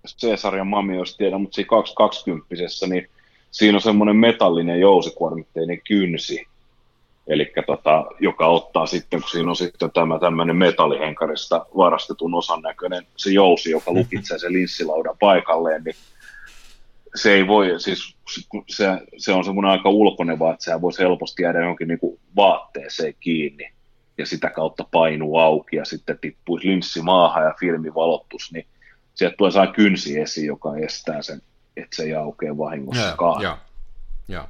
C-sarjan 0.08 0.68
mamioista 0.68 1.18
tiedä, 1.18 1.38
mutta 1.38 1.56
siinä 1.56 1.70
220 1.70 2.48
niin 2.88 3.10
siinä 3.52 3.78
on 3.78 3.82
semmoinen 3.82 4.16
metallinen 4.16 4.80
jousikuormitteinen 4.80 5.82
kynsi, 5.88 6.46
eli 7.28 7.54
tota, 7.66 8.06
joka 8.20 8.48
ottaa 8.48 8.86
sitten, 8.86 9.22
kun 9.22 9.30
siinä 9.30 9.50
on 9.50 9.56
sitten 9.56 9.92
tämä 9.92 10.20
tämmöinen 10.20 10.56
metallihenkarista 10.56 11.66
varastetun 11.78 12.36
osan 12.36 12.62
näköinen 12.62 13.08
se 13.18 13.32
jousi, 13.32 13.72
joka 13.72 13.94
lukitsee 13.94 14.40
sen 14.40 14.54
linssilaudan 14.54 15.18
paikalleen, 15.20 15.84
niin 15.84 15.96
se 17.16 17.34
ei 17.34 17.48
voi, 17.48 17.74
siis 17.78 18.16
se, 18.70 18.86
se 19.18 19.34
on 19.34 19.44
semmoinen 19.44 19.72
aika 19.72 19.90
ulkoneva, 19.90 20.54
että 20.54 20.64
sehän 20.64 20.82
voisi 20.82 21.04
helposti 21.04 21.44
jäädä 21.44 21.60
johonkin 21.60 21.88
niin 21.88 22.20
vaatteeseen 22.36 23.14
kiinni 23.20 23.72
ja 24.18 24.26
sitä 24.26 24.50
kautta 24.50 24.86
painuu 24.92 25.38
auki 25.38 25.76
ja 25.76 25.86
sitten 25.86 26.20
tippuisi 26.20 26.68
linssi 26.68 27.02
maahan 27.02 27.44
ja 27.44 27.54
filmi 27.60 27.94
valottus, 27.94 28.52
niin 28.52 28.66
sieltä 29.16 29.36
tulee 29.38 29.52
saa 29.52 29.68
kynsi 29.68 30.20
esiin, 30.20 30.48
joka 30.48 30.78
estää 30.78 31.22
sen, 31.22 31.42
että 31.78 31.96
se 31.96 32.04
ei 32.04 32.16
aukea 32.16 32.58
vahingossakaan. 32.58 33.42
Joo, 33.42 33.58
joo. 34.28 34.44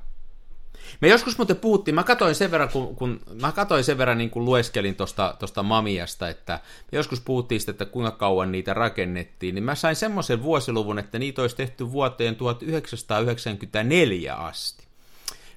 Me 1.01 1.07
joskus 1.07 1.37
muuten 1.37 1.55
puhuttiin, 1.55 1.95
mä 1.95 2.03
katsoin 2.03 2.35
sen 2.35 2.51
verran, 2.51 2.69
kun, 2.69 2.95
kun 2.95 3.19
mä 3.41 3.51
katsoin 3.51 3.83
sen 3.83 3.97
verran 3.97 4.17
niin 4.17 4.29
kuin 4.29 4.45
lueskelin 4.45 4.95
tuosta 4.95 5.35
tosta 5.39 5.63
Mamiasta, 5.63 6.29
että 6.29 6.59
me 6.91 6.97
joskus 6.97 7.21
puhuttiin 7.21 7.61
sitä, 7.61 7.71
että 7.71 7.85
kuinka 7.85 8.11
kauan 8.11 8.51
niitä 8.51 8.73
rakennettiin, 8.73 9.55
niin 9.55 9.63
mä 9.63 9.75
sain 9.75 9.95
semmoisen 9.95 10.43
vuosiluvun, 10.43 10.99
että 10.99 11.19
niitä 11.19 11.41
olisi 11.41 11.55
tehty 11.55 11.91
vuoteen 11.91 12.35
1994 12.35 14.35
asti. 14.35 14.87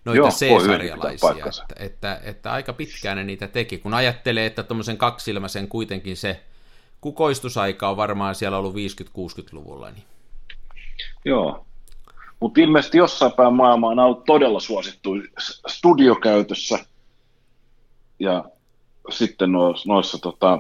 Noita 0.04 0.28
C-sarjalaisia, 0.28 1.46
että, 1.46 1.74
että, 1.76 2.20
että, 2.24 2.52
aika 2.52 2.72
pitkään 2.72 3.16
ne 3.16 3.24
niitä 3.24 3.48
teki, 3.48 3.78
kun 3.78 3.94
ajattelee, 3.94 4.46
että 4.46 4.62
tuommoisen 4.62 4.96
kaksilmäisen 4.96 5.68
kuitenkin 5.68 6.16
se 6.16 6.40
kukoistusaika 7.00 7.88
on 7.88 7.96
varmaan 7.96 8.34
siellä 8.34 8.58
ollut 8.58 8.74
50-60-luvulla, 8.74 9.90
niin 9.90 10.04
Joo. 11.24 11.66
Mutta 12.40 12.60
ilmeisesti 12.60 12.98
jossain 12.98 13.32
päin 13.32 13.54
maailmaa 13.54 13.94
nämä 13.94 14.08
on 14.08 14.22
todella 14.26 14.60
suosittu 14.60 15.10
studiokäytössä 15.68 16.78
ja 18.18 18.44
sitten 19.10 19.52
noissa, 19.52 19.88
noissa 19.88 20.18
tota, 20.18 20.58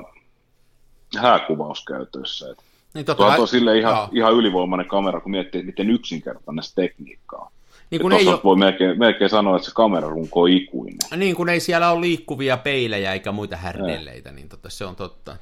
hääkuvauskäytöissä. 1.18 2.50
Et 2.50 2.58
niin 2.94 3.06
totta 3.06 3.26
kai- 3.26 3.40
on 3.40 3.48
sille 3.48 3.78
ihan, 3.78 3.94
joo. 3.94 4.08
ihan 4.12 4.34
ylivoimainen 4.34 4.88
kamera, 4.88 5.20
kun 5.20 5.30
miettii, 5.30 5.62
miten 5.62 5.90
yksinkertainen 5.90 6.64
se 6.64 6.74
tekniikka 6.74 7.36
on. 7.36 7.48
niin 7.90 8.00
kun 8.00 8.12
ei 8.12 8.28
ole, 8.28 8.40
voi 8.44 8.56
melkein, 8.56 8.98
melkein 8.98 9.30
sanoa, 9.30 9.56
että 9.56 9.68
se 9.68 9.74
kamerarunko 9.74 10.40
on 10.40 10.50
ikuinen. 10.50 10.98
Niin, 11.16 11.36
kun 11.36 11.48
ei 11.48 11.60
siellä 11.60 11.90
ole 11.90 12.00
liikkuvia 12.00 12.56
peilejä 12.56 13.12
eikä 13.12 13.32
muita 13.32 13.56
härdelleitä, 13.56 14.32
niin 14.32 14.48
tota, 14.48 14.70
se 14.70 14.84
on 14.84 14.96
totta. 14.96 15.36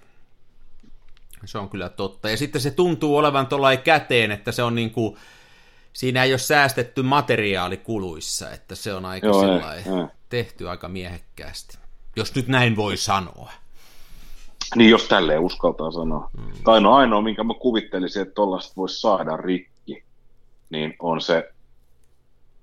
Se 1.44 1.58
on 1.58 1.68
kyllä 1.68 1.88
totta. 1.88 2.30
Ja 2.30 2.36
sitten 2.36 2.60
se 2.60 2.70
tuntuu 2.70 3.16
olevan 3.16 3.46
tuollain 3.46 3.78
käteen, 3.78 4.30
että 4.30 4.52
se 4.52 4.62
on 4.62 4.74
niin 4.74 4.90
kuin, 4.90 5.16
siinä 5.92 6.24
ei 6.24 6.32
ole 6.32 6.38
säästetty 6.38 7.02
materiaalikuluissa, 7.02 8.50
että 8.50 8.74
se 8.74 8.94
on 8.94 9.04
aika 9.04 9.26
Joo, 9.26 9.42
ei, 9.42 9.48
sellainen 9.48 10.00
ei. 10.00 10.06
tehty 10.28 10.68
aika 10.68 10.88
miehekkäästi. 10.88 11.78
Jos 12.16 12.34
nyt 12.34 12.48
näin 12.48 12.76
voi 12.76 12.96
sanoa. 12.96 13.52
Niin, 14.76 14.90
jos 14.90 15.04
tälleen 15.04 15.40
uskaltaa 15.40 15.90
sanoa. 15.90 16.30
Mm. 16.38 16.52
Tai 16.64 16.80
no 16.80 16.94
ainoa, 16.94 17.22
minkä 17.22 17.44
mä 17.44 17.54
kuvittelisin, 17.54 18.22
että 18.22 18.34
tuollaista 18.34 18.72
voisi 18.76 19.00
saada 19.00 19.36
rikki, 19.36 20.02
niin 20.70 20.96
on 20.98 21.20
se 21.20 21.52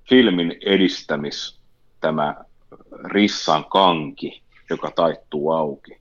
filmin 0.09 0.57
edistämis 0.65 1.59
tämä 2.01 2.36
rissan 3.03 3.65
kanki, 3.65 4.41
joka 4.69 4.91
taittuu 4.91 5.51
auki. 5.51 5.97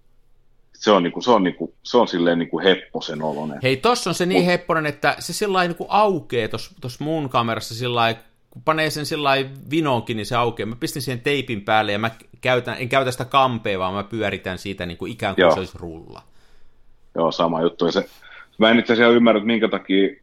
Se 0.84 0.90
on, 0.90 1.02
niinku, 1.02 1.20
se 1.20 1.30
on, 1.30 1.42
niinku, 1.42 1.74
se 1.82 1.96
on 1.96 2.08
silleen 2.08 2.38
niinku 2.38 2.60
hepposen 2.60 3.22
oloinen. 3.22 3.58
Hei, 3.62 3.76
tossa 3.76 4.10
on 4.10 4.14
se 4.14 4.26
niin 4.26 4.44
hepponen, 4.44 4.86
että 4.86 5.16
se 5.18 5.32
sillä 5.32 5.62
niinku 5.62 5.86
aukeaa 5.88 6.48
tuossa 6.80 7.04
mun 7.04 7.28
kamerassa 7.28 7.74
sillä 7.74 8.14
kun 8.50 8.62
panee 8.62 8.90
sen 8.90 9.06
sillä 9.06 9.30
vinoonkin, 9.70 10.16
niin 10.16 10.26
se 10.26 10.36
aukeaa. 10.36 10.66
Mä 10.66 10.76
pistin 10.76 11.02
siihen 11.02 11.20
teipin 11.20 11.62
päälle 11.62 11.92
ja 11.92 11.98
mä 11.98 12.10
käytän, 12.40 12.76
en 12.78 12.88
käytä 12.88 13.10
sitä 13.10 13.24
kampea, 13.24 13.78
vaan 13.78 13.94
mä 13.94 14.02
pyöritän 14.02 14.58
siitä 14.58 14.86
niin 14.86 14.98
kuin 14.98 15.12
ikään 15.12 15.34
kuin 15.34 15.42
Joo. 15.42 15.54
se 15.54 15.58
olisi 15.60 15.78
rulla. 15.78 16.22
Joo, 17.14 17.32
sama 17.32 17.62
juttu. 17.62 17.86
Ja 17.86 17.92
se, 17.92 18.08
mä 18.58 18.70
en 18.70 18.78
itse 18.78 18.92
asiassa 18.92 19.12
ymmärrä, 19.12 19.38
että 19.38 19.46
minkä 19.46 19.68
takia 19.68 20.16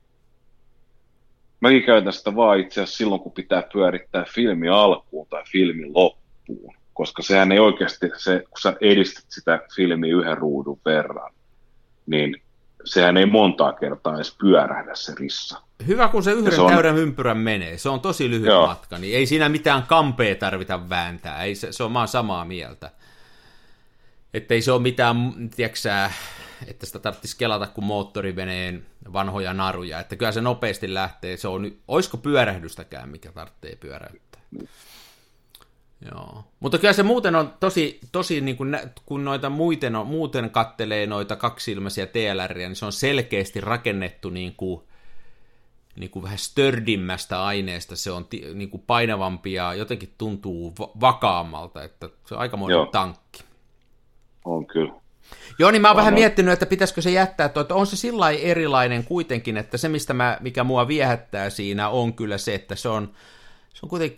mäkin 1.59 1.83
käytän 1.83 2.13
sitä 2.13 2.35
vaan 2.35 2.59
itse 2.59 2.81
asiassa 2.81 2.97
silloin, 2.97 3.21
kun 3.21 3.31
pitää 3.31 3.63
pyörittää 3.73 4.25
filmi 4.33 4.69
alkuun 4.69 5.27
tai 5.29 5.43
filmin 5.51 5.93
loppuun. 5.93 6.80
Koska 6.93 7.21
sehän 7.21 7.51
ei 7.51 7.59
oikeasti, 7.59 8.11
se, 8.17 8.43
kun 8.49 8.61
sä 8.61 8.73
edistät 8.81 9.25
sitä 9.29 9.59
filmiä 9.75 10.15
yhden 10.15 10.37
ruudun 10.37 10.79
verran, 10.85 11.33
niin 12.05 12.41
sehän 12.85 13.17
ei 13.17 13.25
montaa 13.25 13.73
kertaa 13.73 14.15
edes 14.15 14.35
pyörähdä 14.39 14.95
se 14.95 15.13
rissa. 15.19 15.61
Hyvä, 15.87 16.07
kun 16.07 16.23
se 16.23 16.31
yhden 16.31 16.53
se 16.53 16.61
on... 16.61 16.97
ympyrän 16.97 17.37
menee. 17.37 17.77
Se 17.77 17.89
on 17.89 18.01
tosi 18.01 18.29
lyhyt 18.29 18.47
Joo. 18.47 18.67
matka, 18.67 18.97
niin 18.97 19.17
ei 19.17 19.25
siinä 19.25 19.49
mitään 19.49 19.83
kampea 19.83 20.35
tarvita 20.35 20.89
vääntää. 20.89 21.43
Ei, 21.43 21.55
se, 21.55 21.71
se 21.71 21.83
on, 21.83 21.91
mä 21.91 22.07
samaa 22.07 22.45
mieltä. 22.45 22.91
Että 24.33 24.53
ei 24.53 24.61
se 24.61 24.71
ole 24.71 24.81
mitään, 24.81 25.17
tiedätkö 25.55 25.79
että 26.67 26.85
sitä 26.85 26.99
tarvitsisi 26.99 27.37
kelata 27.37 27.67
kuin 27.67 27.85
moottoriveneen 27.85 28.85
vanhoja 29.13 29.53
naruja. 29.53 29.99
Että 29.99 30.15
kyllä 30.15 30.31
se 30.31 30.41
nopeasti 30.41 30.93
lähtee. 30.93 31.37
Se 31.37 31.47
on, 31.47 31.71
olisiko 31.87 32.17
pyörähdystäkään, 32.17 33.09
mikä 33.09 33.31
tarvitsee 33.31 33.75
pyöräyttää. 33.75 34.41
Joo. 36.11 36.43
Mutta 36.59 36.77
kyllä 36.77 36.93
se 36.93 37.03
muuten 37.03 37.35
on 37.35 37.53
tosi, 37.59 37.99
tosi 38.11 38.41
niin 38.41 38.57
kuin, 38.57 38.79
kun 39.05 39.25
noita 39.25 39.49
muuten, 39.49 39.95
on, 39.95 40.07
muuten 40.07 40.49
kattelee 40.49 41.07
noita 41.07 41.35
kaksilmäisiä 41.35 42.05
TLRiä, 42.05 42.67
niin 42.67 42.75
se 42.75 42.85
on 42.85 42.91
selkeästi 42.91 43.61
rakennettu 43.61 44.29
niin 44.29 44.55
kuin, 44.55 44.81
niin 45.95 46.09
kuin 46.09 46.23
vähän 46.23 46.37
stördimmästä 46.37 47.43
aineesta, 47.43 47.95
se 47.95 48.11
on 48.11 48.27
niin 48.53 48.69
kuin 48.69 48.83
painavampi 48.87 49.53
ja 49.53 49.73
jotenkin 49.73 50.13
tuntuu 50.17 50.73
vakaammalta, 51.01 51.83
että 51.83 52.09
se 52.25 52.35
on 52.35 52.41
aikamoinen 52.41 52.75
Joo. 52.75 52.85
tankki. 52.85 53.43
On 54.45 54.65
kyllä. 54.65 54.93
Joo, 55.59 55.71
niin 55.71 55.81
mä 55.81 55.87
oon 55.87 55.97
vähän 55.97 56.13
miettinyt, 56.13 56.53
että 56.53 56.65
pitäisikö 56.65 57.01
se 57.01 57.11
jättää, 57.11 57.45
että 57.45 57.75
on 57.75 57.87
se 57.87 57.95
sillä 57.95 58.29
erilainen 58.29 59.03
kuitenkin, 59.03 59.57
että 59.57 59.77
se, 59.77 59.89
mistä 59.89 60.13
mä, 60.13 60.37
mikä 60.39 60.63
mua 60.63 60.87
viehättää 60.87 61.49
siinä, 61.49 61.89
on 61.89 62.13
kyllä 62.13 62.37
se, 62.37 62.55
että 62.55 62.75
se 62.75 62.89
on, 62.89 63.11
se 63.73 63.79
on 63.83 63.89
kuitenkin 63.89 64.17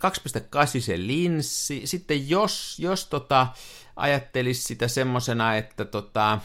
2.8 0.76 0.80
se 0.80 0.98
linssi. 0.98 1.82
Sitten 1.84 2.30
jos, 2.30 2.78
jos 2.78 3.06
tota, 3.06 3.46
ajattelisi 3.96 4.62
sitä 4.62 4.88
semmosena, 4.88 5.56
että 5.56 5.84
tota, 5.84 6.38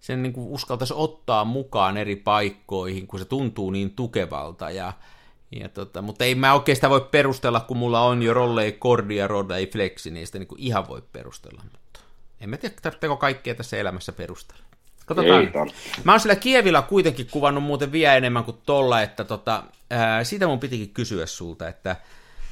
sen 0.00 0.22
niin 0.22 0.32
kuin 0.32 0.48
uskaltaisi 0.48 0.94
ottaa 0.96 1.44
mukaan 1.44 1.96
eri 1.96 2.16
paikkoihin, 2.16 3.06
kun 3.06 3.18
se 3.18 3.24
tuntuu 3.24 3.70
niin 3.70 3.90
tukevalta. 3.90 4.70
Ja, 4.70 4.92
ja 5.50 5.68
tota, 5.68 6.02
mutta 6.02 6.24
ei 6.24 6.34
mä 6.34 6.52
sitä 6.74 6.90
voi 6.90 7.08
perustella, 7.10 7.60
kun 7.60 7.76
mulla 7.76 8.00
on 8.00 8.22
jo 8.22 8.34
rollei 8.34 8.72
kordi 8.72 9.16
ja 9.16 9.26
rollei 9.26 9.66
flexi, 9.66 10.10
niin 10.10 10.26
sitä 10.26 10.38
niin 10.38 10.48
kuin 10.48 10.60
ihan 10.60 10.88
voi 10.88 11.02
perustella. 11.12 11.62
Mutta 11.72 12.00
en 12.40 12.50
mä 12.50 12.56
tiedä, 12.56 12.74
tarvitseeko 12.82 13.16
kaikkea 13.16 13.54
tässä 13.54 13.76
elämässä 13.76 14.12
perustella. 14.12 14.62
Katsotaan. 15.06 15.40
Ei 15.40 15.50
Mä 16.04 16.12
oon 16.12 16.20
sillä 16.20 16.36
Kievillä 16.36 16.82
kuitenkin 16.82 17.28
kuvannut 17.30 17.64
muuten 17.64 17.92
vielä 17.92 18.14
enemmän 18.14 18.44
kuin 18.44 18.58
tolla, 18.66 19.02
että 19.02 19.24
tota, 19.24 19.62
ää, 19.90 20.24
siitä 20.24 20.46
mun 20.46 20.60
pitikin 20.60 20.90
kysyä 20.90 21.26
sulta, 21.26 21.68
että 21.68 21.96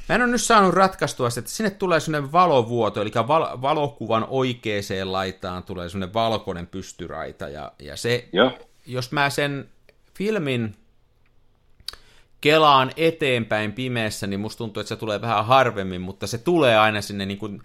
Mä 0.09 0.15
en 0.15 0.23
ole 0.23 0.31
nyt 0.31 0.43
saanut 0.43 0.75
ratkaistua 0.75 1.29
että 1.29 1.51
sinne 1.51 1.71
tulee 1.71 2.01
sellainen 2.01 2.33
valovuoto, 2.33 3.03
eli 3.03 3.11
val- 3.29 3.63
valokuvan 3.63 4.27
oikeeseen 4.29 5.13
laitaan 5.13 5.63
tulee 5.63 5.89
sellainen 5.89 6.15
valkoinen 6.15 6.67
pystyraita, 6.67 7.49
ja, 7.49 7.73
ja 7.79 7.97
se, 7.97 8.29
ja. 8.33 8.59
jos 8.87 9.13
mä 9.13 9.31
sen 9.31 9.69
filmin 10.15 10.75
kelaan 12.41 12.93
eteenpäin 12.97 13.73
pimeässä, 13.73 14.27
niin 14.27 14.41
musta 14.41 14.59
tuntuu, 14.59 14.81
että 14.81 14.89
se 14.89 14.97
tulee 14.97 15.21
vähän 15.21 15.47
harvemmin, 15.47 16.01
mutta 16.01 16.27
se 16.27 16.39
tulee 16.39 16.79
aina 16.79 17.01
sinne 17.01 17.27
niin 17.27 17.39
kuin, 17.39 17.63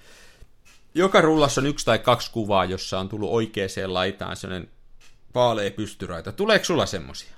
joka 0.94 1.22
rullassa 1.22 1.62
on 1.62 1.68
yksi 1.68 1.86
tai 1.86 2.00
kaksi 2.00 2.32
kuvaa, 2.32 2.66
jossa 2.66 3.00
on 3.00 3.10
tullut 3.10 3.30
oikeeseen 3.30 3.94
laitaan 3.94 4.36
sellainen 4.36 4.70
vaalea 5.36 5.72
pystyraita. 5.72 6.32
Tuleeko 6.32 6.66
sulla 6.66 6.86
semmosia? 6.86 7.32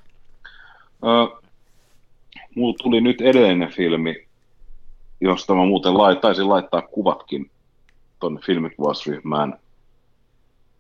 Uh, 1.04 1.44
mulla 2.56 2.76
tuli 2.82 3.02
nyt 3.02 3.22
edellinen 3.22 3.72
filmi, 3.72 4.28
josta 5.22 5.54
mä 5.54 5.66
muuten 5.66 5.98
lait, 5.98 6.22
taisin 6.22 6.50
laittaa 6.50 6.82
kuvatkin 6.82 7.52
tuonne 8.20 8.42
filmikuvausryhmään. 8.46 9.60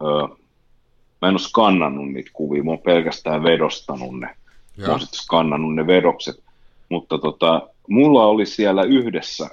Öö, 0.02 0.28
mä 1.22 1.28
en 1.28 1.34
ole 1.34 1.40
skannannut 1.40 2.12
niitä 2.12 2.30
kuvia, 2.34 2.64
mä 2.64 2.72
oon 2.72 2.80
pelkästään 2.80 3.44
vedostanut 3.44 4.20
ne. 4.20 4.36
Ja. 4.78 4.86
Mä 4.86 4.92
oon 4.92 5.00
sitten 5.00 5.20
skannannut 5.20 5.76
ne 5.76 5.88
vedokset. 5.88 6.44
Mutta 6.90 7.18
tota, 7.18 7.70
mulla 7.90 8.26
oli 8.26 8.46
siellä 8.46 8.84
yhdessä, 8.84 9.50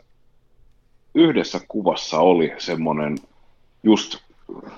yhdessä 1.14 1.61
kuvassa 1.68 2.20
oli 2.20 2.53
semmoinen, 2.59 3.18
just 3.82 4.18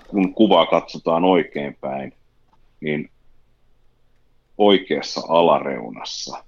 kun 0.08 0.34
kuvaa 0.34 0.66
katsotaan 0.66 1.24
oikein 1.24 1.76
päin, 1.80 2.12
niin 2.80 3.10
oikeassa 4.58 5.20
alareunassa 5.28 6.44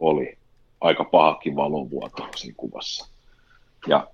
oli 0.00 0.38
aika 0.82 1.04
pahakin 1.04 1.56
valonvuoto 1.56 2.28
siinä 2.36 2.54
kuvassa. 2.56 3.08
Ja 3.86 4.06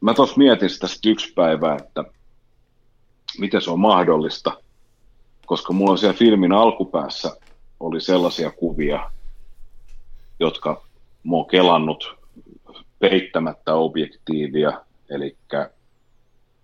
mä 0.00 0.14
tuossa 0.14 0.36
mietin 0.36 0.70
sitä 0.70 0.88
sitten 0.88 1.12
yksi 1.12 1.32
päivä, 1.32 1.76
että 1.76 2.04
miten 3.38 3.62
se 3.62 3.70
on 3.70 3.80
mahdollista, 3.80 4.52
koska 5.46 5.72
mulla 5.72 5.90
on 5.90 5.98
siellä 5.98 6.18
filmin 6.18 6.52
alkupäässä 6.52 7.36
oli 7.80 8.00
sellaisia 8.00 8.50
kuvia, 8.50 9.10
jotka 10.40 10.82
mä 11.24 11.36
oon 11.36 11.46
kelannut 11.46 12.16
peittämättä 12.98 13.74
objektiivia, 13.74 14.80
eli 15.10 15.36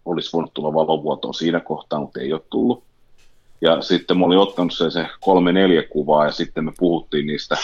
olisi 0.04 0.32
voinut 0.32 0.54
tulla 0.54 0.74
valonvuotoa 0.74 1.32
siinä 1.32 1.60
kohtaa, 1.60 2.00
mutta 2.00 2.20
ei 2.20 2.32
ole 2.32 2.42
tullut. 2.50 2.84
Ja 3.60 3.82
sitten 3.82 4.18
mä 4.18 4.26
olin 4.26 4.38
ottanut 4.38 4.74
se, 4.74 4.90
se 4.90 5.06
kolme 5.20 5.52
neljä 5.52 5.82
kuvaa 5.82 6.26
ja 6.26 6.32
sitten 6.32 6.64
me 6.64 6.72
puhuttiin 6.78 7.26
niistä 7.26 7.56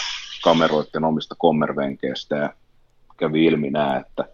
kameroiden 0.43 1.03
omista 1.03 1.35
kommervenkeistä 1.37 2.35
ja 2.35 2.53
kävi 3.17 3.45
ilmi 3.45 3.69
nää, 3.69 3.97
että 3.97 4.25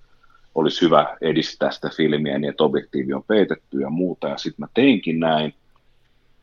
olisi 0.55 0.81
hyvä 0.81 1.17
edistää 1.21 1.71
sitä 1.71 1.89
filmiä 1.95 2.39
niin, 2.39 2.49
että 2.49 2.63
objektiivi 2.63 3.13
on 3.13 3.23
peitetty 3.23 3.79
ja 3.79 3.89
muuta. 3.89 4.27
Ja 4.27 4.37
sitten 4.37 4.63
mä 4.63 4.67
teinkin 4.73 5.19
näin. 5.19 5.53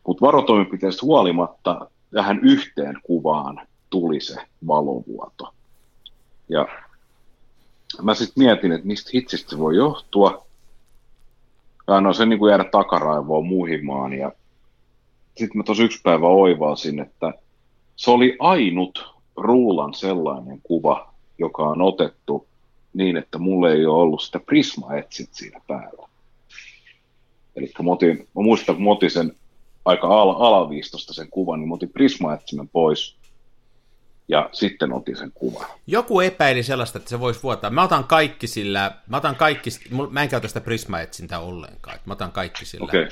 Mutta 0.07 0.27
varotoimenpiteistä 0.27 1.07
huolimatta 1.07 1.91
tähän 2.15 2.41
yhteen 2.43 3.01
kuvaan 3.03 3.61
tuli 3.91 4.21
se 4.21 4.37
valovuoto. 4.67 5.55
Ja 6.49 6.69
mä 8.03 8.15
sitten 8.15 8.45
mietin, 8.45 8.73
että 8.73 8.87
mistä 8.87 9.11
hitsistä 9.15 9.51
se 9.51 9.59
voi 9.59 9.77
johtua. 9.77 10.47
Ja 11.87 12.01
no 12.01 12.13
se 12.13 12.27
niin 12.27 12.39
kuin 12.39 12.51
jäädä 12.51 12.65
takaraivoon 12.65 13.47
muhimaan. 13.47 14.13
Ja 14.13 14.33
sitten 15.37 15.59
mä 15.59 15.63
tuossa 15.63 15.85
yksi 15.85 16.01
päivä 16.03 16.27
oivalsin, 16.27 17.01
että 17.01 17.33
se 17.97 18.11
oli 18.11 18.37
ainut 18.39 19.12
ruulan 19.37 19.95
sellainen 19.95 20.61
kuva, 20.63 21.13
joka 21.39 21.63
on 21.63 21.83
otettu 21.83 22.47
niin, 22.95 23.17
että 23.17 23.39
mulle 23.39 23.73
ei 23.73 23.87
ole 23.87 24.03
ollut 24.03 24.23
sitä 24.23 24.41
prismaetsit 24.41 25.29
siinä 25.33 25.61
päällä. 25.67 26.09
Eli 27.57 27.73
mä, 27.83 27.93
otin, 27.93 28.19
mä 28.19 28.43
muistan, 28.43 28.77
kun 28.77 28.93
otin 28.93 29.11
sen 29.11 29.33
aika 29.85 30.21
al- 30.21 30.43
alaviistosta 30.43 31.15
sen 31.15 31.31
kuvan, 31.31 31.61
niin 31.61 31.69
mä 31.69 31.75
otin 31.75 31.93
prismaetsimen 31.93 32.69
pois 32.69 33.17
ja 34.29 34.49
sitten 34.53 34.93
otin 34.93 35.17
sen 35.17 35.33
kuvan. 35.35 35.67
Joku 35.87 36.21
epäili 36.21 36.63
sellaista, 36.63 36.99
että 36.99 37.11
se 37.11 37.21
voisi 37.21 37.43
vuotaa. 37.43 37.71
Mä 37.71 37.83
otan 37.83 38.05
kaikki 38.05 38.47
sillä, 38.47 38.93
mä 39.09 39.17
otan 39.17 39.37
kaikki, 39.37 39.71
mä 40.11 40.23
en 40.23 40.29
käytä 40.29 40.49
sitä 40.49 40.61
prismaetsintä 40.61 41.39
ollenkaan, 41.39 41.99
mä 42.07 42.13
otan 42.13 42.33
kaikki 42.33 42.65
sillä 42.65 42.85
okay. 42.85 43.09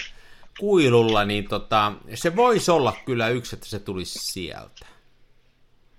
kuilulla, 0.61 1.25
niin 1.25 1.49
tota, 1.49 1.93
se 2.15 2.37
voisi 2.37 2.71
olla 2.71 2.93
kyllä 3.05 3.29
yksi, 3.29 3.57
että 3.57 3.67
se 3.69 3.79
tulisi 3.79 4.19
sieltä 4.19 4.87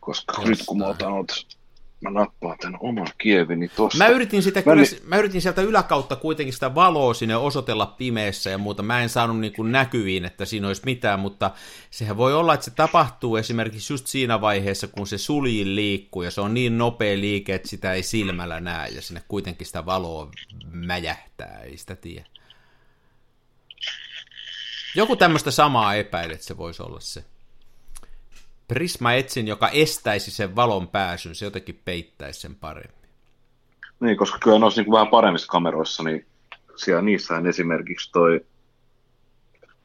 koska 0.01 0.33
Jostain. 0.33 0.49
nyt 0.49 0.63
kun 0.65 0.77
mä 0.77 0.85
otan 0.85 1.13
mä 2.01 2.09
nappaan 2.09 2.57
tämän 2.57 2.79
oman 2.81 3.07
kievini 3.17 3.67
tosta. 3.67 3.97
Mä 3.97 4.07
yritin, 4.07 4.43
sitä, 4.43 4.59
mä, 4.59 4.63
kyllä, 4.63 4.81
niin... 4.81 5.01
mä 5.03 5.17
yritin 5.17 5.41
sieltä 5.41 5.61
yläkautta 5.61 6.15
kuitenkin 6.15 6.53
sitä 6.53 6.75
valoa 6.75 7.13
sinne 7.13 7.35
osoitella 7.35 7.85
pimeässä 7.85 8.49
ja 8.49 8.57
muuta. 8.57 8.83
Mä 8.83 9.01
en 9.01 9.09
saanut 9.09 9.39
niin 9.39 9.53
kuin 9.53 9.71
näkyviin, 9.71 10.25
että 10.25 10.45
siinä 10.45 10.67
olisi 10.67 10.81
mitään, 10.85 11.19
mutta 11.19 11.51
sehän 11.91 12.17
voi 12.17 12.33
olla, 12.33 12.53
että 12.53 12.63
se 12.63 12.71
tapahtuu 12.71 13.35
esimerkiksi 13.35 13.93
just 13.93 14.07
siinä 14.07 14.41
vaiheessa, 14.41 14.87
kun 14.87 15.07
se 15.07 15.17
suljin 15.17 15.75
liikkuu 15.75 16.23
ja 16.23 16.31
se 16.31 16.41
on 16.41 16.53
niin 16.53 16.77
nopea 16.77 17.17
liike, 17.17 17.55
että 17.55 17.67
sitä 17.67 17.93
ei 17.93 18.03
silmällä 18.03 18.59
näe 18.59 18.89
ja 18.89 19.01
sinne 19.01 19.21
kuitenkin 19.27 19.67
sitä 19.67 19.85
valoa 19.85 20.31
mäjähtää, 20.71 21.59
ei 21.63 21.77
sitä 21.77 21.95
tiedä. 21.95 22.25
Joku 24.95 25.15
tämmöistä 25.15 25.51
samaa 25.51 25.95
epäilet, 25.95 26.41
se 26.41 26.57
voisi 26.57 26.83
olla 26.83 26.99
se. 26.99 27.23
Prisma 28.74 29.13
etsin, 29.13 29.47
joka 29.47 29.69
estäisi 29.69 30.32
sen 30.32 30.55
valon 30.55 30.88
pääsyn, 30.88 31.36
se 31.36 31.45
jotenkin 31.45 31.82
peittäisi 31.86 32.39
sen 32.39 32.55
paremmin. 32.55 33.09
Niin, 33.99 34.17
koska 34.17 34.39
kyllä 34.39 34.59
noissa 34.59 34.82
niin 34.82 34.91
vähän 34.91 35.07
paremmissa 35.07 35.47
kameroissa, 35.47 36.03
niin 36.03 36.26
siellä 36.76 37.01
niissähän 37.01 37.47
esimerkiksi 37.47 38.11
toi 38.11 38.45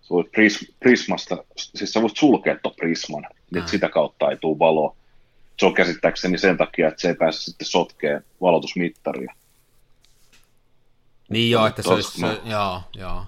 sä 0.03 0.11
voit 0.11 0.33
pris, 0.33 0.73
prismasta, 0.81 1.45
siis 1.57 1.93
sä 1.93 2.03
voit 2.03 2.17
sulkea 2.17 2.57
tuon 2.63 2.75
prisman, 2.75 3.23
niin 3.23 3.59
että 3.59 3.71
sitä 3.71 3.89
kautta 3.89 4.31
ei 4.31 4.37
tule 4.37 4.59
valoa. 4.59 4.97
Se 5.59 5.67
on 5.67 5.75
käsittääkseni 5.75 6.39
sen 6.39 6.57
takia, 6.57 6.89
että 6.89 7.01
se 7.01 7.09
ei 7.09 7.15
pääse 7.15 7.43
sitten 7.43 7.67
sotkeen 7.67 8.25
valotusmittaria. 8.41 9.35
Niin 11.29 11.51
joo, 11.51 11.67
että 11.67 11.83
se 11.83 11.89
olisi, 11.89 12.21
se, 12.21 12.41
joo, 12.45 12.83
joo. 12.95 13.25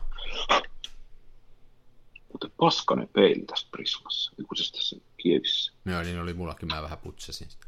Mutta 2.33 2.51
paskanen 2.57 3.09
peili 3.13 3.45
tässä 3.47 3.69
Prismassa, 3.71 4.33
kun 4.37 4.57
se 4.57 4.97
kievissä. 5.23 5.73
Joo, 5.85 6.03
niin 6.03 6.21
oli 6.21 6.35
mullakin, 6.35 6.69
mä 6.69 6.83
vähän 6.83 6.99
putsasin 6.99 7.51
sitä. 7.51 7.66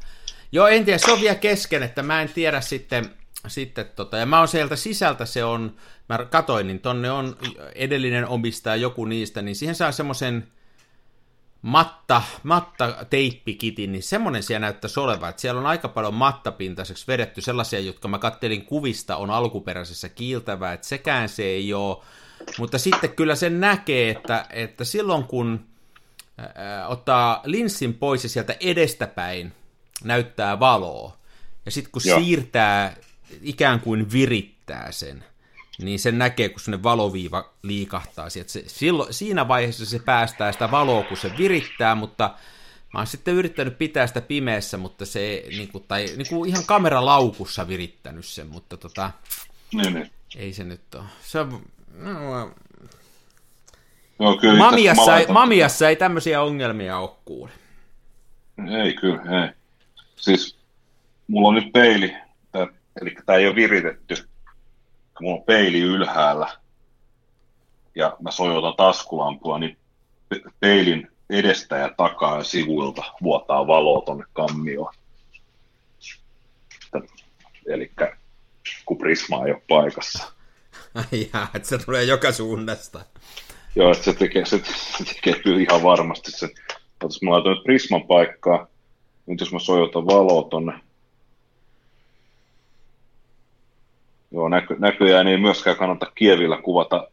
Joo, 0.52 0.66
en 0.66 0.84
tiedä, 0.84 0.98
se 0.98 1.12
on 1.12 1.20
vielä 1.20 1.34
kesken, 1.34 1.82
että 1.82 2.02
mä 2.02 2.22
en 2.22 2.28
tiedä 2.28 2.60
sitten, 2.60 3.10
sitten 3.48 3.86
tota, 3.96 4.16
ja 4.16 4.26
mä 4.26 4.38
oon 4.38 4.48
sieltä 4.48 4.76
sisältä 4.76 5.24
se 5.24 5.44
on, 5.44 5.76
mä 6.08 6.18
katoin, 6.18 6.66
niin 6.66 6.80
tonne 6.80 7.10
on 7.10 7.36
edellinen 7.74 8.28
omistaja 8.28 8.76
joku 8.76 9.04
niistä, 9.04 9.42
niin 9.42 9.56
siihen 9.56 9.74
saa 9.74 9.92
semmoisen 9.92 10.48
matta, 11.62 12.22
matta 12.42 13.06
teippikitin, 13.10 13.92
niin 13.92 14.02
semmoinen 14.02 14.42
siellä 14.42 14.66
näyttäisi 14.66 15.00
olevan, 15.00 15.30
että 15.30 15.42
siellä 15.42 15.60
on 15.60 15.66
aika 15.66 15.88
paljon 15.88 16.14
mattapintaiseksi 16.14 17.06
vedetty 17.08 17.40
sellaisia, 17.40 17.80
jotka 17.80 18.08
mä 18.08 18.18
kattelin 18.18 18.64
kuvista 18.64 19.16
on 19.16 19.30
alkuperäisessä 19.30 20.08
kiiltävää, 20.08 20.72
että 20.72 20.86
sekään 20.86 21.28
se 21.28 21.42
ei 21.42 21.74
ole, 21.74 21.96
mutta 22.58 22.78
sitten 22.78 23.10
kyllä 23.10 23.34
sen 23.34 23.60
näkee, 23.60 24.10
että, 24.10 24.46
että 24.50 24.84
silloin 24.84 25.24
kun 25.24 25.69
ää, 26.54 26.88
ottaa 26.88 27.40
linssin 27.44 27.94
pois 27.94 28.22
ja 28.22 28.28
sieltä 28.28 28.56
edestäpäin 28.60 29.52
näyttää 30.04 30.60
valoa, 30.60 31.16
ja 31.66 31.70
sitten 31.70 31.92
kun 31.92 32.02
Joo. 32.04 32.20
siirtää, 32.20 32.96
ikään 33.42 33.80
kuin 33.80 34.12
virittää 34.12 34.92
sen, 34.92 35.24
niin 35.78 35.98
sen 35.98 36.18
näkee, 36.18 36.48
kun 36.48 36.60
sinne 36.60 36.82
valoviiva 36.82 37.52
liikahtaa. 37.62 38.30
Se, 38.30 38.44
silloin, 38.66 39.14
siinä 39.14 39.48
vaiheessa 39.48 39.86
se 39.86 39.98
päästää 39.98 40.52
sitä 40.52 40.70
valoa, 40.70 41.02
kun 41.02 41.16
se 41.16 41.32
virittää, 41.38 41.94
mutta 41.94 42.34
mä 42.94 43.00
oon 43.00 43.06
sitten 43.06 43.34
yrittänyt 43.34 43.78
pitää 43.78 44.06
sitä 44.06 44.20
pimeässä, 44.20 44.76
mutta 44.76 45.06
se, 45.06 45.44
niin 45.48 45.68
kuin, 45.68 45.84
tai 45.88 46.06
niin 46.16 46.28
kuin 46.28 46.50
ihan 46.50 46.64
kameralaukussa 46.66 47.68
virittänyt 47.68 48.24
sen, 48.24 48.46
mutta 48.46 48.76
tota, 48.76 49.10
niin, 49.72 49.94
niin. 49.94 50.10
ei 50.36 50.52
se 50.52 50.64
nyt 50.64 50.94
ole. 50.94 51.04
Se 51.22 51.40
on, 51.40 51.62
no, 51.94 52.54
No, 54.20 54.36
kyllä 54.36 54.58
Mamiassa, 54.58 55.16
ei, 55.16 55.26
Mamiassa 55.26 55.88
ei 55.88 55.96
tämmöisiä 55.96 56.42
ongelmia 56.42 56.98
ole 56.98 57.10
kuule. 57.24 57.50
Ei 58.82 58.92
kyllä, 58.92 59.44
ei. 59.44 59.50
Siis 60.16 60.56
mulla 61.26 61.48
on 61.48 61.54
nyt 61.54 61.72
peili, 61.72 62.16
tää, 62.52 62.66
eli 63.00 63.16
tämä 63.26 63.38
ei 63.38 63.46
ole 63.46 63.54
viritetty, 63.54 64.28
mulla 65.20 65.36
on 65.36 65.44
peili 65.44 65.80
ylhäällä 65.80 66.48
ja 67.94 68.16
mä 68.22 68.30
sojotan 68.30 68.74
taskulampua, 68.76 69.58
niin 69.58 69.78
peilin 70.60 71.08
edestä 71.30 71.76
ja 71.76 71.94
takaa 71.96 72.38
ja 72.38 72.44
sivuilta 72.44 73.02
vuotaa 73.22 73.66
valoa 73.66 74.02
tonne 74.04 74.24
kammioon. 74.32 74.94
Eli 77.66 77.92
kun 78.86 78.98
prisma 78.98 79.46
ei 79.46 79.52
ole 79.52 79.62
paikassa. 79.68 80.32
Ai 80.94 81.30
jaa, 81.34 81.48
että 81.54 81.68
se 81.68 81.78
tulee 81.78 82.04
joka 82.04 82.32
suunnasta. 82.32 83.00
Joo, 83.76 83.92
että 83.92 84.04
se 84.04 84.12
tekee, 84.12 84.44
se, 84.44 84.60
se 84.64 85.04
tekee 85.14 85.42
kyllä 85.42 85.60
ihan 85.60 85.82
varmasti 85.82 86.30
se. 86.30 86.48
Jos 87.02 87.22
mä 87.22 87.30
laitan 87.30 87.52
nyt 87.52 87.64
prisman 87.64 88.02
paikkaa, 88.02 88.66
nyt 89.26 89.40
jos 89.40 89.52
mä 89.52 89.58
sojotan 89.58 90.06
valoa 90.06 90.48
tonne 90.48 90.72
Joo, 94.30 94.48
näkö, 94.48 94.76
näköjään 94.78 95.28
ei 95.28 95.38
myöskään 95.38 95.76
kannata 95.76 96.12
kievillä 96.14 96.62
kuvata 96.62 97.08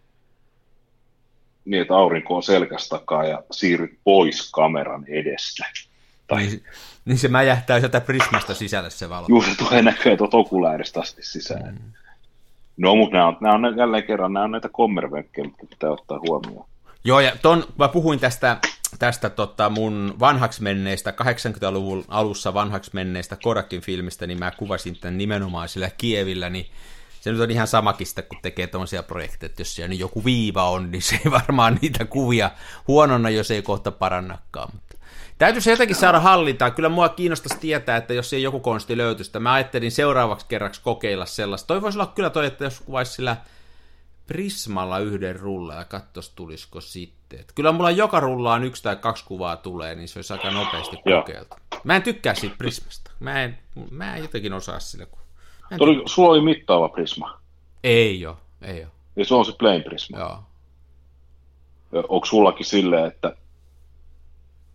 niin, 1.65 1.81
että 1.81 1.95
aurinko 1.95 2.35
on 2.35 2.43
selkästä 2.43 2.97
takaa 2.97 3.25
ja 3.25 3.43
siirryt 3.51 3.99
pois 4.03 4.51
kameran 4.51 5.05
edestä. 5.07 5.65
Tai... 6.27 6.45
Niin, 6.45 6.63
niin 7.05 7.17
se 7.17 7.27
mäjähtää 7.27 7.79
sieltä 7.79 8.01
prismasta 8.01 8.53
sisälle 8.53 8.89
se 8.89 9.09
valo. 9.09 9.41
Se 9.41 9.57
tulee 9.57 9.81
näköjään 9.81 10.17
tuota 10.17 10.37
okulääristä 10.37 10.99
asti 10.99 11.23
sisään. 11.23 11.73
Mm. 11.73 11.91
No, 12.77 12.95
mutta 12.95 13.17
nämä 13.17 13.27
on, 13.27 13.37
nämä 13.41 13.67
on 13.67 13.77
jälleen 13.77 14.03
kerran 14.03 14.33
nämä 14.33 14.43
on 14.43 14.51
näitä 14.51 14.69
kommervenkkejä, 14.69 15.47
mitkä 15.47 15.65
pitää 15.69 15.91
ottaa 15.91 16.19
huomioon. 16.27 16.65
Joo, 17.03 17.19
ja 17.19 17.31
ton, 17.41 17.63
mä 17.79 17.87
puhuin 17.87 18.19
tästä, 18.19 18.57
tästä 18.99 19.29
tota 19.29 19.69
mun 19.69 20.15
vanhaksi 20.19 20.63
menneistä, 20.63 21.11
80-luvun 21.11 22.05
alussa 22.07 22.53
vanhaksi 22.53 22.91
menneistä 22.93 23.37
Kodakin 23.43 23.81
filmistä, 23.81 24.27
niin 24.27 24.39
mä 24.39 24.51
kuvasin 24.51 24.97
tämän 25.01 25.17
nimenomaan 25.17 25.69
sillä 25.69 25.89
Kievillä, 25.97 26.49
niin 26.49 26.65
se 27.21 27.31
nyt 27.31 27.41
on 27.41 27.51
ihan 27.51 27.67
samakista, 27.67 28.21
kun 28.21 28.37
tekee 28.41 28.67
tuollaisia 28.67 29.03
projekteja, 29.03 29.49
että 29.49 29.61
jos 29.61 29.75
siellä 29.75 29.89
niin 29.89 29.99
joku 29.99 30.25
viiva 30.25 30.69
on, 30.69 30.91
niin 30.91 31.01
se 31.01 31.19
ei 31.25 31.31
varmaan 31.31 31.79
niitä 31.81 32.05
kuvia 32.05 32.51
huonona, 32.87 33.29
jos 33.29 33.51
ei 33.51 33.61
kohta 33.61 33.91
parannakaan. 33.91 34.69
Täytyy 35.37 35.61
se 35.61 35.71
jotenkin 35.71 35.95
saada 35.95 36.19
hallintaan. 36.19 36.73
Kyllä 36.73 36.89
mua 36.89 37.09
kiinnostaisi 37.09 37.59
tietää, 37.59 37.97
että 37.97 38.13
jos 38.13 38.33
ei 38.33 38.43
joku 38.43 38.59
konsti 38.59 38.97
löytyisi. 38.97 39.39
Mä 39.39 39.53
ajattelin 39.53 39.91
seuraavaksi 39.91 40.45
kerraksi 40.49 40.81
kokeilla 40.83 41.25
sellaista. 41.25 41.67
Toi 41.67 41.81
voisi 41.81 41.97
olla 41.97 42.11
kyllä 42.15 42.29
toi, 42.29 42.45
että 42.45 42.63
jos 42.63 42.81
kuvaisi 42.81 43.11
sillä 43.11 43.37
Prismalla 44.27 44.99
yhden 44.99 45.39
rulla 45.39 45.73
ja 45.73 45.85
katsoisi 45.85 46.31
tulisiko 46.35 46.81
sitten. 46.81 47.39
Et 47.39 47.51
kyllä 47.55 47.71
mulla 47.71 47.91
joka 47.91 48.19
rullaan 48.19 48.63
yksi 48.63 48.83
tai 48.83 48.95
kaksi 48.95 49.25
kuvaa 49.25 49.57
tulee, 49.57 49.95
niin 49.95 50.07
se 50.07 50.19
olisi 50.19 50.33
aika 50.33 50.51
nopeasti 50.51 50.97
kokeiltu. 50.97 51.55
Mä 51.83 51.95
en 51.95 52.03
tykkää 52.03 52.35
siitä 52.35 52.55
Prismasta. 52.57 53.11
Mä 53.19 53.43
en, 53.43 53.57
mä 53.91 54.15
en 54.15 54.21
jotenkin 54.21 54.53
osaa 54.53 54.79
sillä, 54.79 55.05
kun 55.05 55.19
Tuli, 55.77 56.03
sulla 56.05 56.29
oli 56.29 56.41
mittaava 56.41 56.89
prisma. 56.89 57.39
Ei 57.83 58.25
ole, 58.25 58.35
ei 58.61 58.83
ole. 58.83 58.91
Ja 59.15 59.25
se 59.25 59.35
on 59.35 59.45
se 59.45 59.51
plain 59.59 59.83
prisma. 59.83 60.17
Joo. 60.19 60.43
Onko 61.91 62.25
sullakin 62.25 62.65
silleen, 62.65 63.05
että 63.05 63.35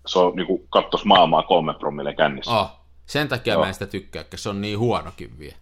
se 0.06 0.18
on 0.18 0.36
niin 0.36 0.46
kuin 0.46 0.66
kattos 0.70 1.04
maailmaa 1.04 1.42
kolme 1.42 1.74
promille 1.74 2.14
kännissä? 2.14 2.60
Oh. 2.60 2.70
Sen 3.06 3.28
takia 3.28 3.52
Joo. 3.52 3.62
mä 3.62 3.68
en 3.68 3.74
sitä 3.74 3.86
tykkää, 3.86 4.24
se 4.34 4.48
on 4.48 4.60
niin 4.60 4.78
huonokin 4.78 5.38
vielä. 5.38 5.56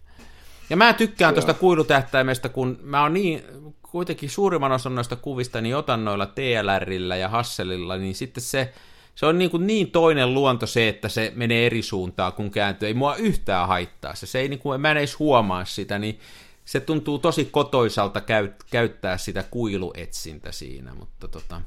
Ja 0.69 0.77
mä 0.77 0.93
tykkään 0.93 1.33
tuosta 1.33 1.53
kuilutähtäimestä, 1.53 2.49
kun 2.49 2.79
mä 2.81 3.01
oon 3.01 3.13
niin, 3.13 3.43
kuitenkin 3.91 4.29
suurimman 4.29 4.71
osan 4.71 4.95
noista 4.95 5.15
kuvista 5.15 5.61
niin 5.61 5.75
otan 5.75 6.05
noilla 6.05 6.25
TLRillä 6.25 7.15
ja 7.15 7.29
Hasselilla, 7.29 7.97
niin 7.97 8.15
sitten 8.15 8.43
se, 8.43 8.73
se 9.15 9.25
on 9.25 9.37
niin, 9.37 9.51
kuin 9.51 9.67
niin 9.67 9.91
toinen 9.91 10.33
luonto 10.33 10.67
se, 10.67 10.89
että 10.89 11.09
se 11.09 11.31
menee 11.35 11.65
eri 11.65 11.81
suuntaan 11.81 12.33
kun 12.33 12.51
kääntyy. 12.51 12.87
Ei 12.87 12.93
mua 12.93 13.15
yhtään 13.15 13.67
haittaa 13.67 14.15
se. 14.15 14.25
se 14.25 14.39
ei 14.39 14.49
niin 14.49 14.59
kuin, 14.59 14.81
mä 14.81 14.91
en 14.91 14.97
edes 14.97 15.19
huomaa 15.19 15.65
sitä, 15.65 15.99
niin 15.99 16.19
se 16.65 16.79
tuntuu 16.79 17.19
tosi 17.19 17.45
kotoisalta 17.45 18.21
käyt, 18.21 18.63
käyttää 18.71 19.17
sitä 19.17 19.43
kuiluetsintä 19.43 20.51
siinä, 20.51 20.93
mutta 20.93 21.27
tota... 21.27 21.61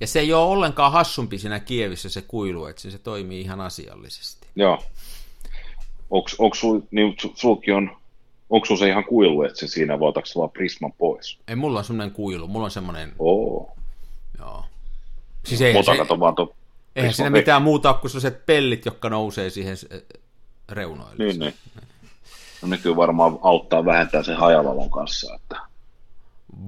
Ja 0.00 0.06
se 0.06 0.20
ei 0.20 0.32
ole 0.32 0.44
ollenkaan 0.44 0.92
hassumpi 0.92 1.38
siinä 1.38 1.60
kievissä 1.60 2.08
se 2.08 2.22
kuiluetsin, 2.22 2.90
se 2.90 2.98
toimii 2.98 3.40
ihan 3.40 3.60
asiallisesti. 3.60 4.46
Joo. 4.56 4.82
Onko 6.10 6.54
sul, 6.54 6.80
niin 6.90 7.16
sulki 7.34 7.72
on, 7.72 7.96
onko 8.50 8.66
sul 8.66 8.76
se 8.76 8.88
ihan 8.88 9.04
kuiluetsin 9.04 9.68
siinä, 9.68 10.00
vai 10.00 10.08
otatko 10.08 10.30
vaan 10.40 10.50
prisman 10.50 10.92
pois? 10.92 11.38
Ei, 11.48 11.56
mulla 11.56 11.78
on 11.78 11.84
semmoinen 11.84 12.14
kuilu, 12.14 12.46
mulla 12.46 12.64
on 12.64 12.70
semmoinen... 12.70 13.12
Oo. 13.18 13.72
Joo. 14.38 14.64
Siis 15.46 15.60
ei, 15.60 15.72
Mutta 15.72 15.92
se, 15.92 15.98
kato 15.98 16.20
vaan 16.20 16.34
tuon 16.34 16.54
Eihän 16.96 17.14
siinä 17.14 17.30
mitään 17.30 17.62
muuta 17.62 17.94
kuin 17.94 18.10
sellaiset 18.10 18.46
pellit, 18.46 18.84
jotka 18.84 19.10
nousee 19.10 19.50
siihen 19.50 19.76
reunoille. 20.68 21.24
Niin, 21.24 21.38
niin. 21.38 21.54
No 22.62 22.68
ne 22.68 22.78
kyllä 22.78 22.96
varmaan 22.96 23.38
auttaa 23.42 23.84
vähentää 23.84 24.22
sen 24.22 24.36
hajavalon 24.36 24.90
kanssa. 24.90 25.34
Että... 25.34 25.69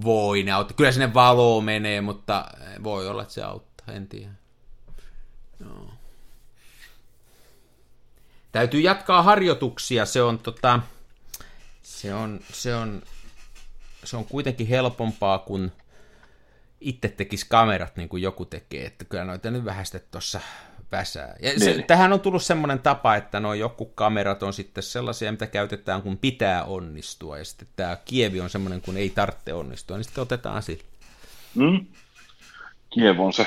Voi 0.04 0.42
ne 0.42 0.52
auttaa. 0.52 0.76
Kyllä 0.76 0.92
sinne 0.92 1.14
valo 1.14 1.60
menee, 1.60 2.00
mutta 2.00 2.44
voi 2.84 3.08
olla, 3.08 3.22
että 3.22 3.34
se 3.34 3.42
auttaa, 3.42 3.94
en 3.94 4.08
tiedä. 4.08 4.32
No. 5.58 5.90
Täytyy 8.52 8.80
jatkaa 8.80 9.22
harjoituksia, 9.22 10.06
se 10.06 10.22
on 10.22 10.38
tota, 10.38 10.80
se 11.82 12.14
on, 12.14 12.40
se 12.52 12.74
on, 12.74 13.02
se 14.04 14.16
on 14.16 14.24
kuitenkin 14.24 14.66
helpompaa 14.66 15.38
kuin 15.38 15.72
itse 16.80 17.08
tekisi 17.08 17.46
kamerat 17.48 17.96
niin 17.96 18.08
kuin 18.08 18.22
joku 18.22 18.44
tekee, 18.44 18.86
että 18.86 19.04
kyllä 19.04 19.24
noita 19.24 19.50
nyt 19.50 19.64
vähän 19.64 19.84
tuossa 20.10 20.40
väsää. 20.92 21.36
Ja 21.42 21.60
se, 21.60 21.72
niin. 21.72 21.84
tähän 21.84 22.12
on 22.12 22.20
tullut 22.20 22.42
semmoinen 22.42 22.78
tapa, 22.78 23.16
että 23.16 23.40
nuo 23.40 23.54
joku 23.54 23.86
kamerat 23.86 24.42
on 24.42 24.52
sitten 24.52 24.82
sellaisia, 24.82 25.32
mitä 25.32 25.46
käytetään, 25.46 26.02
kun 26.02 26.18
pitää 26.18 26.64
onnistua, 26.64 27.38
ja 27.38 27.44
sitten 27.44 27.68
tämä 27.76 27.96
kievi 28.04 28.40
on 28.40 28.50
semmoinen, 28.50 28.80
kun 28.80 28.96
ei 28.96 29.10
tarvitse 29.10 29.54
onnistua, 29.54 29.96
niin 29.96 30.04
sitten 30.04 30.22
otetaan 30.22 30.62
sillä. 30.62 30.84
Mm. 31.54 31.86
Kiev 32.90 33.20
on 33.20 33.32
se 33.32 33.46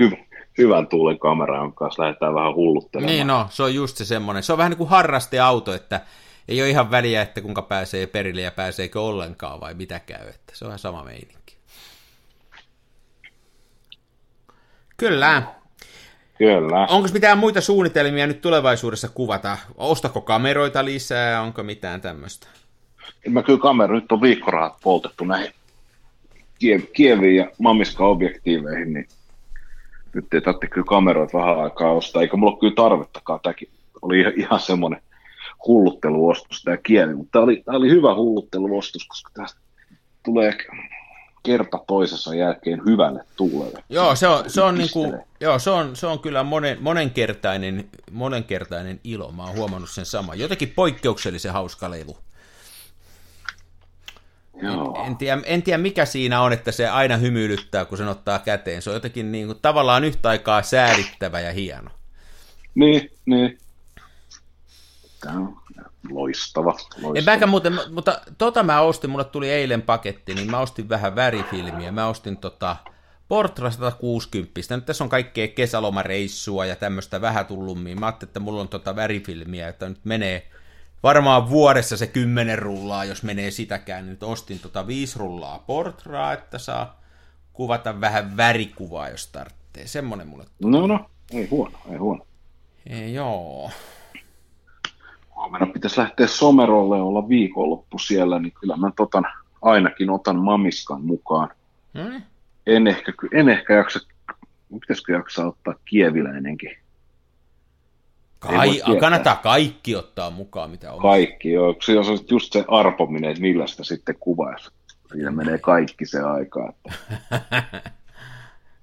hyvä, 0.00 0.16
hyvän 0.58 0.86
tuulen 0.86 1.18
kamera, 1.18 1.56
jonka 1.56 1.84
kanssa 1.84 2.02
lähdetään 2.02 2.34
vähän 2.34 2.54
hulluttelemaan. 2.54 3.14
Niin 3.14 3.26
no, 3.26 3.46
se 3.50 3.62
on 3.62 3.74
just 3.74 3.96
se 3.96 4.04
semmoinen. 4.04 4.42
Se 4.42 4.52
on 4.52 4.58
vähän 4.58 4.70
niin 4.70 4.78
kuin 4.78 4.90
harrasteauto, 4.90 5.74
että 5.74 6.00
ei 6.48 6.62
ole 6.62 6.70
ihan 6.70 6.90
väliä, 6.90 7.22
että 7.22 7.40
kuinka 7.40 7.62
pääsee 7.62 8.06
perille 8.06 8.40
ja 8.40 8.50
pääseekö 8.50 9.00
ollenkaan 9.00 9.60
vai 9.60 9.74
mitä 9.74 10.00
käy, 10.00 10.28
että 10.28 10.52
se 10.54 10.64
on 10.64 10.68
ihan 10.68 10.78
sama 10.78 11.04
meininki. 11.04 11.56
Kyllä. 14.96 15.42
Kyllä. 16.38 16.86
Onko 16.90 17.08
mitään 17.12 17.38
muita 17.38 17.60
suunnitelmia 17.60 18.26
nyt 18.26 18.40
tulevaisuudessa 18.40 19.08
kuvata? 19.08 19.58
Ostako 19.76 20.20
kameroita 20.20 20.84
lisää? 20.84 21.42
Onko 21.42 21.62
mitään 21.62 22.00
tämmöistä? 22.00 22.46
Mä 23.28 23.42
kyllä 23.42 23.58
kamera, 23.58 23.94
nyt 23.94 24.12
on 24.12 24.22
viikkorahat 24.22 24.76
poltettu 24.82 25.24
näihin 25.24 25.52
Kieviin 26.92 27.36
ja 27.36 27.50
Mamiska-objektiiveihin, 27.58 28.92
niin 28.92 29.08
nyt 30.14 30.34
ei 30.34 30.40
tarvitse 30.40 30.66
kyllä 30.66 30.84
kameroita 30.84 31.38
vähän 31.38 31.60
aikaa 31.60 31.92
ostaa, 31.92 32.22
eikä 32.22 32.36
mulla 32.36 32.58
kyllä 32.60 32.74
tarvettakaan. 32.74 33.40
Tämäkin 33.42 33.68
oli 34.02 34.20
ihan 34.36 34.60
semmoinen 34.60 35.02
hullutteluostos 35.66 36.62
tämä 36.62 36.76
kieli, 36.76 37.14
mutta 37.14 37.32
tämä 37.32 37.42
oli, 37.42 37.62
tämä 37.64 37.78
oli 37.78 37.90
hyvä 37.90 38.14
hullutteluostos, 38.14 39.06
koska 39.08 39.30
tästä 39.34 39.60
tulee 40.24 40.52
kerta 41.48 41.78
toisensa 41.86 42.34
jälkeen 42.34 42.80
hyvälle 42.86 43.24
tuulelle. 43.36 43.84
Joo, 43.88 44.16
se 44.16 44.28
on, 44.28 44.50
se 44.50 44.62
on, 44.62 44.74
niin 44.74 44.90
kuin, 44.92 45.18
joo, 45.40 45.58
se 45.58 45.70
on, 45.70 45.96
se 45.96 46.06
on 46.06 46.18
kyllä 46.18 46.42
monen, 46.42 46.78
monenkertainen, 46.80 47.88
monenkertainen 48.10 49.00
ilo. 49.04 49.32
Mä 49.32 49.44
oon 49.44 49.56
huomannut 49.56 49.90
sen 49.90 50.06
sama. 50.06 50.34
Jotenkin 50.34 50.72
poikkeuksellisen 50.76 51.52
hauska 51.52 51.90
lelu. 51.90 52.16
Joo. 54.62 55.04
En, 55.06 55.16
tiedä, 55.16 55.42
en 55.44 55.62
tiedä, 55.62 55.78
mikä 55.78 56.04
siinä 56.04 56.42
on, 56.42 56.52
että 56.52 56.72
se 56.72 56.88
aina 56.88 57.16
hymyilyttää, 57.16 57.84
kun 57.84 57.98
sen 57.98 58.08
ottaa 58.08 58.38
käteen. 58.38 58.82
Se 58.82 58.90
on 58.90 58.96
jotenkin 58.96 59.32
niin 59.32 59.46
kuin, 59.46 59.58
tavallaan 59.62 60.04
yhtä 60.04 60.28
aikaa 60.28 60.62
säädittävä 60.62 61.40
ja 61.40 61.52
hieno. 61.52 61.90
Niin, 62.74 63.10
niin. 63.26 63.58
Tämä 65.20 65.36
on 65.36 65.56
loistava. 66.10 66.70
loistava. 66.70 67.14
En 67.14 67.24
mäkään 67.24 67.48
muuten, 67.48 67.78
mutta 67.90 68.20
tota 68.38 68.62
mä 68.62 68.80
ostin, 68.80 69.10
mulle 69.10 69.24
tuli 69.24 69.50
eilen 69.50 69.82
paketti, 69.82 70.34
niin 70.34 70.50
mä 70.50 70.58
ostin 70.58 70.88
vähän 70.88 71.16
värifilmiä. 71.16 71.92
Mä 71.92 72.06
ostin 72.06 72.36
tota 72.36 72.76
Portra 73.28 73.70
160. 73.70 74.76
Nyt 74.76 74.86
tässä 74.86 75.04
on 75.04 75.10
kaikkea 75.10 75.48
kesälomareissua 75.48 76.66
ja 76.66 76.76
tämmöistä 76.76 77.20
vähän 77.20 77.46
tullummin. 77.46 78.00
Mä 78.00 78.06
ajattelin, 78.06 78.28
että 78.28 78.40
mulla 78.40 78.60
on 78.60 78.68
tota 78.68 78.96
värifilmiä, 78.96 79.68
että 79.68 79.88
nyt 79.88 80.04
menee 80.04 80.48
varmaan 81.02 81.50
vuodessa 81.50 81.96
se 81.96 82.06
kymmenen 82.06 82.58
rullaa, 82.58 83.04
jos 83.04 83.22
menee 83.22 83.50
sitäkään. 83.50 84.06
Nyt 84.06 84.22
ostin 84.22 84.58
tota 84.58 84.86
viisi 84.86 85.18
rullaa 85.18 85.58
Portraa, 85.58 86.32
että 86.32 86.58
saa 86.58 87.00
kuvata 87.52 88.00
vähän 88.00 88.36
värikuvaa, 88.36 89.08
jos 89.08 89.26
tarvitsee. 89.26 89.86
Semmonen 89.86 90.28
mulle 90.28 90.44
tuli. 90.44 90.72
No 90.72 90.86
no, 90.86 91.10
ei 91.32 91.46
huono, 91.46 91.78
ei 91.90 91.96
huono. 91.96 92.26
Ei, 92.86 93.14
joo 93.14 93.70
huomenna 95.48 95.72
pitäisi 95.72 96.00
lähteä 96.00 96.26
Somerolle 96.26 97.00
olla 97.00 97.28
viikonloppu 97.28 97.98
siellä, 97.98 98.38
niin 98.38 98.52
kyllä 98.60 98.76
mä 98.76 98.90
totan, 98.96 99.24
ainakin 99.62 100.10
otan 100.10 100.36
Mamiskan 100.38 101.02
mukaan. 101.02 101.48
Hmm? 101.98 102.22
En, 102.66 102.86
ehkä, 102.86 103.12
en 103.32 103.48
ehkä 103.48 103.74
jaksa, 103.74 104.00
pitäisikö 104.80 105.12
jaksaa 105.12 105.46
ottaa 105.46 105.74
kieviläinenkin. 105.84 106.76
Kai, 108.38 108.82
kannattaa 109.00 109.36
kaikki 109.36 109.96
ottaa 109.96 110.30
mukaan, 110.30 110.70
mitä 110.70 110.92
on. 110.92 111.02
Kaikki, 111.02 111.52
joo. 111.52 111.76
Se 111.84 111.98
on 111.98 112.04
just 112.30 112.52
se 112.52 112.64
arpominen, 112.68 113.30
että 113.30 113.40
millä 113.40 113.66
sitä 113.66 113.84
sitten 113.84 114.14
kuvaisi. 114.20 114.70
Siinä 115.12 115.30
menee 115.30 115.58
kaikki 115.58 116.06
se 116.06 116.20
aika. 116.20 116.68
Että... 116.68 117.00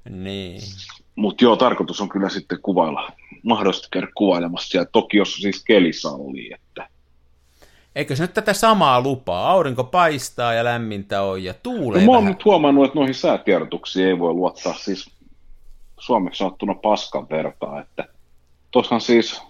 niin. 0.10 0.62
Mutta 1.16 1.44
joo, 1.44 1.56
tarkoitus 1.56 2.02
on 2.02 2.10
kyllä 2.10 2.30
sitten 2.30 2.62
kuvailla, 2.62 3.12
mahdollisesti 3.46 3.88
käydä 3.92 4.08
kuvailemassa 4.16 4.70
siellä 4.70 4.90
Tokiossa 4.92 5.42
siis 5.42 5.64
keli 5.64 5.94
sallii, 5.94 6.54
että 6.54 6.90
Eikö 7.96 8.16
se 8.16 8.24
nyt 8.24 8.34
tätä 8.34 8.54
samaa 8.54 9.02
lupaa? 9.02 9.52
Aurinko 9.52 9.84
paistaa 9.84 10.54
ja 10.54 10.64
lämmintä 10.64 11.22
on 11.22 11.44
ja 11.44 11.54
tuulee 11.54 12.06
no, 12.06 12.12
Mä 12.12 12.18
oon 12.18 12.26
nyt 12.26 12.46
huomannut, 12.46 12.86
että 12.86 13.00
noihin 13.00 13.16
säätiedotuksiin 13.16 14.08
ei 14.08 14.20
voi 14.20 14.34
luottaa 14.34 14.74
siis 14.74 15.12
suomeksi 16.00 16.38
sanottuna 16.38 16.74
paskan 16.74 17.30
vertaa, 17.30 17.82
että 17.82 18.08
tossahan 18.72 19.02
siis, 19.02 19.42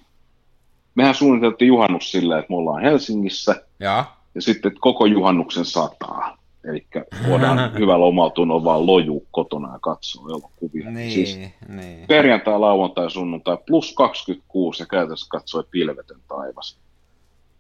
mehän 0.96 1.16
suunniteltiin 1.16 1.68
juhannus 1.68 2.12
silleen, 2.12 2.40
että 2.40 2.50
me 2.50 2.56
ollaan 2.56 2.84
Helsingissä 2.84 3.66
ja, 3.80 4.06
ja 4.36 4.42
sitten 4.42 4.80
koko 4.80 5.06
juhannuksen 5.06 5.66
sataa. 5.66 6.35
Eli 6.68 6.88
voidaan 7.30 7.74
hyvällä 7.80 8.06
omautunnolla 8.06 8.64
vaan 8.64 8.86
lojuu 8.86 9.28
kotona 9.32 9.74
ja 9.74 9.80
katsoa 9.80 10.30
elokuvia. 10.30 10.92
Niin, 10.92 11.12
siis 11.12 11.40
niin. 11.68 12.08
Perjantai, 12.08 12.60
lauantai, 12.60 13.12
sunnuntai 13.12 13.58
plus 13.68 13.94
26 13.94 14.84
ja 14.84 14.88
käytännössä 14.88 15.28
katsoi 15.30 15.64
pilvetön 15.72 16.20
taivas. 16.28 16.80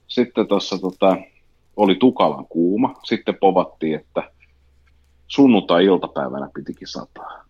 Sitten 0.07 0.47
tuossa 0.47 0.77
tota, 0.77 1.17
oli 1.77 1.95
tukalan 1.95 2.45
kuuma. 2.47 2.99
Sitten 3.03 3.37
povattiin, 3.39 3.95
että 3.95 4.31
sunnuntai-iltapäivänä 5.27 6.49
pitikin 6.53 6.87
sataa. 6.87 7.45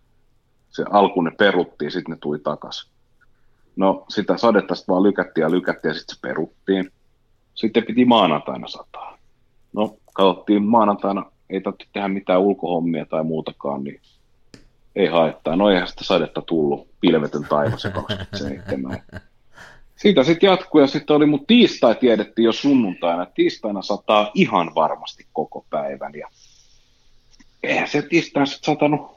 Se 0.68 0.84
alkuun 0.90 1.24
ne 1.24 1.30
peruttiin, 1.30 1.90
sitten 1.90 2.10
ne 2.12 2.18
tuli 2.20 2.38
takaisin. 2.38 2.90
No 3.76 4.04
sitä 4.08 4.36
sadetta 4.36 4.74
sitten 4.74 4.92
vaan 4.92 5.02
lykättiin 5.02 5.42
ja 5.42 5.50
lykättiin 5.50 5.90
ja 5.90 5.94
sitten 5.94 6.14
se 6.16 6.20
peruttiin. 6.20 6.92
Sitten 7.54 7.84
piti 7.86 8.04
maanantaina 8.04 8.68
sataa. 8.68 9.18
No 9.72 9.96
katsottiin 10.12 10.62
maanantaina 10.62 11.24
ei 11.50 11.60
tarvitse 11.60 11.86
tehdä 11.92 12.08
mitään 12.08 12.40
ulkohommia 12.40 13.06
tai 13.06 13.24
muutakaan, 13.24 13.84
niin 13.84 14.00
ei 14.96 15.06
haittaa. 15.06 15.56
No 15.56 15.70
eihän 15.70 15.88
sitä 15.88 16.04
sadetta 16.04 16.42
tullut, 16.42 16.88
pilvetön 17.00 17.44
taivas 17.48 17.84
ja 17.84 17.90
27. 17.90 19.02
Siitä 19.96 20.24
sitten 20.24 20.46
jatkuu 20.48 20.80
ja 20.80 20.86
sitten 20.86 21.16
oli, 21.16 21.26
mun 21.26 21.46
tiistai 21.46 21.94
tiedettiin 21.94 22.44
jo 22.44 22.52
sunnuntaina. 22.52 23.26
Tiistaina 23.26 23.82
sataa 23.82 24.30
ihan 24.34 24.74
varmasti 24.74 25.26
koko 25.32 25.66
päivän 25.70 26.12
ja 26.14 26.28
eihän 27.62 27.88
se 27.88 28.02
tiistaina 28.02 28.46
sitten 28.46 28.74
satanut 28.74 29.16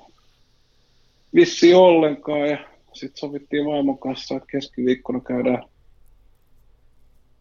vissi 1.35 1.73
ollenkaan 1.73 2.49
ja 2.49 2.57
sitten 2.93 3.17
sovittiin 3.17 3.65
vaimon 3.65 3.97
kanssa, 3.97 4.35
että 4.35 4.47
keskiviikkona 4.51 5.19
käydään 5.19 5.63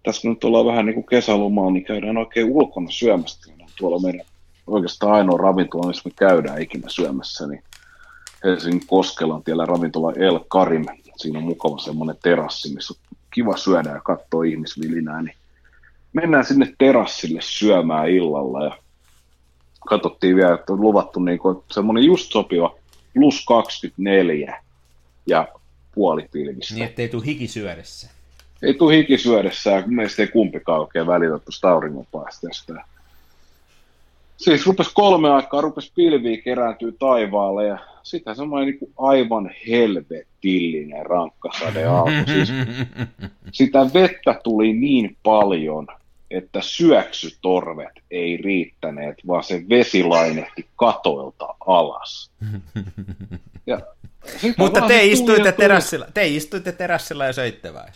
tässä 0.03 0.29
nyt 0.29 0.45
ollaan 0.45 0.67
vähän 0.67 0.87
niin 0.87 0.95
kuin 0.95 1.07
kesälomaa, 1.07 1.71
niin 1.71 1.85
käydään 1.85 2.17
oikein 2.17 2.51
ulkona 2.51 2.91
syömästä. 2.91 3.53
Tuolla 3.79 3.99
meidän 3.99 4.27
oikeastaan 4.69 5.13
ainoa 5.13 5.39
ravintola, 5.39 5.87
missä 5.87 6.03
me 6.05 6.13
käydään 6.17 6.63
ikinä 6.63 6.89
syömässä, 6.89 7.47
niin 7.47 7.63
Helsingin 8.45 8.87
Koskelantiellä 8.87 9.67
ravintola 9.67 10.13
El 10.13 10.41
Karim. 10.49 10.85
Siinä 11.17 11.39
on 11.39 11.45
mukava 11.45 11.79
semmoinen 11.79 12.17
terassi, 12.23 12.75
missä 12.75 12.95
on 12.95 13.17
kiva 13.31 13.57
syödä 13.57 13.91
ja 13.91 14.01
katsoa 14.01 14.45
ihmisvilinää, 14.45 15.23
niin 15.23 15.37
mennään 16.13 16.45
sinne 16.45 16.75
terassille 16.79 17.41
syömään 17.43 18.09
illalla 18.09 18.65
ja 18.65 18.79
katsottiin 19.89 20.37
vielä, 20.37 20.55
että 20.55 20.73
on 20.73 20.81
luvattu 20.81 21.21
niin 21.21 21.39
kuin, 21.39 21.65
semmoinen 21.71 22.05
just 22.05 22.33
sopiva 22.33 22.75
plus 23.15 23.45
24 23.45 24.63
ja 25.27 25.49
puoli 25.95 26.29
pilvistä. 26.33 26.75
Niin, 26.75 26.87
ettei 26.87 27.09
tule 27.09 27.27
hikisyödessä. 27.27 28.11
Ei 28.63 28.75
tule 28.75 28.97
hikisyödessä 28.97 29.71
ja 29.71 29.83
meistä 29.87 30.23
ei 30.23 30.29
kumpikaan 30.29 30.81
oikein 30.81 31.07
välitä 31.07 31.39
tuosta 31.39 31.71
auringonpaisteesta 31.71 32.75
siis 34.39 34.67
rupesi 34.67 34.91
kolme 34.95 35.31
aikaa, 35.31 35.61
rupesi 35.61 35.93
pilviä 35.95 36.43
kerääntyä 36.43 36.93
taivaalle 36.99 37.67
ja 37.67 37.79
sitä 38.03 38.35
semmoinen 38.35 38.69
niin 38.69 38.79
kuin 38.79 38.93
aivan 38.99 39.51
helvetillinen 39.69 41.07
rankkasade 41.07 41.85
aamu. 41.85 42.25
Siis 42.35 42.49
sitä 43.53 43.79
vettä 43.95 44.41
tuli 44.45 44.73
niin 44.73 45.17
paljon, 45.23 45.87
että 46.31 46.61
syöksytorvet 46.63 48.03
ei 48.11 48.37
riittäneet, 48.37 49.17
vaan 49.27 49.45
se 49.45 49.65
vesi 49.69 50.05
lainehti 50.05 50.67
katoilta 50.77 51.55
alas. 51.67 52.31
Ja 53.67 53.81
Mutta 54.57 54.81
te 54.81 55.07
istuitte, 55.07 55.53
terassilla, 55.53 56.07
te 56.15 56.27
istuitte 56.27 56.73
terassilla 56.73 57.27
ja 57.27 57.33
söitte 57.33 57.75
vai? 57.75 57.89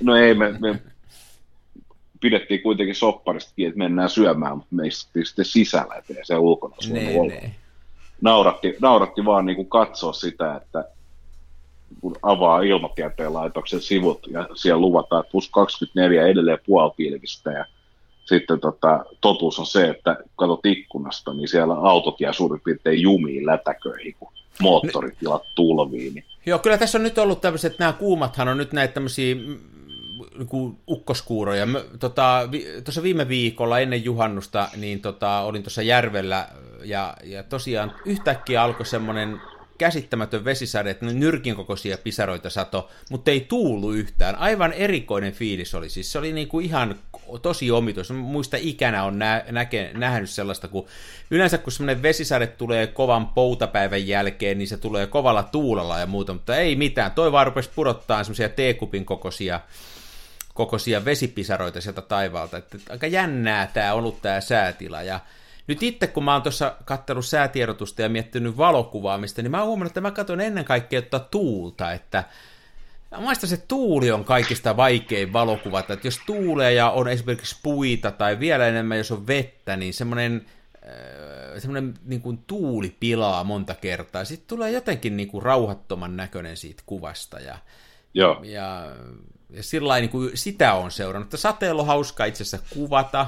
No 0.00 0.16
ei, 0.16 0.34
me, 0.34 0.52
me 0.58 0.80
pidettiin 2.20 2.62
kuitenkin 2.62 2.94
sopparistakin, 2.94 3.68
että 3.68 3.78
mennään 3.78 4.10
syömään, 4.10 4.56
mutta 4.56 4.74
me 4.74 4.86
istuttiin 4.86 5.26
sitten 5.26 5.44
sisällä, 5.44 5.94
ettei 5.94 6.24
se 6.24 6.36
ulkona 6.36 6.76
nee, 6.88 7.28
nee. 7.28 7.54
Nauratti, 8.20 8.76
nauratti 8.80 9.24
vaan 9.24 9.46
niin 9.46 9.56
kuin 9.56 9.68
katsoa 9.68 10.12
sitä, 10.12 10.56
että 10.56 10.84
kun 12.00 12.16
avaa 12.22 12.62
ilmatieteen 12.62 13.32
laitoksen 13.32 13.80
sivut 13.80 14.26
ja 14.30 14.48
siellä 14.54 14.80
luvataan, 14.80 15.20
että 15.20 15.30
plus 15.30 15.48
24 15.50 16.26
edelleen 16.26 16.58
puolipilvistä 16.66 17.50
ja 17.50 17.64
sitten 18.24 18.60
tota, 18.60 19.04
totuus 19.20 19.58
on 19.58 19.66
se, 19.66 19.88
että 19.88 20.16
katsot 20.36 20.66
ikkunasta, 20.66 21.34
niin 21.34 21.48
siellä 21.48 21.74
autot 21.74 22.20
jää 22.20 22.32
suurin 22.32 22.60
piirtein 22.64 23.02
jumiin 23.02 23.46
lätäköihin, 23.46 24.14
kun 24.18 24.32
moottoritilat 24.60 25.42
tulviin. 25.54 26.14
Niin. 26.14 26.24
Joo, 26.46 26.58
kyllä 26.58 26.78
tässä 26.78 26.98
on 26.98 27.02
nyt 27.02 27.18
ollut 27.18 27.40
tämmöiset, 27.40 27.78
nämä 27.78 27.92
kuumathan 27.92 28.48
on 28.48 28.56
nyt 28.56 28.72
näitä 28.72 28.94
tämmöisiä 28.94 29.36
niin 30.38 30.78
ukkoskuuroja. 30.90 31.66
Tota, 31.98 32.48
tuossa 32.84 33.02
viime 33.02 33.28
viikolla 33.28 33.78
ennen 33.78 34.04
juhannusta 34.04 34.68
niin 34.76 35.00
tota, 35.00 35.40
olin 35.40 35.62
tuossa 35.62 35.82
järvellä 35.82 36.48
ja, 36.84 37.16
ja 37.24 37.42
tosiaan 37.42 37.92
yhtäkkiä 38.04 38.62
alkoi 38.62 38.86
semmoinen 38.86 39.40
käsittämätön 39.78 40.44
vesisade, 40.44 40.90
että 40.90 41.06
nyrkin 41.06 41.56
kokoisia 41.56 41.98
pisaroita 41.98 42.50
sato, 42.50 42.90
mutta 43.10 43.30
ei 43.30 43.40
tuulu 43.40 43.92
yhtään. 43.92 44.36
Aivan 44.36 44.72
erikoinen 44.72 45.32
fiilis 45.32 45.74
oli 45.74 45.88
siis. 45.88 46.12
Se 46.12 46.18
oli 46.18 46.46
kuin 46.46 46.66
ihan 46.66 46.94
tosi 47.42 47.70
omitus. 47.70 48.10
Muista 48.10 48.56
ikänä 48.60 49.04
on 49.04 49.18
nä- 49.18 49.44
näke- 49.50 49.98
nähnyt 49.98 50.30
sellaista, 50.30 50.68
kun 50.68 50.86
yleensä 51.30 51.58
kun 51.58 51.72
semmoinen 51.72 52.02
vesisade 52.02 52.46
tulee 52.46 52.86
kovan 52.86 53.26
poutapäivän 53.26 54.08
jälkeen, 54.08 54.58
niin 54.58 54.68
se 54.68 54.76
tulee 54.76 55.06
kovalla 55.06 55.42
tuulella 55.42 55.98
ja 55.98 56.06
muuta, 56.06 56.32
mutta 56.32 56.56
ei 56.56 56.76
mitään. 56.76 57.12
Toi 57.12 57.32
vaan 57.32 57.46
rupesi 57.46 57.70
pudottaa 57.74 58.24
semmoisia 58.24 58.48
teekupin 58.48 59.04
kokoisia 59.04 59.60
kokoisia 60.56 61.04
vesipisaroita 61.04 61.80
sieltä 61.80 62.02
taivaalta. 62.02 62.56
Että 62.56 62.78
aika 62.90 63.06
jännää 63.06 63.66
tämä 63.66 63.92
on 63.92 63.98
ollut 63.98 64.22
tämä 64.22 64.40
säätila. 64.40 65.02
Ja 65.02 65.20
nyt 65.66 65.82
itse, 65.82 66.06
kun 66.06 66.24
mä 66.24 66.32
oon 66.32 66.42
tuossa 66.42 66.76
katsellut 66.84 67.26
säätiedotusta 67.26 68.02
ja 68.02 68.08
miettinyt 68.08 68.56
valokuvaamista, 68.56 69.42
niin 69.42 69.50
mä 69.50 69.58
oon 69.58 69.66
huomannut, 69.66 69.90
että 69.90 70.00
mä 70.00 70.10
katson 70.10 70.40
ennen 70.40 70.64
kaikkea 70.64 70.98
että 70.98 71.18
tuulta, 71.18 71.92
että 71.92 72.24
Mielestäni 73.18 73.50
se 73.50 73.56
tuuli 73.68 74.10
on 74.10 74.24
kaikista 74.24 74.76
vaikein 74.76 75.32
valokuvata, 75.32 75.92
että 75.92 76.06
jos 76.06 76.20
tuulee 76.26 76.72
ja 76.72 76.90
on 76.90 77.08
esimerkiksi 77.08 77.56
puita 77.62 78.10
tai 78.10 78.40
vielä 78.40 78.66
enemmän, 78.66 78.98
jos 78.98 79.12
on 79.12 79.26
vettä, 79.26 79.76
niin 79.76 79.94
semmoinen 79.94 80.46
äh, 80.74 81.58
semmoinen 81.58 81.94
niin 82.04 82.20
kuin 82.20 82.38
tuuli 82.46 82.96
pilaa 83.00 83.44
monta 83.44 83.74
kertaa. 83.74 84.24
Sitten 84.24 84.48
tulee 84.48 84.70
jotenkin 84.70 85.16
niin 85.16 85.28
kuin 85.28 85.42
rauhattoman 85.42 86.16
näköinen 86.16 86.56
siitä 86.56 86.82
kuvasta. 86.86 87.40
Ja, 87.40 87.58
Joo. 88.14 88.40
ja, 88.44 88.86
ja 89.50 89.62
sillä 89.62 89.96
niin 89.96 90.10
kuin 90.10 90.30
sitä 90.34 90.74
on 90.74 90.90
seurannut. 90.90 91.30
Sateella 91.34 91.82
on 91.82 91.86
hauska 91.88 92.24
itse 92.24 92.42
asiassa 92.42 92.66
kuvata, 92.74 93.26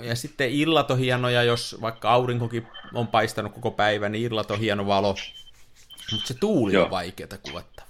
ja 0.00 0.16
sitten 0.16 0.50
illat 0.50 0.90
on 0.90 0.98
hienoja, 0.98 1.42
jos 1.42 1.76
vaikka 1.80 2.10
aurinkokin 2.10 2.66
on 2.94 3.06
paistanut 3.06 3.52
koko 3.52 3.70
päivän, 3.70 4.12
niin 4.12 4.24
illat 4.24 4.50
on 4.50 4.60
hieno 4.60 4.86
valo. 4.86 5.14
Mutta 6.12 6.28
se 6.28 6.34
tuuli 6.34 6.72
Joo. 6.72 6.84
on 6.84 6.90
vaikeaa 6.90 7.38
kuvattava. 7.42 7.88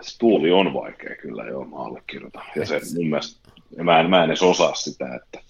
Se 0.00 0.18
tuuli 0.18 0.50
on 0.50 0.74
vaikea 0.74 1.16
kyllä, 1.16 1.44
joo, 1.44 1.64
mä 1.64 1.76
allekirjoitan. 1.76 2.42
Ja 2.56 2.66
se 2.66 2.80
mun 2.94 3.08
mielestä, 3.08 3.50
mä 3.82 4.00
en, 4.00 4.10
mä 4.10 4.24
en 4.24 4.30
edes 4.30 4.42
osaa 4.42 4.74
sitä, 4.74 5.14
että 5.14 5.40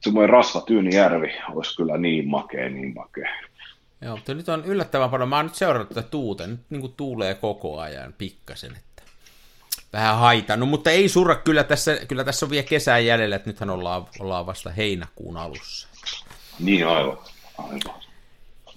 semmoinen 0.00 0.30
rasva 0.30 0.60
Tyynijärvi 0.60 1.34
olisi 1.50 1.76
kyllä 1.76 1.98
niin 1.98 2.28
makea, 2.28 2.68
niin 2.68 2.94
makea. 2.94 3.28
Joo, 4.00 4.16
mutta 4.16 4.34
nyt 4.34 4.48
on 4.48 4.64
yllättävän 4.64 5.10
paljon. 5.10 5.28
Mä 5.28 5.36
oon 5.36 5.46
nyt 5.46 5.54
seurannut 5.54 5.88
tätä 5.88 6.02
tuuta. 6.02 6.46
Nyt 6.46 6.60
niin 6.70 6.80
kuin 6.80 6.94
tuulee 6.96 7.34
koko 7.34 7.80
ajan 7.80 8.12
pikkasen. 8.18 8.76
Että 8.76 9.02
vähän 9.92 10.18
haitannut, 10.18 10.68
mutta 10.68 10.90
ei 10.90 11.08
surra. 11.08 11.34
Kyllä 11.34 11.64
tässä, 11.64 11.96
kyllä 12.08 12.24
tässä 12.24 12.46
on 12.46 12.50
vielä 12.50 12.66
kesän 12.66 13.06
jäljellä, 13.06 13.36
että 13.36 13.50
nythän 13.50 13.70
ollaan, 13.70 14.06
ollaan 14.18 14.46
vasta 14.46 14.70
heinäkuun 14.70 15.36
alussa. 15.36 15.88
Niin 16.58 16.86
aivan. 16.86 17.18
aivan. 17.58 18.06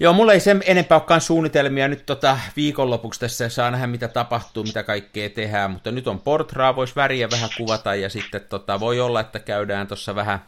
Joo, 0.02 0.14
mulla 0.14 0.34
ei 0.34 0.40
sen 0.40 0.64
enempää 0.66 0.98
olekaan 0.98 1.22
suunnitelmia 1.22 1.88
nyt 1.88 2.06
tota 2.06 2.40
viikonlopuksi 2.56 3.20
tässä, 3.20 3.50
saa 3.50 3.72
nähdä 3.72 3.88
mitä 3.88 4.08
tapahtuu, 4.08 4.64
mitä 4.64 4.84
kaikkea 4.84 5.30
tehdään, 5.30 5.72
mutta 5.72 5.92
nyt 5.92 6.08
on 6.08 6.20
portraa, 6.20 6.76
voisi 6.76 6.96
väriä 6.96 7.30
vähän 7.32 7.50
kuvata 7.58 7.96
ja 7.96 8.10
sitten 8.10 8.42
tota, 8.50 8.80
voi 8.80 9.00
olla, 9.00 9.20
että 9.20 9.40
käydään 9.40 9.88
tuossa 9.88 10.16
vähän 10.16 10.40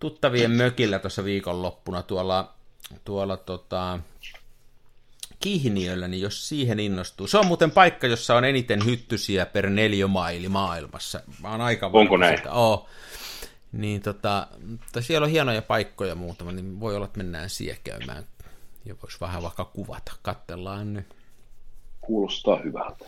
tuttavien 0.00 0.50
mökillä 0.50 0.98
tuossa 0.98 1.24
viikonloppuna 1.24 2.02
tuolla, 2.02 2.53
tuolla 3.04 3.36
tota, 3.36 3.98
Kihniöllä, 5.40 6.08
niin 6.08 6.22
jos 6.22 6.48
siihen 6.48 6.80
innostuu. 6.80 7.26
Se 7.26 7.38
on 7.38 7.46
muuten 7.46 7.70
paikka, 7.70 8.06
jossa 8.06 8.36
on 8.36 8.44
eniten 8.44 8.84
hyttysiä 8.84 9.46
per 9.46 9.70
neliömaili 9.70 10.48
maailmassa. 10.48 11.20
Mä 11.42 11.50
oon 11.50 11.60
aika 11.60 11.90
Onko 11.92 12.16
näin? 12.16 12.36
Sitä. 12.36 12.52
Oo. 12.52 12.88
Niin 13.72 14.02
tota, 14.02 14.46
mutta 14.66 15.02
siellä 15.02 15.24
on 15.24 15.30
hienoja 15.30 15.62
paikkoja 15.62 16.14
muutama, 16.14 16.52
niin 16.52 16.80
voi 16.80 16.96
olla, 16.96 17.06
että 17.06 17.18
mennään 17.18 17.50
siihen 17.50 17.78
käymään. 17.84 18.24
Ja 18.84 18.94
voisi 19.02 19.20
vähän 19.20 19.42
vaikka 19.42 19.64
kuvata. 19.64 20.12
Kattellaan 20.22 20.94
nyt. 20.94 21.06
Kuulostaa 22.00 22.56
hyvältä. 22.64 23.04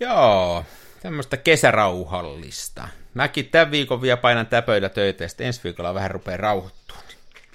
Joo, 0.00 0.64
tämmöistä 1.02 1.36
kesärauhallista. 1.36 2.88
Mäkin 3.14 3.46
tämän 3.46 3.70
viikon 3.70 4.02
vielä 4.02 4.16
painan 4.16 4.46
täpöillä 4.46 4.88
töitä 4.88 5.24
ja 5.24 5.28
sitten 5.28 5.46
ensi 5.46 5.60
viikolla 5.64 5.94
vähän 5.94 6.10
rupeaa 6.10 6.36
rauhoittua. 6.36 6.96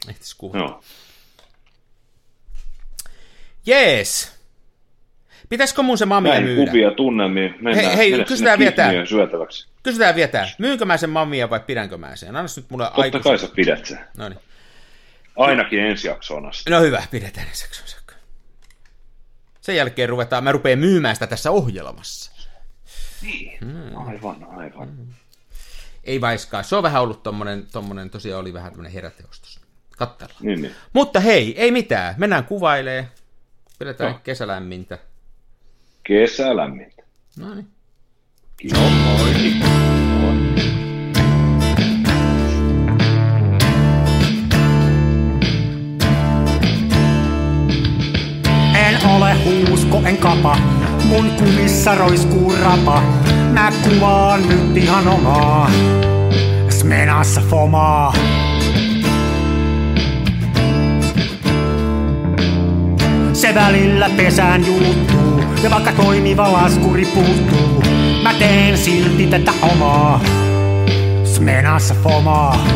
Ehtis 0.10 0.36
kuvata. 0.36 0.58
Joo. 0.58 0.82
Jees. 3.66 4.36
Pitäisikö 5.50 5.82
mun 5.82 5.98
se 5.98 6.06
mamia 6.06 6.32
Näin 6.34 6.44
myydä? 6.44 6.66
kuvia 6.72 6.92
tunnelmia. 6.92 7.50
Mennään, 7.50 7.76
Hei, 7.76 7.98
hei, 7.98 8.10
mennään 8.10 8.28
kysytään 8.28 8.54
sinne 8.54 8.60
vielä 8.66 8.76
tää. 8.76 8.86
Kihniöön 8.88 9.08
syötäväksi. 9.08 9.68
Kysytään 9.84 10.16
vielä 10.16 10.28
tää. 10.28 10.50
Myynkö 10.60 10.86
mä 10.86 10.98
sen 10.98 11.10
mamia 11.10 11.50
vai 11.50 11.60
pidänkö 11.60 11.98
mä 11.98 12.16
sen? 12.16 12.30
Anna 12.36 12.42
nyt 12.58 12.66
mulle 12.70 12.84
Totta 12.86 13.02
aikuisen. 13.02 13.24
kai 13.24 13.40
sä 13.40 13.48
pidät 13.56 13.86
sen. 13.86 14.00
No 14.18 14.30
niin. 14.30 14.40
Ainakin 15.38 15.80
ensi 15.80 16.08
jaksoon 16.08 16.46
asti. 16.46 16.70
No 16.70 16.82
hyvä, 16.82 17.04
pidetään 17.12 17.48
ensi 17.48 17.66
saakka. 17.86 18.16
Sen 19.62 19.76
jälkeen 19.76 20.10
ruvetaan, 20.10 20.44
mä 20.44 20.52
rupean 20.52 20.80
myymään 20.80 21.16
sitä 21.16 21.28
tässä 21.28 21.52
ohjelmassa. 21.52 22.32
Niin, 23.22 23.58
aivan, 24.08 24.48
aivan. 24.58 24.90
Ei 26.04 26.22
vaiskaan. 26.22 26.64
Se 26.64 26.76
on 26.76 26.84
vähän 26.84 27.02
ollut 27.02 27.24
tommonen, 27.24 27.68
tommonen 27.72 28.10
tosiaan 28.10 28.42
oli 28.42 28.54
vähän 28.54 28.72
tämmönen 28.72 28.92
heräteostos. 28.92 29.60
Kattellaan. 29.98 30.38
Niin, 30.42 30.62
niin. 30.62 30.76
Mutta 30.94 31.20
hei, 31.20 31.62
ei 31.62 31.72
mitään. 31.72 32.16
Mennään 32.18 32.44
kuvailee. 32.46 33.10
Pidetään 33.80 34.10
Joo. 34.12 34.20
kesälämmintä. 34.24 34.98
Kesä 36.04 36.56
lämmintä. 36.56 37.04
No 37.40 37.54
niin. 37.56 37.68
Kiitos. 38.58 38.80
Moi. 38.80 39.34
En 48.76 49.06
ole 49.08 49.34
huusko, 49.34 50.02
en 50.06 50.18
kapa. 50.18 50.58
Mun 51.06 51.30
kumissa 51.32 51.96
roiskuu 51.96 52.54
rapa. 52.62 53.02
Mä 53.54 53.72
kuvaan 53.84 54.50
nyt 54.50 54.78
ihan 54.78 55.08
omaa. 55.08 55.72
Smenassa 56.70 57.42
fomaa. 57.42 58.14
Se 63.46 63.56
välillä 63.56 64.10
pesään 64.18 64.66
juuttuu. 64.66 65.44
Ja 65.64 65.70
vaikka 65.70 65.92
toimiva 65.92 66.54
laskuri 66.54 67.06
puuttuu. 67.06 67.84
Mä 68.24 68.34
teen 68.34 68.78
silti 68.78 69.28
tätä 69.28 69.52
omaa. 69.62 70.22
Smenassa 71.24 71.96
fomaa. 72.04 72.68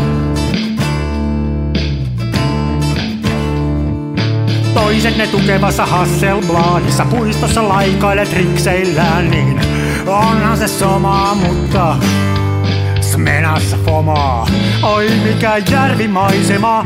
Toiset 4.73 5.17
ne 5.17 5.27
tukevassa 5.27 5.85
Hasselbladissa 5.85 7.05
puistossa 7.05 7.69
laikailet 7.69 8.33
rikseillään, 8.33 9.31
niin 9.31 9.61
onhan 10.07 10.57
se 10.57 10.67
somaa, 10.67 11.35
mutta 11.35 11.95
Smenassa 13.01 13.77
fomaa. 13.85 14.47
Oi 14.83 15.09
mikä 15.23 15.57
järvimaisema, 15.71 16.85